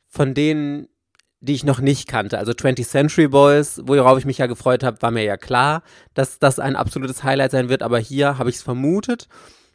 von 0.07 0.33
denen, 0.33 0.87
die 1.41 1.53
ich 1.53 1.63
noch 1.63 1.79
nicht 1.79 2.07
kannte. 2.07 2.39
Also 2.39 2.53
20th 2.53 2.87
Century 2.87 3.27
Boys, 3.27 3.81
worauf 3.83 4.17
ich 4.17 4.25
mich 4.25 4.39
ja 4.39 4.47
gefreut 4.47 4.83
habe, 4.83 5.01
war 5.01 5.11
mir 5.11 5.23
ja 5.23 5.37
klar, 5.37 5.83
dass 6.13 6.39
das 6.39 6.57
ein 6.57 6.75
absolutes 6.75 7.23
Highlight 7.23 7.51
sein 7.51 7.69
wird. 7.69 7.83
Aber 7.83 7.99
hier 7.99 8.37
habe 8.39 8.49
ich 8.49 8.55
es 8.55 8.63
vermutet. 8.63 9.27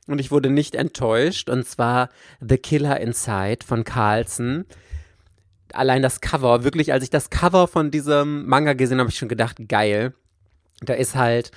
Und 0.06 0.18
ich 0.18 0.30
wurde 0.30 0.50
nicht 0.50 0.74
enttäuscht. 0.74 1.48
Und 1.48 1.66
zwar 1.66 2.08
The 2.40 2.58
Killer 2.58 3.00
Inside 3.00 3.64
von 3.64 3.84
Carlson 3.84 4.64
allein 5.74 6.02
das 6.02 6.20
Cover, 6.20 6.64
wirklich, 6.64 6.92
als 6.92 7.04
ich 7.04 7.10
das 7.10 7.30
Cover 7.30 7.68
von 7.68 7.90
diesem 7.90 8.46
Manga 8.46 8.72
gesehen 8.72 8.98
habe, 8.98 9.04
habe 9.04 9.10
ich 9.10 9.18
schon 9.18 9.28
gedacht, 9.28 9.56
geil. 9.68 10.14
Da 10.80 10.94
ist 10.94 11.14
halt 11.14 11.50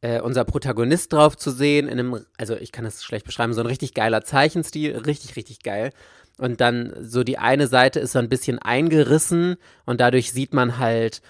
äh, 0.00 0.20
unser 0.20 0.44
Protagonist 0.44 1.12
drauf 1.12 1.36
zu 1.36 1.50
sehen, 1.50 1.88
in 1.88 1.98
einem, 1.98 2.24
also 2.36 2.56
ich 2.56 2.72
kann 2.72 2.84
das 2.84 3.04
schlecht 3.04 3.26
beschreiben, 3.26 3.54
so 3.54 3.60
ein 3.60 3.66
richtig 3.66 3.94
geiler 3.94 4.22
Zeichenstil, 4.22 4.96
richtig, 4.98 5.36
richtig 5.36 5.62
geil. 5.62 5.92
Und 6.36 6.60
dann 6.60 6.94
so 7.00 7.22
die 7.22 7.38
eine 7.38 7.68
Seite 7.68 8.00
ist 8.00 8.12
so 8.12 8.18
ein 8.18 8.28
bisschen 8.28 8.58
eingerissen 8.58 9.56
und 9.86 10.00
dadurch 10.00 10.32
sieht 10.32 10.52
man 10.52 10.78
halt 10.78 11.22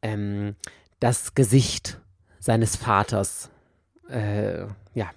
ähm, 0.00 0.56
das 1.00 1.34
Gesicht 1.34 2.00
seines 2.38 2.76
Vaters. 2.76 3.50
Äh, 4.08 4.62
ja, 4.94 5.10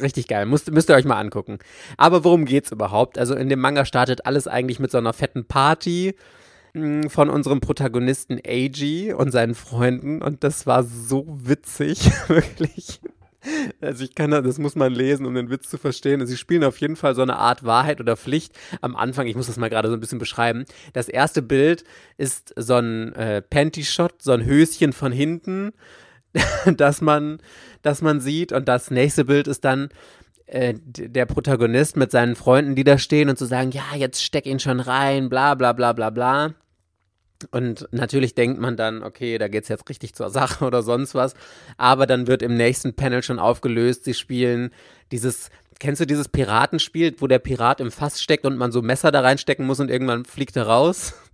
richtig 0.00 0.28
geil. 0.28 0.46
Müsst, 0.46 0.70
müsst 0.70 0.90
ihr 0.90 0.96
euch 0.96 1.04
mal 1.04 1.18
angucken. 1.18 1.58
Aber 1.96 2.24
worum 2.24 2.44
geht's 2.44 2.72
überhaupt? 2.72 3.18
Also 3.18 3.34
in 3.34 3.48
dem 3.48 3.60
Manga 3.60 3.84
startet 3.84 4.26
alles 4.26 4.46
eigentlich 4.46 4.78
mit 4.78 4.90
so 4.90 4.98
einer 4.98 5.12
fetten 5.12 5.46
Party 5.46 6.14
mh, 6.74 7.08
von 7.08 7.30
unserem 7.30 7.60
Protagonisten 7.60 8.40
Eiji 8.46 9.12
und 9.12 9.32
seinen 9.32 9.54
Freunden 9.54 10.22
und 10.22 10.44
das 10.44 10.66
war 10.66 10.84
so 10.84 11.24
witzig, 11.28 12.10
wirklich. 12.28 13.00
Also 13.80 14.04
ich 14.04 14.14
kann 14.14 14.30
das, 14.32 14.44
das 14.44 14.58
muss 14.58 14.74
man 14.74 14.92
lesen, 14.92 15.24
um 15.24 15.34
den 15.34 15.50
Witz 15.50 15.68
zu 15.68 15.78
verstehen. 15.78 16.20
Und 16.20 16.26
sie 16.26 16.36
spielen 16.36 16.64
auf 16.64 16.78
jeden 16.78 16.96
Fall 16.96 17.14
so 17.14 17.22
eine 17.22 17.36
Art 17.36 17.64
Wahrheit 17.64 18.00
oder 18.00 18.16
Pflicht 18.16 18.52
am 18.80 18.96
Anfang. 18.96 19.26
Ich 19.26 19.36
muss 19.36 19.46
das 19.46 19.56
mal 19.56 19.70
gerade 19.70 19.88
so 19.88 19.94
ein 19.94 20.00
bisschen 20.00 20.18
beschreiben. 20.18 20.64
Das 20.92 21.08
erste 21.08 21.42
Bild 21.42 21.84
ist 22.18 22.52
so 22.56 22.74
ein 22.74 23.14
äh, 23.14 23.42
Panty-Shot, 23.42 24.22
so 24.22 24.32
ein 24.32 24.44
Höschen 24.44 24.92
von 24.92 25.12
hinten, 25.12 25.72
dass 26.76 27.00
man, 27.00 27.38
dass 27.82 28.02
man 28.02 28.20
sieht. 28.20 28.52
Und 28.52 28.68
das 28.68 28.90
nächste 28.90 29.24
Bild 29.24 29.48
ist 29.48 29.64
dann 29.64 29.88
äh, 30.46 30.74
der 30.76 31.26
Protagonist 31.26 31.96
mit 31.96 32.10
seinen 32.10 32.36
Freunden, 32.36 32.74
die 32.74 32.84
da 32.84 32.98
stehen 32.98 33.28
und 33.28 33.36
zu 33.36 33.46
sagen, 33.46 33.72
ja, 33.72 33.96
jetzt 33.96 34.22
steck 34.22 34.46
ihn 34.46 34.60
schon 34.60 34.80
rein, 34.80 35.28
bla 35.28 35.54
bla 35.54 35.72
bla 35.72 35.92
bla 35.92 36.10
bla. 36.10 36.54
Und 37.50 37.86
natürlich 37.90 38.34
denkt 38.34 38.60
man 38.60 38.76
dann, 38.76 39.02
okay, 39.02 39.36
da 39.38 39.48
geht's 39.48 39.68
jetzt 39.68 39.88
richtig 39.88 40.14
zur 40.14 40.30
Sache 40.30 40.64
oder 40.66 40.82
sonst 40.82 41.14
was. 41.14 41.34
Aber 41.76 42.06
dann 42.06 42.26
wird 42.26 42.42
im 42.42 42.54
nächsten 42.54 42.94
Panel 42.94 43.22
schon 43.22 43.38
aufgelöst, 43.38 44.04
sie 44.04 44.14
spielen 44.14 44.70
dieses, 45.12 45.50
kennst 45.78 46.00
du 46.00 46.06
dieses 46.06 46.28
Piratenspiel, 46.28 47.16
wo 47.18 47.26
der 47.26 47.38
Pirat 47.38 47.80
im 47.80 47.90
Fass 47.90 48.22
steckt 48.22 48.46
und 48.46 48.56
man 48.56 48.72
so 48.72 48.82
Messer 48.82 49.10
da 49.10 49.20
reinstecken 49.20 49.66
muss 49.66 49.80
und 49.80 49.90
irgendwann 49.90 50.24
fliegt 50.24 50.56
er 50.56 50.66
raus? 50.66 51.14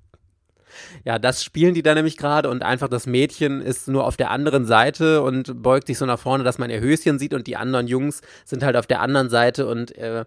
Ja, 1.04 1.18
das 1.18 1.44
spielen 1.44 1.74
die 1.74 1.82
da 1.82 1.94
nämlich 1.94 2.16
gerade 2.16 2.48
und 2.50 2.62
einfach 2.62 2.88
das 2.88 3.06
Mädchen 3.06 3.60
ist 3.60 3.88
nur 3.88 4.06
auf 4.06 4.16
der 4.16 4.30
anderen 4.30 4.64
Seite 4.64 5.22
und 5.22 5.62
beugt 5.62 5.86
sich 5.86 5.98
so 5.98 6.06
nach 6.06 6.18
vorne, 6.18 6.44
dass 6.44 6.58
man 6.58 6.70
ihr 6.70 6.80
Höschen 6.80 7.18
sieht 7.18 7.34
und 7.34 7.46
die 7.46 7.56
anderen 7.56 7.86
Jungs 7.86 8.20
sind 8.44 8.62
halt 8.62 8.76
auf 8.76 8.86
der 8.86 9.00
anderen 9.00 9.30
Seite 9.30 9.66
und 9.66 9.96
äh, 9.96 10.24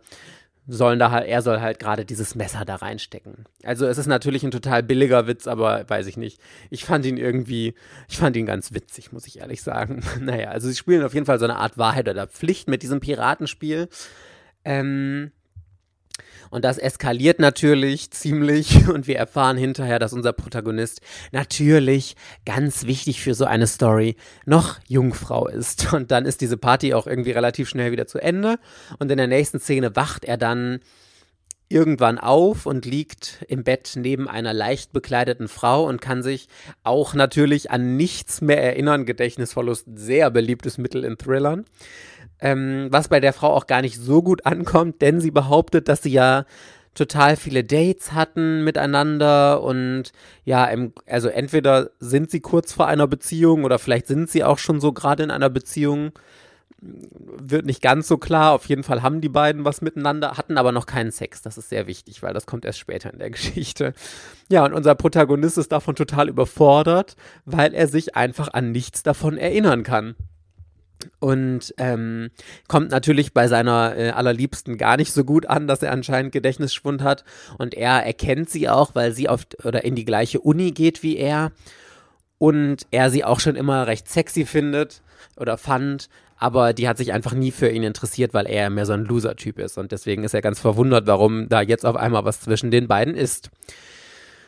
sollen 0.67 0.97
da 0.97 1.11
halt, 1.11 1.27
er 1.27 1.41
soll 1.41 1.61
halt 1.61 1.79
gerade 1.79 2.05
dieses 2.05 2.35
Messer 2.35 2.65
da 2.65 2.75
reinstecken. 2.75 3.45
Also 3.63 3.85
es 3.85 3.97
ist 3.97 4.07
natürlich 4.07 4.43
ein 4.43 4.51
total 4.51 4.81
billiger 4.81 5.27
Witz, 5.27 5.47
aber 5.47 5.87
weiß 5.87 6.07
ich 6.07 6.17
nicht. 6.17 6.41
Ich 6.69 6.85
fand 6.85 7.05
ihn 7.05 7.17
irgendwie, 7.17 7.75
ich 8.09 8.17
fand 8.17 8.35
ihn 8.35 8.45
ganz 8.45 8.73
witzig, 8.73 9.11
muss 9.11 9.27
ich 9.27 9.39
ehrlich 9.39 9.61
sagen. 9.61 10.01
Naja, 10.19 10.49
also 10.49 10.67
sie 10.67 10.75
spielen 10.75 11.03
auf 11.03 11.13
jeden 11.13 11.25
Fall 11.25 11.39
so 11.39 11.45
eine 11.45 11.57
Art 11.57 11.77
Wahrheit 11.77 12.09
oder 12.09 12.25
Pflicht 12.25 12.67
mit 12.67 12.81
diesem 12.81 12.99
Piratenspiel. 12.99 13.89
Ähm, 14.63 15.31
und 16.49 16.65
das 16.65 16.77
eskaliert 16.77 17.39
natürlich 17.39 18.11
ziemlich 18.11 18.87
und 18.93 19.07
wir 19.07 19.17
erfahren 19.17 19.57
hinterher, 19.57 19.99
dass 19.99 20.13
unser 20.13 20.33
Protagonist 20.33 21.01
natürlich 21.31 22.15
ganz 22.45 22.85
wichtig 22.85 23.21
für 23.21 23.33
so 23.33 23.45
eine 23.45 23.67
Story 23.67 24.15
noch 24.45 24.79
Jungfrau 24.87 25.47
ist. 25.47 25.93
Und 25.95 26.11
dann 26.11 26.25
ist 26.25 26.41
diese 26.41 26.57
Party 26.57 26.93
auch 26.93 27.07
irgendwie 27.07 27.31
relativ 27.31 27.69
schnell 27.69 27.91
wieder 27.91 28.07
zu 28.07 28.19
Ende 28.19 28.57
und 28.99 29.11
in 29.11 29.17
der 29.17 29.27
nächsten 29.27 29.59
Szene 29.59 29.95
wacht 29.95 30.25
er 30.25 30.37
dann 30.37 30.79
irgendwann 31.67 32.19
auf 32.19 32.65
und 32.65 32.85
liegt 32.85 33.43
im 33.47 33.63
Bett 33.63 33.93
neben 33.95 34.29
einer 34.29 34.53
leicht 34.53 34.93
bekleideten 34.93 35.47
Frau 35.47 35.87
und 35.87 35.99
kann 35.99 36.21
sich 36.21 36.47
auch 36.83 37.13
natürlich 37.13 37.71
an 37.71 37.97
nichts 37.97 38.41
mehr 38.41 38.61
erinnern. 38.61 39.05
Gedächtnisverlust, 39.05 39.87
sehr 39.95 40.29
beliebtes 40.29 40.77
Mittel 40.77 41.03
in 41.03 41.17
Thrillern. 41.17 41.65
Ähm, 42.45 42.89
was 42.91 43.07
bei 43.07 43.19
der 43.19 43.33
Frau 43.33 43.51
auch 43.51 43.65
gar 43.65 43.81
nicht 43.81 43.99
so 43.99 44.21
gut 44.21 44.45
ankommt, 44.45 45.01
denn 45.01 45.19
sie 45.19 45.31
behauptet, 45.31 45.89
dass 45.89 46.03
sie 46.03 46.11
ja 46.11 46.45
total 46.93 47.37
viele 47.37 47.63
Dates 47.63 48.13
hatten 48.13 48.63
miteinander 48.63 49.63
und 49.63 50.11
ja, 50.43 50.65
im, 50.65 50.93
also 51.07 51.27
entweder 51.27 51.89
sind 51.99 52.29
sie 52.29 52.41
kurz 52.41 52.71
vor 52.71 52.85
einer 52.85 53.07
Beziehung 53.07 53.63
oder 53.63 53.79
vielleicht 53.79 54.05
sind 54.05 54.29
sie 54.29 54.43
auch 54.43 54.59
schon 54.59 54.79
so 54.79 54.93
gerade 54.93 55.23
in 55.23 55.31
einer 55.31 55.49
Beziehung. 55.49 56.11
Wird 56.81 57.65
nicht 57.65 57.81
ganz 57.81 58.07
so 58.07 58.17
klar. 58.19 58.51
Auf 58.51 58.67
jeden 58.67 58.83
Fall 58.83 59.01
haben 59.01 59.21
die 59.21 59.29
beiden 59.29 59.65
was 59.65 59.81
miteinander, 59.81 60.37
hatten 60.37 60.59
aber 60.59 60.71
noch 60.71 60.85
keinen 60.85 61.09
Sex. 61.09 61.41
Das 61.41 61.57
ist 61.57 61.69
sehr 61.69 61.87
wichtig, 61.87 62.21
weil 62.21 62.35
das 62.35 62.45
kommt 62.45 62.63
erst 62.63 62.77
später 62.77 63.11
in 63.11 63.17
der 63.17 63.29
Geschichte. 63.31 63.93
Ja, 64.51 64.63
und 64.65 64.73
unser 64.73 64.93
Protagonist 64.93 65.57
ist 65.57 65.71
davon 65.71 65.95
total 65.95 66.29
überfordert, 66.29 67.15
weil 67.45 67.73
er 67.73 67.87
sich 67.87 68.15
einfach 68.15 68.53
an 68.53 68.71
nichts 68.71 69.01
davon 69.01 69.39
erinnern 69.39 69.81
kann. 69.81 70.15
Und 71.19 71.73
ähm, 71.77 72.29
kommt 72.67 72.91
natürlich 72.91 73.33
bei 73.33 73.47
seiner 73.47 73.95
äh, 73.97 74.09
allerliebsten 74.09 74.77
gar 74.77 74.97
nicht 74.97 75.11
so 75.11 75.23
gut 75.23 75.45
an, 75.45 75.67
dass 75.67 75.83
er 75.83 75.91
anscheinend 75.91 76.31
Gedächtnisschwund 76.31 77.01
hat. 77.01 77.23
Und 77.57 77.73
er 77.73 78.05
erkennt 78.05 78.49
sie 78.49 78.69
auch, 78.69 78.95
weil 78.95 79.11
sie 79.11 79.29
auf 79.29 79.45
oder 79.63 79.83
in 79.83 79.95
die 79.95 80.05
gleiche 80.05 80.39
Uni 80.39 80.71
geht 80.71 81.03
wie 81.03 81.17
er. 81.17 81.51
Und 82.37 82.85
er 82.91 83.09
sie 83.09 83.23
auch 83.23 83.39
schon 83.39 83.55
immer 83.55 83.87
recht 83.87 84.09
sexy 84.09 84.45
findet 84.45 85.01
oder 85.37 85.57
fand. 85.57 86.09
Aber 86.37 86.73
die 86.73 86.87
hat 86.87 86.97
sich 86.97 87.13
einfach 87.13 87.33
nie 87.33 87.51
für 87.51 87.69
ihn 87.69 87.83
interessiert, 87.83 88.33
weil 88.33 88.45
er 88.45 88.69
mehr 88.69 88.85
so 88.85 88.93
ein 88.93 89.05
Loser-Typ 89.05 89.57
ist. 89.57 89.77
Und 89.77 89.91
deswegen 89.91 90.23
ist 90.23 90.33
er 90.33 90.41
ganz 90.41 90.59
verwundert, 90.59 91.07
warum 91.07 91.47
da 91.47 91.61
jetzt 91.61 91.85
auf 91.85 91.95
einmal 91.95 92.25
was 92.25 92.41
zwischen 92.41 92.71
den 92.71 92.87
beiden 92.87 93.15
ist. 93.15 93.49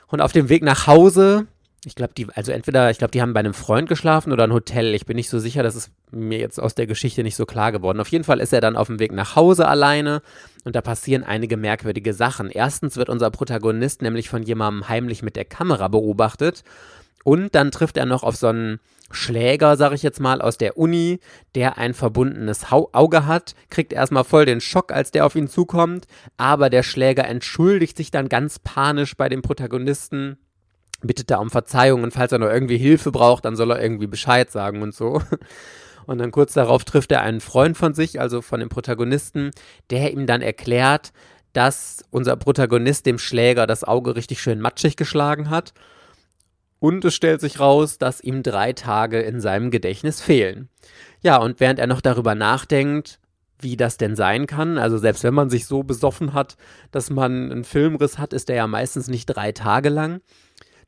Und 0.07 0.21
auf 0.21 0.31
dem 0.31 0.49
Weg 0.49 0.63
nach 0.63 0.87
Hause 0.87 1.47
ich 1.85 1.95
glaube, 1.95 2.13
die, 2.17 2.27
also 2.33 2.51
entweder, 2.51 2.89
ich 2.89 2.97
glaube, 2.97 3.11
die 3.11 3.21
haben 3.21 3.33
bei 3.33 3.39
einem 3.39 3.53
Freund 3.53 3.87
geschlafen 3.87 4.31
oder 4.33 4.45
ein 4.45 4.53
Hotel. 4.53 4.95
Ich 4.95 5.05
bin 5.05 5.15
nicht 5.15 5.29
so 5.29 5.39
sicher, 5.39 5.63
das 5.63 5.75
ist 5.75 5.91
mir 6.11 6.39
jetzt 6.39 6.59
aus 6.59 6.75
der 6.75 6.87
Geschichte 6.87 7.23
nicht 7.23 7.35
so 7.35 7.45
klar 7.45 7.71
geworden. 7.71 7.99
Auf 7.99 8.09
jeden 8.09 8.23
Fall 8.23 8.39
ist 8.39 8.51
er 8.51 8.61
dann 8.61 8.75
auf 8.75 8.87
dem 8.87 8.99
Weg 8.99 9.11
nach 9.11 9.35
Hause 9.35 9.67
alleine 9.67 10.21
und 10.63 10.75
da 10.75 10.81
passieren 10.81 11.23
einige 11.23 11.55
merkwürdige 11.55 12.13
Sachen. 12.13 12.49
Erstens 12.49 12.97
wird 12.97 13.09
unser 13.09 13.29
Protagonist 13.29 14.01
nämlich 14.01 14.27
von 14.27 14.43
jemandem 14.43 14.89
heimlich 14.89 15.21
mit 15.21 15.35
der 15.35 15.45
Kamera 15.45 15.87
beobachtet 15.87 16.63
und 17.23 17.53
dann 17.53 17.71
trifft 17.71 17.97
er 17.97 18.05
noch 18.05 18.23
auf 18.23 18.35
so 18.35 18.47
einen 18.47 18.79
Schläger, 19.11 19.77
sag 19.77 19.93
ich 19.93 20.03
jetzt 20.03 20.19
mal, 20.19 20.41
aus 20.41 20.57
der 20.57 20.77
Uni, 20.77 21.19
der 21.55 21.77
ein 21.77 21.93
verbundenes 21.93 22.71
Auge 22.71 23.25
hat, 23.25 23.55
kriegt 23.69 23.93
erstmal 23.93 24.25
voll 24.25 24.45
den 24.45 24.59
Schock, 24.59 24.91
als 24.91 25.11
der 25.11 25.25
auf 25.25 25.35
ihn 25.35 25.47
zukommt, 25.47 26.07
aber 26.35 26.69
der 26.69 26.83
Schläger 26.83 27.25
entschuldigt 27.25 27.95
sich 27.95 28.11
dann 28.11 28.27
ganz 28.27 28.59
panisch 28.59 29.15
bei 29.15 29.29
dem 29.29 29.41
Protagonisten 29.41 30.37
bittet 31.01 31.29
da 31.29 31.37
um 31.37 31.49
Verzeihung 31.49 32.03
und 32.03 32.11
falls 32.11 32.31
er 32.31 32.39
noch 32.39 32.49
irgendwie 32.49 32.77
Hilfe 32.77 33.11
braucht, 33.11 33.45
dann 33.45 33.55
soll 33.55 33.71
er 33.71 33.81
irgendwie 33.81 34.07
Bescheid 34.07 34.49
sagen 34.49 34.81
und 34.81 34.93
so. 34.93 35.21
Und 36.07 36.19
dann 36.19 36.31
kurz 36.31 36.53
darauf 36.53 36.85
trifft 36.85 37.11
er 37.11 37.19
einen 37.19 37.41
Freund 37.41 37.75
von 37.75 37.93
sich, 37.93 38.21
also 38.21 38.41
von 38.41 38.61
dem 38.61 38.69
Protagonisten, 38.69 39.51
der 39.89 40.13
ihm 40.13 40.25
dann 40.25 40.41
erklärt, 40.41 41.11
dass 41.51 42.05
unser 42.11 42.37
Protagonist 42.37 43.05
dem 43.05 43.19
Schläger 43.19 43.67
das 43.67 43.83
Auge 43.83 44.15
richtig 44.15 44.41
schön 44.41 44.61
matschig 44.61 44.95
geschlagen 44.95 45.49
hat. 45.49 45.73
Und 46.79 47.03
es 47.03 47.13
stellt 47.13 47.41
sich 47.41 47.59
raus, 47.59 47.97
dass 47.97 48.21
ihm 48.21 48.41
drei 48.41 48.71
Tage 48.71 49.19
in 49.19 49.41
seinem 49.41 49.69
Gedächtnis 49.69 50.21
fehlen. 50.21 50.69
Ja, 51.21 51.37
und 51.37 51.59
während 51.59 51.79
er 51.79 51.87
noch 51.87 51.99
darüber 51.99 52.35
nachdenkt, 52.35 53.19
wie 53.59 53.75
das 53.75 53.97
denn 53.97 54.15
sein 54.15 54.45
kann, 54.45 54.77
also 54.77 54.97
selbst 54.97 55.23
wenn 55.23 55.33
man 55.33 55.49
sich 55.49 55.65
so 55.65 55.83
besoffen 55.83 56.33
hat, 56.33 56.55
dass 56.91 57.09
man 57.09 57.51
einen 57.51 57.63
Filmriss 57.63 58.17
hat, 58.17 58.31
ist 58.31 58.49
der 58.49 58.55
ja 58.55 58.67
meistens 58.67 59.07
nicht 59.07 59.25
drei 59.25 59.51
Tage 59.51 59.89
lang, 59.89 60.21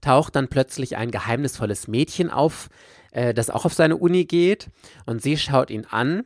taucht 0.02 0.36
dann 0.36 0.48
plötzlich 0.48 0.98
ein 0.98 1.12
geheimnisvolles 1.12 1.88
Mädchen 1.88 2.30
auf, 2.30 2.70
äh, 3.12 3.34
das 3.34 3.50
auch 3.50 3.66
auf 3.66 3.74
seine 3.74 3.98
Uni 3.98 4.26
geht 4.26 4.70
und 5.06 5.22
sie 5.22 5.38
schaut 5.38 5.70
ihn 5.70 5.86
an. 5.86 6.26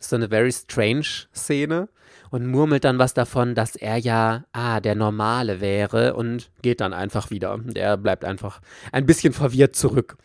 So 0.00 0.14
eine 0.14 0.28
very 0.28 0.52
strange 0.52 1.26
Szene 1.34 1.88
und 2.30 2.46
murmelt 2.46 2.84
dann 2.84 2.98
was 2.98 3.14
davon, 3.14 3.54
dass 3.54 3.74
er 3.74 3.96
ja, 3.96 4.44
ah, 4.52 4.80
der 4.80 4.94
Normale 4.94 5.60
wäre 5.60 6.14
und 6.14 6.50
geht 6.62 6.80
dann 6.80 6.92
einfach 6.92 7.30
wieder. 7.30 7.58
Der 7.64 7.96
bleibt 7.96 8.24
einfach 8.24 8.60
ein 8.92 9.06
bisschen 9.06 9.32
verwirrt 9.32 9.76
zurück. 9.76 10.16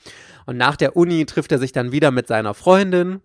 Und 0.46 0.58
nach 0.58 0.76
der 0.76 0.96
Uni 0.96 1.26
trifft 1.26 1.52
er 1.52 1.60
sich 1.60 1.72
dann 1.72 1.92
wieder 1.92 2.12
mit 2.12 2.28
seiner 2.28 2.54
Freundin, 2.54 3.22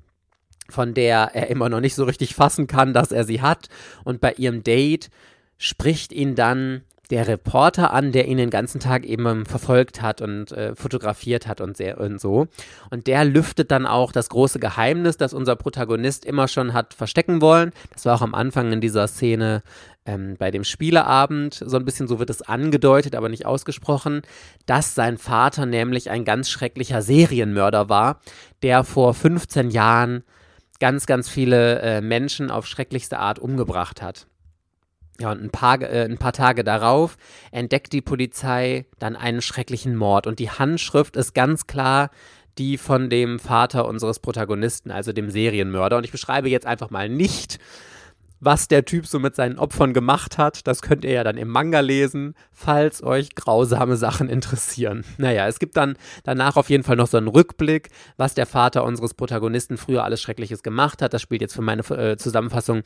von 0.71 0.95
der 0.95 1.31
er 1.35 1.49
immer 1.49 1.69
noch 1.69 1.81
nicht 1.81 1.95
so 1.95 2.05
richtig 2.05 2.35
fassen 2.35 2.67
kann, 2.67 2.93
dass 2.93 3.13
er 3.13 3.25
sie 3.25 3.43
hat. 3.43 3.69
Und 4.05 4.21
bei 4.21 4.33
ihrem 4.35 4.63
Date 4.63 5.11
spricht 5.57 6.13
ihn 6.13 6.35
dann 6.35 6.83
der 7.11 7.27
Reporter 7.27 7.93
an, 7.93 8.13
der 8.13 8.29
ihn 8.29 8.37
den 8.37 8.51
ganzen 8.51 8.81
Tag 8.81 9.05
eben 9.05 9.47
verfolgt 9.47 10.03
hat 10.03 10.21
und 10.21 10.53
äh, 10.53 10.75
fotografiert 10.75 11.47
hat 11.47 11.61
und, 11.61 11.77
sehr, 11.77 11.99
und 11.99 12.21
so. 12.21 12.49
Und 12.91 13.07
der 13.07 13.25
lüftet 13.25 13.71
dann 13.71 13.87
auch 13.87 14.13
das 14.13 14.29
große 14.29 14.59
Geheimnis, 14.59 15.17
das 15.17 15.33
unser 15.33 15.57
Protagonist 15.57 16.27
immer 16.27 16.49
schon 16.49 16.75
hat 16.75 16.93
verstecken 16.93 17.41
wollen. 17.41 17.73
Das 17.93 18.05
war 18.05 18.17
auch 18.17 18.23
am 18.23 18.35
Anfang 18.35 18.73
in 18.73 18.81
dieser 18.81 19.09
Szene 19.09 19.63
ähm, 20.05 20.37
bei 20.39 20.51
dem 20.51 20.65
Spieleabend 20.65 21.63
so 21.65 21.77
ein 21.77 21.85
bisschen, 21.85 22.09
so 22.09 22.19
wird 22.19 22.31
es 22.31 22.43
angedeutet, 22.43 23.15
aber 23.15 23.29
nicht 23.29 23.47
ausgesprochen, 23.47 24.23
dass 24.67 24.95
sein 24.95 25.17
Vater 25.17 25.65
nämlich 25.65 26.11
ein 26.11 26.25
ganz 26.25 26.51
schrecklicher 26.51 27.01
Serienmörder 27.01 27.89
war, 27.89 28.21
der 28.63 28.85
vor 28.85 29.15
15 29.15 29.71
Jahren 29.71 30.25
ganz, 30.79 31.07
ganz 31.07 31.29
viele 31.29 31.81
äh, 31.81 32.01
Menschen 32.01 32.51
auf 32.51 32.67
schrecklichste 32.67 33.19
Art 33.19 33.39
umgebracht 33.39 34.03
hat. 34.03 34.27
Ja, 35.21 35.33
und 35.33 35.43
ein 35.43 35.51
paar, 35.51 35.81
äh, 35.83 36.05
ein 36.05 36.19
paar 36.19 36.33
Tage 36.33 36.62
darauf 36.62 37.16
entdeckt 37.51 37.93
die 37.93 38.03
Polizei 38.03 38.87
dann 38.99 39.16
einen 39.16 39.43
schrecklichen 39.43 39.97
Mord. 39.97 40.27
Und 40.27 40.39
die 40.39 40.51
Handschrift 40.51 41.16
ist 41.16 41.35
ganz 41.35 41.66
klar 41.66 42.11
die 42.59 42.77
von 42.77 43.09
dem 43.09 43.39
Vater 43.39 43.87
unseres 43.87 44.19
Protagonisten, 44.19 44.91
also 44.91 45.12
dem 45.12 45.31
Serienmörder. 45.31 45.97
Und 45.97 46.05
ich 46.05 46.12
beschreibe 46.12 46.49
jetzt 46.49 46.66
einfach 46.66 46.91
mal 46.91 47.09
nicht, 47.09 47.59
was 48.41 48.68
der 48.68 48.84
Typ 48.84 49.07
so 49.07 49.18
mit 49.18 49.34
seinen 49.34 49.59
Opfern 49.59 49.93
gemacht 49.93 50.39
hat. 50.39 50.66
Das 50.66 50.82
könnt 50.82 51.05
ihr 51.05 51.12
ja 51.12 51.24
dann 51.24 51.36
im 51.36 51.49
Manga 51.49 51.80
lesen, 51.80 52.34
falls 52.53 53.03
euch 53.03 53.34
grausame 53.34 53.97
Sachen 53.97 54.28
interessieren. 54.28 55.05
Naja, 55.18 55.47
es 55.49 55.59
gibt 55.59 55.76
dann 55.76 55.97
danach 56.24 56.57
auf 56.57 56.70
jeden 56.70 56.84
Fall 56.84 56.97
noch 56.97 57.09
so 57.09 57.16
einen 57.16 57.28
Rückblick, 57.28 57.91
was 58.16 58.34
der 58.34 58.47
Vater 58.47 58.84
unseres 58.84 59.14
Protagonisten 59.14 59.76
früher 59.76 60.05
alles 60.05 60.20
Schreckliches 60.20 60.62
gemacht 60.62 61.03
hat. 61.03 61.12
Das 61.12 61.22
spielt 61.22 61.41
jetzt 61.41 61.55
für 61.55 61.62
meine 61.62 61.82
äh, 61.91 62.16
Zusammenfassung 62.16 62.82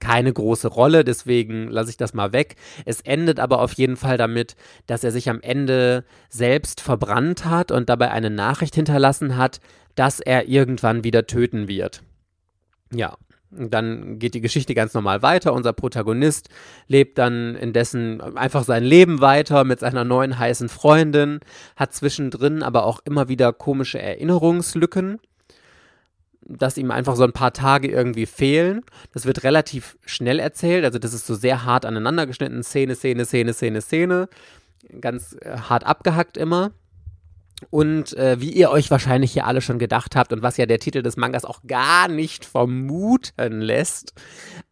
keine 0.00 0.32
große 0.32 0.68
Rolle, 0.68 1.04
deswegen 1.04 1.68
lasse 1.68 1.90
ich 1.90 1.96
das 1.96 2.14
mal 2.14 2.32
weg. 2.32 2.56
Es 2.84 3.00
endet 3.00 3.38
aber 3.38 3.60
auf 3.60 3.72
jeden 3.74 3.96
Fall 3.96 4.16
damit, 4.16 4.56
dass 4.86 5.04
er 5.04 5.12
sich 5.12 5.30
am 5.30 5.40
Ende 5.40 6.04
selbst 6.28 6.80
verbrannt 6.80 7.44
hat 7.44 7.70
und 7.70 7.88
dabei 7.88 8.10
eine 8.10 8.30
Nachricht 8.30 8.74
hinterlassen 8.74 9.36
hat, 9.36 9.60
dass 9.94 10.20
er 10.20 10.48
irgendwann 10.48 11.04
wieder 11.04 11.26
töten 11.26 11.68
wird. 11.68 12.02
Ja, 12.92 13.16
dann 13.56 14.18
geht 14.18 14.34
die 14.34 14.40
Geschichte 14.40 14.74
ganz 14.74 14.94
normal 14.94 15.22
weiter. 15.22 15.52
Unser 15.52 15.72
Protagonist 15.72 16.48
lebt 16.88 17.18
dann 17.18 17.54
indessen 17.54 18.20
einfach 18.20 18.64
sein 18.64 18.84
Leben 18.84 19.20
weiter 19.20 19.64
mit 19.64 19.80
seiner 19.80 20.04
neuen 20.04 20.38
heißen 20.38 20.68
Freundin, 20.68 21.40
hat 21.76 21.92
zwischendrin 21.94 22.62
aber 22.62 22.84
auch 22.84 23.00
immer 23.04 23.28
wieder 23.28 23.52
komische 23.52 24.00
Erinnerungslücken, 24.00 25.20
dass 26.46 26.76
ihm 26.76 26.90
einfach 26.90 27.16
so 27.16 27.24
ein 27.24 27.32
paar 27.32 27.52
Tage 27.52 27.88
irgendwie 27.88 28.26
fehlen. 28.26 28.82
Das 29.12 29.26
wird 29.26 29.44
relativ 29.44 29.96
schnell 30.04 30.38
erzählt, 30.38 30.84
also 30.84 30.98
das 30.98 31.14
ist 31.14 31.26
so 31.26 31.34
sehr 31.34 31.64
hart 31.64 31.86
aneinander 31.86 32.26
geschnitten, 32.26 32.62
Szene, 32.62 32.94
Szene, 32.94 33.24
Szene, 33.24 33.52
Szene, 33.54 33.80
Szene, 33.80 34.28
ganz 35.00 35.36
äh, 35.40 35.56
hart 35.68 35.84
abgehackt 35.84 36.36
immer. 36.36 36.72
Und 37.70 38.16
äh, 38.16 38.40
wie 38.40 38.50
ihr 38.50 38.70
euch 38.70 38.90
wahrscheinlich 38.90 39.32
hier 39.32 39.46
alle 39.46 39.60
schon 39.60 39.78
gedacht 39.78 40.16
habt 40.16 40.32
und 40.32 40.42
was 40.42 40.56
ja 40.56 40.66
der 40.66 40.78
Titel 40.78 41.02
des 41.02 41.16
Mangas 41.16 41.44
auch 41.44 41.60
gar 41.66 42.08
nicht 42.08 42.44
vermuten 42.44 43.60
lässt, 43.60 44.14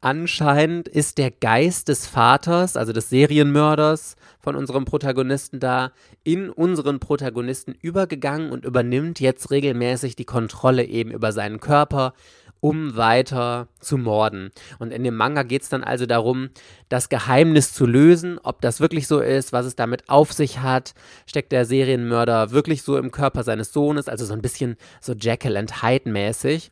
anscheinend 0.01 0.89
ist 0.89 1.19
der 1.19 1.31
Geist 1.31 1.89
des 1.89 2.07
Vaters, 2.07 2.77
also 2.77 2.93
des 2.93 3.11
Serienmörders 3.11 4.17
von 4.41 4.57
unserem 4.57 4.85
Protagonisten 4.85 5.61
da, 5.61 5.93
in 6.25 6.51
unseren 6.51 7.01
Protagonisten 7.01 7.75
übergegangen 7.81 8.51
und 8.51 8.65
übernimmt 8.65 9.21
jetzt 9.21 9.51
regelmäßig 9.51 10.17
die 10.17 10.25
Kontrolle 10.25 10.85
eben 10.85 11.11
über 11.11 11.33
seinen 11.33 11.61
Körper, 11.61 12.15
um 12.63 12.97
weiter 12.97 13.67
zu 13.81 13.99
morden. 13.99 14.53
Und 14.79 14.93
in 14.93 15.03
dem 15.03 15.17
Manga 15.17 15.43
geht 15.43 15.63
es 15.63 15.69
dann 15.69 15.83
also 15.83 16.07
darum, 16.07 16.51
das 16.89 17.09
Geheimnis 17.09 17.73
zu 17.73 17.87
lösen, 17.87 18.39
ob 18.41 18.61
das 18.61 18.79
wirklich 18.79 19.09
so 19.09 19.19
ist, 19.19 19.53
was 19.53 19.67
es 19.67 19.75
damit 19.75 20.09
auf 20.09 20.33
sich 20.33 20.61
hat. 20.61 20.95
Steckt 21.27 21.51
der 21.51 21.65
Serienmörder 21.65 22.53
wirklich 22.53 22.83
so 22.83 22.97
im 22.97 23.11
Körper 23.11 23.43
seines 23.43 23.73
Sohnes, 23.73 24.09
also 24.09 24.25
so 24.25 24.33
ein 24.33 24.43
bisschen 24.43 24.77
so 25.01 25.13
Jekyll 25.13 25.57
and 25.57 25.83
Hyde 25.83 26.09
mäßig. 26.09 26.71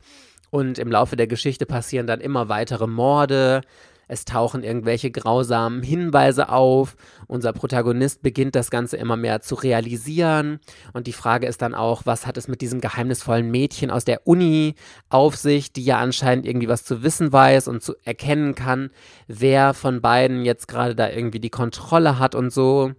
Und 0.49 0.79
im 0.79 0.89
Laufe 0.89 1.17
der 1.17 1.27
Geschichte 1.27 1.65
passieren 1.65 2.07
dann 2.07 2.21
immer 2.21 2.47
weitere 2.47 2.87
Morde, 2.87 3.61
es 4.11 4.25
tauchen 4.25 4.63
irgendwelche 4.63 5.09
grausamen 5.09 5.81
Hinweise 5.81 6.49
auf. 6.49 6.97
Unser 7.27 7.53
Protagonist 7.53 8.21
beginnt 8.21 8.55
das 8.55 8.69
Ganze 8.69 8.97
immer 8.97 9.15
mehr 9.15 9.39
zu 9.39 9.55
realisieren. 9.55 10.59
Und 10.91 11.07
die 11.07 11.13
Frage 11.13 11.47
ist 11.47 11.61
dann 11.61 11.73
auch, 11.73 12.05
was 12.05 12.27
hat 12.27 12.37
es 12.37 12.49
mit 12.49 12.59
diesem 12.59 12.81
geheimnisvollen 12.81 13.49
Mädchen 13.49 13.89
aus 13.89 14.03
der 14.03 14.27
Uni 14.27 14.75
auf 15.09 15.37
sich, 15.37 15.71
die 15.71 15.85
ja 15.85 15.97
anscheinend 15.97 16.45
irgendwie 16.45 16.67
was 16.67 16.83
zu 16.83 17.03
wissen 17.03 17.31
weiß 17.31 17.69
und 17.69 17.83
zu 17.83 17.93
erkennen 18.03 18.53
kann, 18.53 18.89
wer 19.27 19.73
von 19.73 20.01
beiden 20.01 20.43
jetzt 20.43 20.67
gerade 20.67 20.93
da 20.93 21.09
irgendwie 21.09 21.39
die 21.39 21.49
Kontrolle 21.49 22.19
hat 22.19 22.35
und 22.35 22.51
so. 22.51 22.91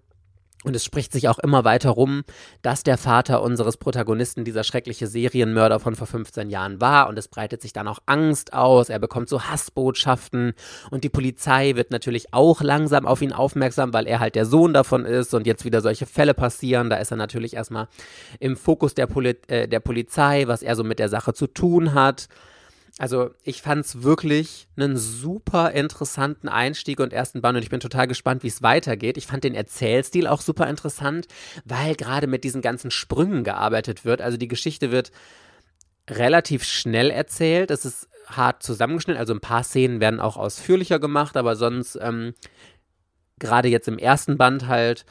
Und 0.65 0.77
es 0.77 0.85
spricht 0.85 1.13
sich 1.13 1.29
auch 1.29 1.39
immer 1.39 1.65
weiter 1.65 1.91
rum, 1.91 2.23
dass 2.63 2.83
der 2.83 2.97
Vater 2.97 3.43
unseres 3.43 3.77
Protagonisten 3.77 4.45
dieser 4.45 4.65
schreckliche 4.65 5.07
Serienmörder 5.07 5.81
von 5.81 5.97
vor 5.97 6.07
15 6.07 6.51
Jahren 6.51 6.81
war. 6.81 7.09
Und 7.09 7.19
es 7.19 7.29
breitet 7.29 7.63
sich 7.63 7.73
dann 7.73 7.89
auch 7.89 7.99
Angst 8.07 8.53
aus. 8.53 8.89
Er 8.89 8.99
bekommt 8.99 9.29
so 9.29 9.43
Hassbotschaften. 9.43 10.55
Und 10.91 11.05
die 11.05 11.09
Polizei 11.09 11.75
wird 11.75 11.91
natürlich 11.91 12.33
auch 12.33 12.61
langsam 12.63 13.07
auf 13.07 13.23
ihn 13.23 13.33
aufmerksam, 13.33 13.93
weil 13.93 14.07
er 14.07 14.21
halt 14.21 14.37
der 14.37 14.47
Sohn 14.47 14.73
davon 14.73 15.05
ist. 15.05 15.35
Und 15.35 15.47
jetzt 15.47 15.65
wieder 15.65 15.81
solche 15.81 16.07
Fälle 16.07 16.35
passieren. 16.35 16.91
Da 16.91 16.97
ist 16.97 17.11
er 17.11 17.17
natürlich 17.17 17.55
erstmal 17.55 17.89
im 18.39 18.57
Fokus 18.57 18.95
der, 18.95 19.07
Poli 19.07 19.37
äh, 19.49 19.67
der 19.67 19.81
Polizei, 19.81 20.45
was 20.47 20.63
er 20.63 20.77
so 20.77 20.85
mit 20.85 20.99
der 20.99 21.09
Sache 21.09 21.35
zu 21.35 21.49
tun 21.49 21.95
hat. 21.95 22.29
Also 22.99 23.31
ich 23.43 23.63
fand 23.63 23.87
es 23.87 24.03
wirklich 24.03 24.69
einen 24.77 24.99
super 24.99 25.73
interessanten 25.73 26.49
Einstieg 26.49 27.01
und 27.01 27.13
ersten 27.13 27.41
Band 27.41 27.57
und 27.57 27.63
ich 27.63 27.71
bin 27.71 27.81
total 27.81 28.07
gespannt, 28.07 28.43
wie 28.43 28.49
es 28.49 28.63
weitergeht. 28.63 29.17
Ich 29.17 29.27
fand 29.27 29.45
den 29.45 29.55
Erzählstil 29.55 30.27
auch 30.27 30.43
super 30.43 30.69
interessant, 30.69 31.27
weil 31.65 31.95
gerade 31.95 32.27
mit 32.27 32.45
diesen 32.45 32.61
ganzen 32.61 32.91
Sprüngen 32.91 33.45
gearbeitet 33.45 34.05
wird. 34.05 34.21
Also 34.21 34.37
die 34.37 34.49
Geschichte 34.49 34.91
wird 34.91 35.11
relativ 36.11 36.65
schnell 36.65 37.11
erzählt. 37.11 37.71
Es 37.71 37.87
ist 37.87 38.09
hart 38.27 38.63
zusammengeschnitten, 38.63 39.19
also 39.19 39.33
ein 39.33 39.41
paar 39.41 39.65
Szenen 39.65 40.01
werden 40.01 40.21
auch 40.21 40.37
ausführlicher 40.37 40.99
gemacht, 40.99 41.37
aber 41.37 41.57
sonst 41.57 41.99
ähm, 42.01 42.35
gerade 43.39 43.69
jetzt 43.69 43.89
im 43.89 43.99
ersten 43.99 44.37
Band 44.37 44.69
halt 44.69 45.07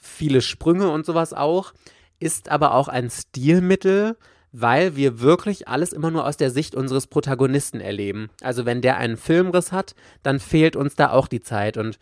viele 0.00 0.42
Sprünge 0.42 0.90
und 0.90 1.04
sowas 1.04 1.32
auch. 1.32 1.72
Ist 2.20 2.48
aber 2.48 2.74
auch 2.74 2.88
ein 2.88 3.10
Stilmittel, 3.10 4.16
weil 4.52 4.96
wir 4.96 5.20
wirklich 5.20 5.68
alles 5.68 5.92
immer 5.92 6.10
nur 6.10 6.26
aus 6.26 6.36
der 6.36 6.50
Sicht 6.50 6.74
unseres 6.74 7.06
Protagonisten 7.06 7.80
erleben. 7.80 8.30
Also 8.42 8.64
wenn 8.64 8.80
der 8.80 8.96
einen 8.96 9.16
Filmriss 9.16 9.72
hat, 9.72 9.94
dann 10.22 10.40
fehlt 10.40 10.76
uns 10.76 10.94
da 10.94 11.10
auch 11.10 11.28
die 11.28 11.40
Zeit 11.40 11.76
und 11.76 11.98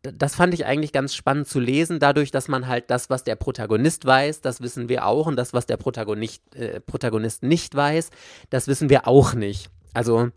das 0.00 0.34
fand 0.34 0.54
ich 0.54 0.64
eigentlich 0.64 0.92
ganz 0.92 1.14
spannend 1.14 1.46
zu 1.46 1.60
lesen, 1.60 1.98
dadurch, 1.98 2.30
dass 2.30 2.48
man 2.48 2.66
halt 2.66 2.90
das, 2.90 3.10
was 3.10 3.22
der 3.22 3.36
Protagonist 3.36 4.06
weiß, 4.06 4.40
das 4.40 4.62
wissen 4.62 4.88
wir 4.88 5.06
auch 5.06 5.26
und 5.26 5.36
das, 5.36 5.52
was 5.52 5.66
der 5.66 5.76
Protagonist, 5.76 6.42
äh, 6.54 6.80
Protagonist 6.80 7.42
nicht 7.42 7.74
weiß, 7.74 8.10
das 8.50 8.66
wissen 8.66 8.88
wir 8.88 9.06
auch 9.06 9.34
nicht. 9.34 9.68
Also 9.92 10.30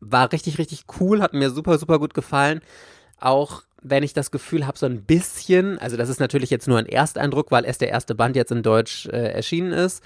war 0.00 0.32
richtig, 0.32 0.58
richtig 0.58 0.84
cool, 0.98 1.20
hat 1.20 1.34
mir 1.34 1.50
super, 1.50 1.78
super 1.78 1.98
gut 1.98 2.14
gefallen. 2.14 2.62
Auch 3.18 3.62
wenn 3.82 4.02
ich 4.02 4.12
das 4.12 4.30
Gefühl 4.30 4.66
habe, 4.66 4.78
so 4.78 4.86
ein 4.86 5.02
bisschen, 5.02 5.78
also 5.78 5.96
das 5.96 6.08
ist 6.08 6.20
natürlich 6.20 6.50
jetzt 6.50 6.68
nur 6.68 6.78
ein 6.78 6.86
Ersteindruck, 6.86 7.50
weil 7.50 7.64
erst 7.64 7.80
der 7.80 7.90
erste 7.90 8.14
Band 8.14 8.36
jetzt 8.36 8.52
in 8.52 8.62
Deutsch 8.62 9.06
äh, 9.06 9.32
erschienen 9.32 9.72
ist, 9.72 10.02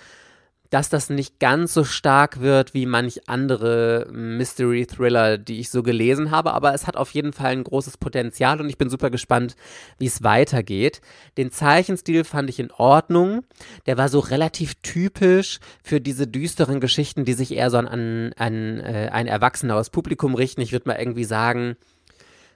dass 0.75 0.89
das 0.89 1.09
nicht 1.09 1.39
ganz 1.39 1.73
so 1.73 1.85
stark 1.85 2.41
wird 2.41 2.75
wie 2.75 2.85
manch 2.85 3.29
andere 3.29 4.09
Mystery-Thriller, 4.11 5.39
die 5.39 5.61
ich 5.61 5.71
so 5.71 5.85
gelesen 5.85 6.33
habe, 6.33 6.53
aber 6.53 6.75
es 6.75 6.89
hat 6.89 6.97
auf 6.97 7.13
jeden 7.13 7.33
Fall 7.33 7.53
ein 7.53 7.63
großes 7.63 7.97
Potenzial 7.99 8.61
und 8.61 8.69
ich 8.69 8.77
bin 8.77 8.91
super 8.91 9.11
gespannt, 9.11 9.55
wie 9.99 10.07
es 10.07 10.25
weitergeht. 10.25 11.01
Den 11.37 11.53
Zeichenstil 11.53 12.25
fand 12.25 12.51
ich 12.51 12.59
in 12.59 12.73
Ordnung. 12.73 13.45
Der 13.87 13.99
war 13.99 14.09
so 14.09 14.19
relativ 14.19 14.75
typisch 14.83 15.61
für 15.85 16.01
diese 16.01 16.27
düsteren 16.27 16.81
Geschichten, 16.81 17.25
die 17.25 17.35
sich 17.35 17.55
eher 17.55 17.71
so 17.71 17.79
an, 17.79 18.33
an 18.37 18.81
äh, 18.81 19.11
ein 19.13 19.29
erwachseneres 19.29 19.91
Publikum 19.91 20.35
richten. 20.35 20.61
Ich 20.61 20.73
würde 20.73 20.89
mal 20.89 20.99
irgendwie 20.99 21.23
sagen, 21.23 21.77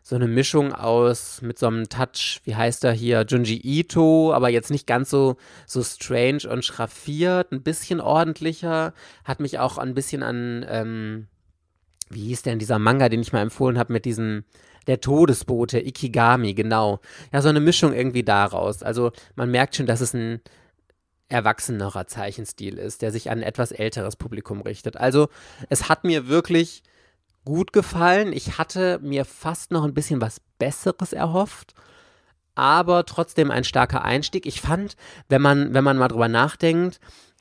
so 0.09 0.16
eine 0.16 0.26
Mischung 0.26 0.72
aus 0.72 1.42
mit 1.42 1.59
so 1.59 1.66
einem 1.66 1.90
Touch, 1.90 2.40
wie 2.44 2.56
heißt 2.56 2.82
er 2.84 2.92
hier, 2.92 3.26
Junji 3.28 3.61
Ito, 3.62 4.32
aber 4.32 4.48
jetzt 4.48 4.70
nicht 4.70 4.86
ganz 4.86 5.11
so, 5.11 5.36
so 5.66 5.82
strange 5.82 6.48
und 6.50 6.64
schraffiert, 6.64 7.52
ein 7.52 7.62
bisschen 7.62 8.00
ordentlicher, 8.00 8.94
hat 9.26 9.40
mich 9.40 9.59
auch 9.59 9.76
ein 9.76 9.92
bisschen 9.92 10.22
an, 10.22 10.64
ähm, 10.66 11.26
wie 12.09 12.28
hieß 12.28 12.40
denn 12.40 12.59
dieser 12.59 12.78
Manga, 12.78 13.11
den 13.11 13.20
ich 13.20 13.34
mal 13.34 13.42
empfohlen 13.42 13.78
habe 13.78 13.92
mit 13.92 14.06
diesem, 14.06 14.44
der 14.86 15.02
Todesbote, 15.02 15.78
Ikigami, 15.78 16.54
genau. 16.54 17.00
Ja, 17.30 17.42
so 17.42 17.50
eine 17.50 17.61
Mischung 17.61 17.92
irgendwie 17.92 18.22
daraus. 18.22 18.82
Also 18.82 19.12
man 19.36 19.50
merkt 19.50 19.76
schon, 19.76 19.84
dass 19.84 20.00
es 20.00 20.14
ein 20.14 20.40
erwachsenerer 21.28 22.06
Zeichenstil 22.06 22.78
ist, 22.78 23.02
der 23.02 23.12
sich 23.12 23.30
an 23.30 23.40
ein 23.40 23.44
etwas 23.44 23.72
älteres 23.72 24.16
Publikum 24.16 24.62
richtet. 24.62 24.96
Also 24.96 25.28
es 25.68 25.90
hat 25.90 26.04
mir 26.04 26.28
wirklich 26.28 26.82
gut 27.49 27.72
gefallen. 27.72 28.32
Ich 28.34 28.59
hatte 28.59 29.01
mir 29.03 29.24
fast 29.24 29.72
noch 29.72 29.84
ein 29.84 29.94
bisschen 29.94 30.20
was 30.20 30.40
Besseres 30.59 31.14
erhofft, 31.14 31.74
aber 32.55 33.07
trotzdem 33.07 33.51
ein 33.51 33.64
starker 33.64 34.05
Einstieg. 34.05 34.44
Ich 34.44 34.61
fand, 34.61 34.96
wenn 35.30 35.40
man, 35.40 35.72
wenn 35.72 35.82
man 35.82 35.96
mal 35.96 36.09
drüber 36.09 36.28
nachdenkt, 36.28 37.01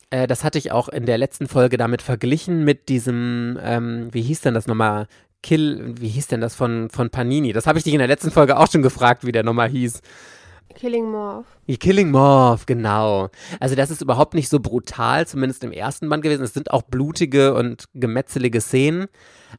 äh, 0.10 0.26
das 0.26 0.46
hatte 0.46 0.58
ich 0.58 0.72
auch 0.72 0.88
in 0.88 1.06
der 1.06 1.18
letzten 1.18 1.50
Folge 1.50 1.76
damit 1.76 2.02
verglichen 2.02 2.64
mit 2.64 2.88
diesem, 2.88 3.60
ähm, 3.62 4.08
wie 4.14 4.22
hieß 4.22 4.42
denn 4.42 4.54
das 4.54 4.66
nochmal? 4.66 5.08
Kill, 5.44 5.94
wie 6.00 6.08
hieß 6.08 6.28
denn 6.28 6.42
das 6.42 6.56
von, 6.56 6.90
von 6.90 7.10
Panini? 7.10 7.52
Das 7.52 7.68
habe 7.68 7.78
ich 7.78 7.84
dich 7.84 7.94
in 7.94 8.00
der 8.00 8.08
letzten 8.08 8.32
Folge 8.32 8.58
auch 8.58 8.72
schon 8.72 8.82
gefragt, 8.82 9.26
wie 9.26 9.34
der 9.34 9.44
nochmal 9.44 9.70
hieß. 9.70 10.02
Killing 10.78 11.10
Morph. 11.10 11.48
Killing 11.80 12.12
Morph, 12.12 12.68
genau. 12.68 13.30
Also 13.60 13.74
das 13.74 13.90
ist 13.90 14.02
überhaupt 14.02 14.36
nicht 14.36 14.48
so 14.48 14.60
brutal, 14.60 15.26
zumindest 15.26 15.64
im 15.64 15.72
ersten 15.72 16.08
Band 16.08 16.22
gewesen. 16.22 16.44
Es 16.44 16.54
sind 16.54 16.70
auch 16.70 16.84
blutige 16.84 17.56
und 17.56 17.86
gemetzelige 17.96 18.62
Szenen, 18.62 19.08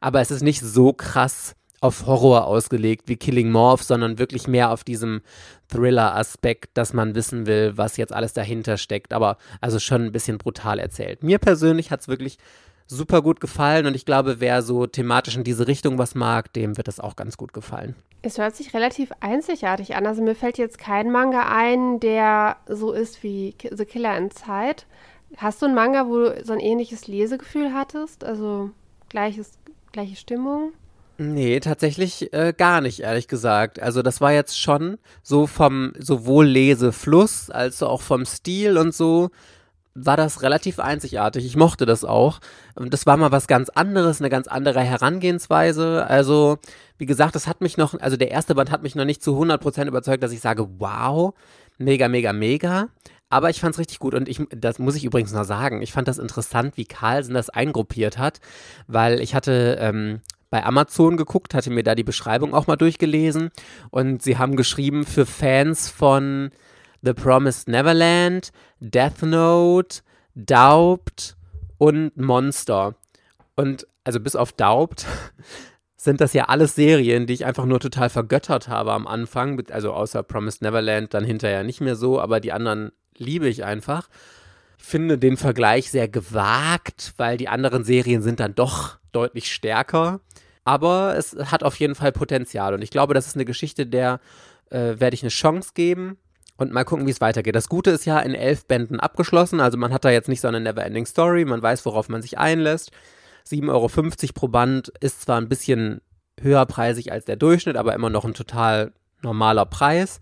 aber 0.00 0.20
es 0.20 0.30
ist 0.30 0.42
nicht 0.42 0.60
so 0.60 0.92
krass 0.92 1.56
auf 1.80 2.06
Horror 2.06 2.46
ausgelegt 2.46 3.08
wie 3.08 3.16
Killing 3.16 3.50
Morph, 3.50 3.82
sondern 3.82 4.18
wirklich 4.18 4.46
mehr 4.46 4.70
auf 4.70 4.84
diesem 4.84 5.22
Thriller-Aspekt, 5.68 6.70
dass 6.74 6.92
man 6.92 7.16
wissen 7.16 7.46
will, 7.46 7.72
was 7.76 7.96
jetzt 7.96 8.12
alles 8.12 8.32
dahinter 8.32 8.76
steckt. 8.76 9.12
Aber 9.12 9.38
also 9.60 9.80
schon 9.80 10.04
ein 10.04 10.12
bisschen 10.12 10.38
brutal 10.38 10.78
erzählt. 10.78 11.24
Mir 11.24 11.38
persönlich 11.38 11.90
hat 11.90 12.00
es 12.00 12.08
wirklich 12.08 12.38
super 12.88 13.22
gut 13.22 13.40
gefallen 13.40 13.86
und 13.86 13.94
ich 13.94 14.04
glaube, 14.04 14.40
wer 14.40 14.62
so 14.62 14.86
thematisch 14.86 15.36
in 15.36 15.44
diese 15.44 15.68
Richtung 15.68 15.98
was 15.98 16.14
mag, 16.14 16.52
dem 16.54 16.76
wird 16.76 16.88
das 16.88 16.98
auch 16.98 17.14
ganz 17.14 17.36
gut 17.36 17.52
gefallen. 17.52 17.94
Es 18.22 18.38
hört 18.38 18.56
sich 18.56 18.74
relativ 18.74 19.12
einzigartig 19.20 19.94
an. 19.94 20.06
Also 20.06 20.22
mir 20.22 20.34
fällt 20.34 20.58
jetzt 20.58 20.78
kein 20.78 21.12
Manga 21.12 21.54
ein, 21.54 22.00
der 22.00 22.56
so 22.66 22.92
ist 22.92 23.22
wie 23.22 23.54
The 23.70 23.84
Killer 23.84 24.16
Inside. 24.16 24.82
Hast 25.36 25.62
du 25.62 25.66
einen 25.66 25.74
Manga, 25.74 26.08
wo 26.08 26.18
du 26.18 26.44
so 26.44 26.52
ein 26.52 26.60
ähnliches 26.60 27.06
Lesegefühl 27.06 27.72
hattest? 27.72 28.24
Also 28.24 28.70
gleiches, 29.08 29.52
gleiche 29.92 30.16
Stimmung? 30.16 30.72
Nee, 31.18 31.60
tatsächlich 31.60 32.32
äh, 32.32 32.54
gar 32.56 32.80
nicht, 32.80 33.00
ehrlich 33.00 33.28
gesagt. 33.28 33.80
Also 33.80 34.02
das 34.02 34.20
war 34.20 34.32
jetzt 34.32 34.58
schon 34.58 34.98
so 35.22 35.46
vom 35.46 35.92
sowohl 35.98 36.46
Lesefluss 36.46 37.50
als 37.50 37.82
auch 37.82 38.02
vom 38.02 38.24
Stil 38.24 38.78
und 38.78 38.94
so 38.94 39.30
war 40.04 40.16
das 40.16 40.42
relativ 40.42 40.78
einzigartig. 40.78 41.44
Ich 41.44 41.56
mochte 41.56 41.86
das 41.86 42.04
auch. 42.04 42.40
Das 42.76 43.06
war 43.06 43.16
mal 43.16 43.32
was 43.32 43.46
ganz 43.46 43.68
anderes, 43.68 44.20
eine 44.20 44.30
ganz 44.30 44.46
andere 44.46 44.80
Herangehensweise. 44.80 46.06
Also, 46.06 46.58
wie 46.98 47.06
gesagt, 47.06 47.34
das 47.34 47.46
hat 47.46 47.60
mich 47.60 47.76
noch, 47.76 47.98
also 48.00 48.16
der 48.16 48.30
erste 48.30 48.54
Band 48.54 48.70
hat 48.70 48.82
mich 48.82 48.94
noch 48.94 49.04
nicht 49.04 49.22
zu 49.22 49.40
100% 49.40 49.86
überzeugt, 49.86 50.22
dass 50.22 50.32
ich 50.32 50.40
sage, 50.40 50.68
wow, 50.78 51.34
mega, 51.78 52.08
mega, 52.08 52.32
mega. 52.32 52.88
Aber 53.30 53.50
ich 53.50 53.60
fand 53.60 53.74
es 53.74 53.78
richtig 53.78 53.98
gut 53.98 54.14
und 54.14 54.28
ich, 54.28 54.40
das 54.50 54.78
muss 54.78 54.96
ich 54.96 55.04
übrigens 55.04 55.32
noch 55.32 55.44
sagen, 55.44 55.82
ich 55.82 55.92
fand 55.92 56.08
das 56.08 56.18
interessant, 56.18 56.76
wie 56.76 56.86
Carlsen 56.86 57.34
das 57.34 57.50
eingruppiert 57.50 58.16
hat, 58.16 58.40
weil 58.86 59.20
ich 59.20 59.34
hatte 59.34 59.76
ähm, 59.80 60.20
bei 60.48 60.64
Amazon 60.64 61.18
geguckt, 61.18 61.52
hatte 61.52 61.70
mir 61.70 61.82
da 61.82 61.94
die 61.94 62.04
Beschreibung 62.04 62.54
auch 62.54 62.66
mal 62.66 62.76
durchgelesen 62.76 63.50
und 63.90 64.22
sie 64.22 64.38
haben 64.38 64.56
geschrieben 64.56 65.04
für 65.04 65.26
Fans 65.26 65.90
von 65.90 66.50
The 67.02 67.12
Promised 67.12 67.68
Neverland, 67.68 68.50
Death 68.80 69.22
Note, 69.22 70.00
Daubt 70.34 71.36
und 71.78 72.16
Monster. 72.16 72.94
Und 73.54 73.86
also 74.04 74.20
bis 74.20 74.36
auf 74.36 74.52
Daubt 74.52 75.06
sind 75.96 76.20
das 76.20 76.32
ja 76.32 76.44
alles 76.44 76.74
Serien, 76.74 77.26
die 77.26 77.34
ich 77.34 77.44
einfach 77.44 77.66
nur 77.66 77.80
total 77.80 78.08
vergöttert 78.08 78.68
habe 78.68 78.92
am 78.92 79.06
Anfang. 79.06 79.62
Also 79.70 79.92
außer 79.92 80.22
Promised 80.22 80.62
Neverland 80.62 81.14
dann 81.14 81.24
hinterher 81.24 81.64
nicht 81.64 81.80
mehr 81.80 81.96
so, 81.96 82.20
aber 82.20 82.40
die 82.40 82.52
anderen 82.52 82.92
liebe 83.16 83.48
ich 83.48 83.64
einfach. 83.64 84.08
Ich 84.78 84.84
finde 84.84 85.18
den 85.18 85.36
Vergleich 85.36 85.90
sehr 85.90 86.08
gewagt, 86.08 87.14
weil 87.16 87.36
die 87.36 87.48
anderen 87.48 87.84
Serien 87.84 88.22
sind 88.22 88.40
dann 88.40 88.54
doch 88.54 88.98
deutlich 89.12 89.52
stärker. 89.52 90.20
Aber 90.64 91.16
es 91.16 91.34
hat 91.34 91.62
auf 91.62 91.76
jeden 91.76 91.94
Fall 91.94 92.12
Potenzial. 92.12 92.74
Und 92.74 92.82
ich 92.82 92.90
glaube, 92.90 93.14
das 93.14 93.26
ist 93.26 93.36
eine 93.36 93.44
Geschichte, 93.44 93.86
der 93.86 94.20
äh, 94.70 95.00
werde 95.00 95.14
ich 95.14 95.22
eine 95.22 95.30
Chance 95.30 95.70
geben 95.74 96.18
und 96.58 96.72
mal 96.72 96.84
gucken, 96.84 97.06
wie 97.06 97.10
es 97.10 97.22
weitergeht. 97.22 97.54
Das 97.54 97.68
Gute 97.68 97.90
ist 97.90 98.04
ja 98.04 98.18
in 98.18 98.34
elf 98.34 98.66
Bänden 98.66 99.00
abgeschlossen, 99.00 99.60
also 99.60 99.78
man 99.78 99.92
hat 99.92 100.04
da 100.04 100.10
jetzt 100.10 100.28
nicht 100.28 100.42
so 100.42 100.48
eine 100.48 100.60
Neverending 100.60 101.06
Story, 101.06 101.46
man 101.46 101.62
weiß, 101.62 101.86
worauf 101.86 102.10
man 102.10 102.20
sich 102.20 102.36
einlässt. 102.36 102.90
7,50 103.46 103.70
Euro 103.70 104.32
pro 104.34 104.48
Band 104.48 104.92
ist 105.00 105.22
zwar 105.22 105.40
ein 105.40 105.48
bisschen 105.48 106.02
höherpreisig 106.40 107.10
als 107.12 107.24
der 107.24 107.36
Durchschnitt, 107.36 107.76
aber 107.76 107.94
immer 107.94 108.10
noch 108.10 108.24
ein 108.24 108.34
total 108.34 108.92
normaler 109.22 109.64
Preis. 109.64 110.20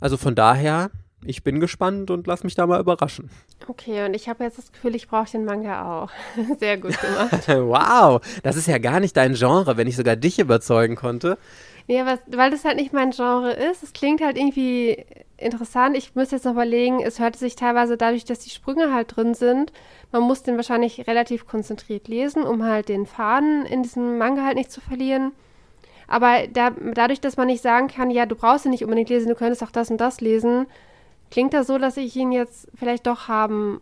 Also 0.00 0.16
von 0.16 0.34
daher, 0.34 0.90
ich 1.24 1.42
bin 1.42 1.60
gespannt 1.60 2.10
und 2.10 2.26
lass 2.26 2.44
mich 2.44 2.54
da 2.54 2.66
mal 2.66 2.80
überraschen. 2.80 3.30
Okay, 3.66 4.04
und 4.04 4.14
ich 4.14 4.28
habe 4.28 4.44
jetzt 4.44 4.58
das 4.58 4.70
Gefühl, 4.70 4.94
ich 4.94 5.08
brauche 5.08 5.30
den 5.30 5.44
Manga 5.46 6.04
auch. 6.04 6.10
Sehr 6.60 6.76
gut 6.76 6.94
gemacht. 7.00 7.48
wow, 7.48 8.20
das 8.42 8.56
ist 8.56 8.68
ja 8.68 8.78
gar 8.78 9.00
nicht 9.00 9.16
dein 9.16 9.34
Genre, 9.34 9.76
wenn 9.76 9.88
ich 9.88 9.96
sogar 9.96 10.16
dich 10.16 10.38
überzeugen 10.38 10.96
konnte. 10.96 11.38
Ja, 11.86 12.06
was, 12.06 12.20
weil 12.28 12.50
das 12.50 12.64
halt 12.64 12.76
nicht 12.76 12.92
mein 12.92 13.10
Genre 13.10 13.52
ist. 13.52 13.82
Es 13.82 13.92
klingt 13.92 14.22
halt 14.22 14.38
irgendwie 14.38 15.04
interessant. 15.36 15.96
Ich 15.96 16.14
muss 16.14 16.30
jetzt 16.30 16.44
noch 16.44 16.52
überlegen, 16.52 17.00
es 17.00 17.18
hört 17.18 17.36
sich 17.36 17.56
teilweise 17.56 17.96
dadurch, 17.96 18.24
dass 18.24 18.38
die 18.38 18.50
Sprünge 18.50 18.92
halt 18.94 19.16
drin 19.16 19.34
sind, 19.34 19.72
man 20.10 20.22
muss 20.22 20.42
den 20.42 20.56
wahrscheinlich 20.56 21.06
relativ 21.06 21.46
konzentriert 21.46 22.08
lesen, 22.08 22.44
um 22.44 22.62
halt 22.62 22.88
den 22.88 23.04
Faden 23.04 23.66
in 23.66 23.82
diesem 23.82 24.16
Manga 24.16 24.44
halt 24.44 24.56
nicht 24.56 24.70
zu 24.70 24.80
verlieren. 24.80 25.32
Aber 26.06 26.46
da, 26.52 26.70
dadurch, 26.70 27.20
dass 27.20 27.36
man 27.36 27.48
nicht 27.48 27.62
sagen 27.62 27.88
kann, 27.88 28.10
ja, 28.10 28.26
du 28.26 28.36
brauchst 28.36 28.64
ihn 28.64 28.70
nicht 28.70 28.84
unbedingt 28.84 29.08
lesen, 29.08 29.28
du 29.28 29.34
könntest 29.34 29.62
auch 29.62 29.70
das 29.70 29.90
und 29.90 30.00
das 30.00 30.20
lesen, 30.20 30.66
klingt 31.30 31.52
das 31.52 31.66
so, 31.66 31.78
dass 31.78 31.96
ich 31.96 32.14
ihn 32.16 32.32
jetzt 32.32 32.68
vielleicht 32.74 33.06
doch 33.06 33.28
haben 33.28 33.80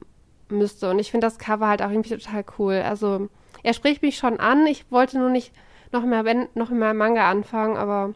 müsste. 0.48 0.90
Und 0.90 0.98
ich 0.98 1.10
finde 1.10 1.26
das 1.26 1.38
Cover 1.38 1.68
halt 1.68 1.82
auch 1.82 1.90
irgendwie 1.90 2.16
total 2.16 2.44
cool. 2.58 2.82
Also, 2.84 3.28
er 3.62 3.74
spricht 3.74 4.02
mich 4.02 4.16
schon 4.16 4.40
an. 4.40 4.66
Ich 4.66 4.90
wollte 4.90 5.18
nur 5.18 5.30
nicht 5.30 5.52
noch 5.92 6.04
mehr, 6.04 6.48
noch 6.54 6.70
mehr 6.70 6.94
Manga 6.94 7.30
anfangen, 7.30 7.76
aber 7.76 8.14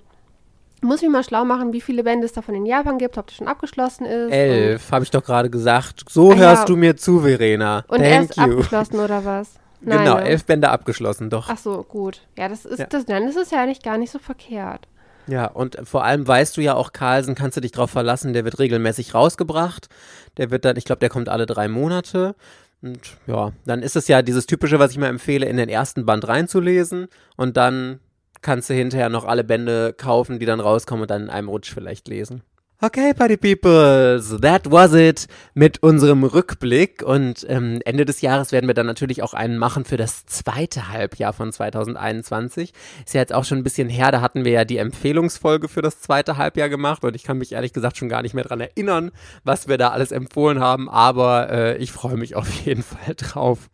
muss 0.82 1.02
mich 1.02 1.10
mal 1.10 1.24
schlau 1.24 1.44
machen, 1.44 1.72
wie 1.72 1.80
viele 1.80 2.04
Bände 2.04 2.26
es 2.26 2.32
davon 2.32 2.54
in 2.54 2.66
Japan 2.66 2.98
gibt, 2.98 3.18
ob 3.18 3.26
das 3.26 3.36
schon 3.36 3.48
abgeschlossen 3.48 4.04
ist. 4.04 4.30
Elf, 4.30 4.92
habe 4.92 5.04
ich 5.04 5.10
doch 5.10 5.24
gerade 5.24 5.50
gesagt. 5.50 6.04
So 6.08 6.32
ah, 6.32 6.36
hörst 6.36 6.62
ja. 6.62 6.66
du 6.66 6.76
mir 6.76 6.96
zu, 6.96 7.20
Verena. 7.20 7.84
Und 7.88 7.98
Thank 8.00 8.10
erst 8.10 8.36
you. 8.36 8.42
abgeschlossen 8.42 9.00
oder 9.00 9.24
was? 9.24 9.54
Nein, 9.80 9.98
genau, 9.98 10.16
ne? 10.16 10.24
elf 10.24 10.44
Bände 10.44 10.68
abgeschlossen, 10.70 11.30
doch. 11.30 11.48
Ach 11.50 11.58
so, 11.58 11.82
gut. 11.82 12.22
Ja, 12.36 12.48
das 12.48 12.64
ist, 12.64 12.78
ja. 12.78 12.86
Das, 12.86 13.04
dann 13.04 13.28
ist 13.28 13.36
es 13.36 13.50
ja 13.50 13.62
eigentlich 13.62 13.82
gar 13.82 13.98
nicht 13.98 14.10
so 14.10 14.18
verkehrt. 14.18 14.88
Ja, 15.28 15.46
und 15.46 15.76
vor 15.84 16.04
allem 16.04 16.26
weißt 16.26 16.56
du 16.56 16.60
ja 16.60 16.74
auch, 16.74 16.92
Carlsen, 16.92 17.34
kannst 17.34 17.56
du 17.56 17.60
dich 17.60 17.72
drauf 17.72 17.90
verlassen, 17.90 18.32
der 18.32 18.44
wird 18.44 18.58
regelmäßig 18.58 19.14
rausgebracht. 19.14 19.88
Der 20.36 20.50
wird 20.50 20.64
dann, 20.64 20.76
ich 20.76 20.84
glaube, 20.84 21.00
der 21.00 21.08
kommt 21.08 21.28
alle 21.28 21.46
drei 21.46 21.68
Monate. 21.68 22.36
Und 22.82 23.16
ja, 23.26 23.52
dann 23.64 23.82
ist 23.82 23.96
es 23.96 24.08
ja 24.08 24.22
dieses 24.22 24.46
typische, 24.46 24.78
was 24.78 24.92
ich 24.92 24.98
mir 24.98 25.08
empfehle, 25.08 25.46
in 25.46 25.56
den 25.56 25.68
ersten 25.68 26.06
Band 26.06 26.28
reinzulesen 26.28 27.08
und 27.36 27.56
dann 27.56 28.00
kannst 28.42 28.70
du 28.70 28.74
hinterher 28.74 29.08
noch 29.08 29.24
alle 29.24 29.44
Bände 29.44 29.92
kaufen, 29.92 30.38
die 30.38 30.46
dann 30.46 30.60
rauskommen 30.60 31.02
und 31.02 31.10
dann 31.10 31.24
in 31.24 31.30
einem 31.30 31.48
Rutsch 31.48 31.72
vielleicht 31.72 32.06
lesen. 32.08 32.42
Okay, 32.78 33.14
Party 33.14 33.38
Peoples, 33.38 34.38
that 34.42 34.70
was 34.70 34.92
it 34.92 35.28
mit 35.54 35.82
unserem 35.82 36.24
Rückblick. 36.24 37.02
Und 37.02 37.46
ähm, 37.48 37.80
Ende 37.86 38.04
des 38.04 38.20
Jahres 38.20 38.52
werden 38.52 38.66
wir 38.66 38.74
dann 38.74 38.84
natürlich 38.84 39.22
auch 39.22 39.32
einen 39.32 39.56
machen 39.56 39.86
für 39.86 39.96
das 39.96 40.26
zweite 40.26 40.90
Halbjahr 40.90 41.32
von 41.32 41.50
2021. 41.50 42.74
Ist 43.02 43.14
ja 43.14 43.22
jetzt 43.22 43.32
auch 43.32 43.46
schon 43.46 43.56
ein 43.56 43.64
bisschen 43.64 43.88
her, 43.88 44.12
da 44.12 44.20
hatten 44.20 44.44
wir 44.44 44.52
ja 44.52 44.66
die 44.66 44.76
Empfehlungsfolge 44.76 45.68
für 45.68 45.80
das 45.80 46.02
zweite 46.02 46.36
Halbjahr 46.36 46.68
gemacht 46.68 47.02
und 47.02 47.16
ich 47.16 47.24
kann 47.24 47.38
mich 47.38 47.52
ehrlich 47.52 47.72
gesagt 47.72 47.96
schon 47.96 48.10
gar 48.10 48.20
nicht 48.20 48.34
mehr 48.34 48.44
daran 48.44 48.60
erinnern, 48.60 49.10
was 49.42 49.68
wir 49.68 49.78
da 49.78 49.88
alles 49.88 50.12
empfohlen 50.12 50.60
haben, 50.60 50.90
aber 50.90 51.48
äh, 51.48 51.76
ich 51.78 51.92
freue 51.92 52.18
mich 52.18 52.36
auf 52.36 52.50
jeden 52.66 52.82
Fall 52.82 53.14
drauf. 53.16 53.70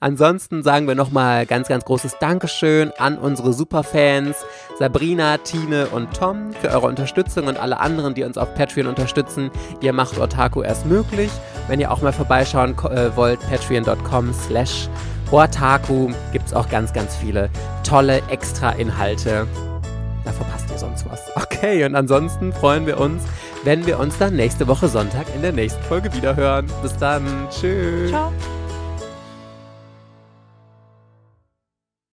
Ansonsten 0.00 0.62
sagen 0.62 0.86
wir 0.86 0.94
nochmal 0.94 1.46
ganz, 1.46 1.68
ganz 1.68 1.84
großes 1.84 2.18
Dankeschön 2.20 2.92
an 2.98 3.18
unsere 3.18 3.52
Superfans 3.52 4.36
Sabrina, 4.78 5.38
Tine 5.38 5.86
und 5.88 6.16
Tom 6.16 6.52
für 6.60 6.68
eure 6.70 6.86
Unterstützung 6.86 7.46
und 7.46 7.58
alle 7.58 7.78
anderen, 7.78 8.14
die 8.14 8.24
uns 8.24 8.38
auf 8.38 8.54
Patreon 8.54 8.86
unterstützen. 8.86 9.50
Ihr 9.80 9.92
macht 9.92 10.18
Otaku 10.18 10.62
erst 10.62 10.86
möglich. 10.86 11.30
Wenn 11.68 11.80
ihr 11.80 11.90
auch 11.90 12.02
mal 12.02 12.12
vorbeischauen 12.12 12.76
äh, 12.90 13.16
wollt, 13.16 13.40
patreon.com 13.40 14.32
slash 14.32 14.88
Otaku 15.30 16.10
gibt 16.32 16.46
es 16.46 16.54
auch 16.54 16.68
ganz, 16.68 16.92
ganz 16.92 17.16
viele 17.16 17.50
tolle 17.82 18.22
Extra-Inhalte. 18.30 19.46
Da 20.24 20.32
verpasst 20.32 20.70
ihr 20.70 20.78
sonst 20.78 21.04
was. 21.10 21.20
Okay, 21.64 21.84
und 21.86 21.94
ansonsten 21.94 22.52
freuen 22.52 22.86
wir 22.86 23.00
uns, 23.00 23.22
wenn 23.64 23.86
wir 23.86 23.98
uns 23.98 24.18
dann 24.18 24.36
nächste 24.36 24.68
Woche 24.68 24.86
Sonntag 24.86 25.24
in 25.34 25.40
der 25.40 25.52
nächsten 25.52 25.82
Folge 25.84 26.12
wiederhören. 26.12 26.66
Bis 26.82 26.94
dann. 26.98 27.24
Tschüss. 27.50 28.10
Ciao. 28.10 28.30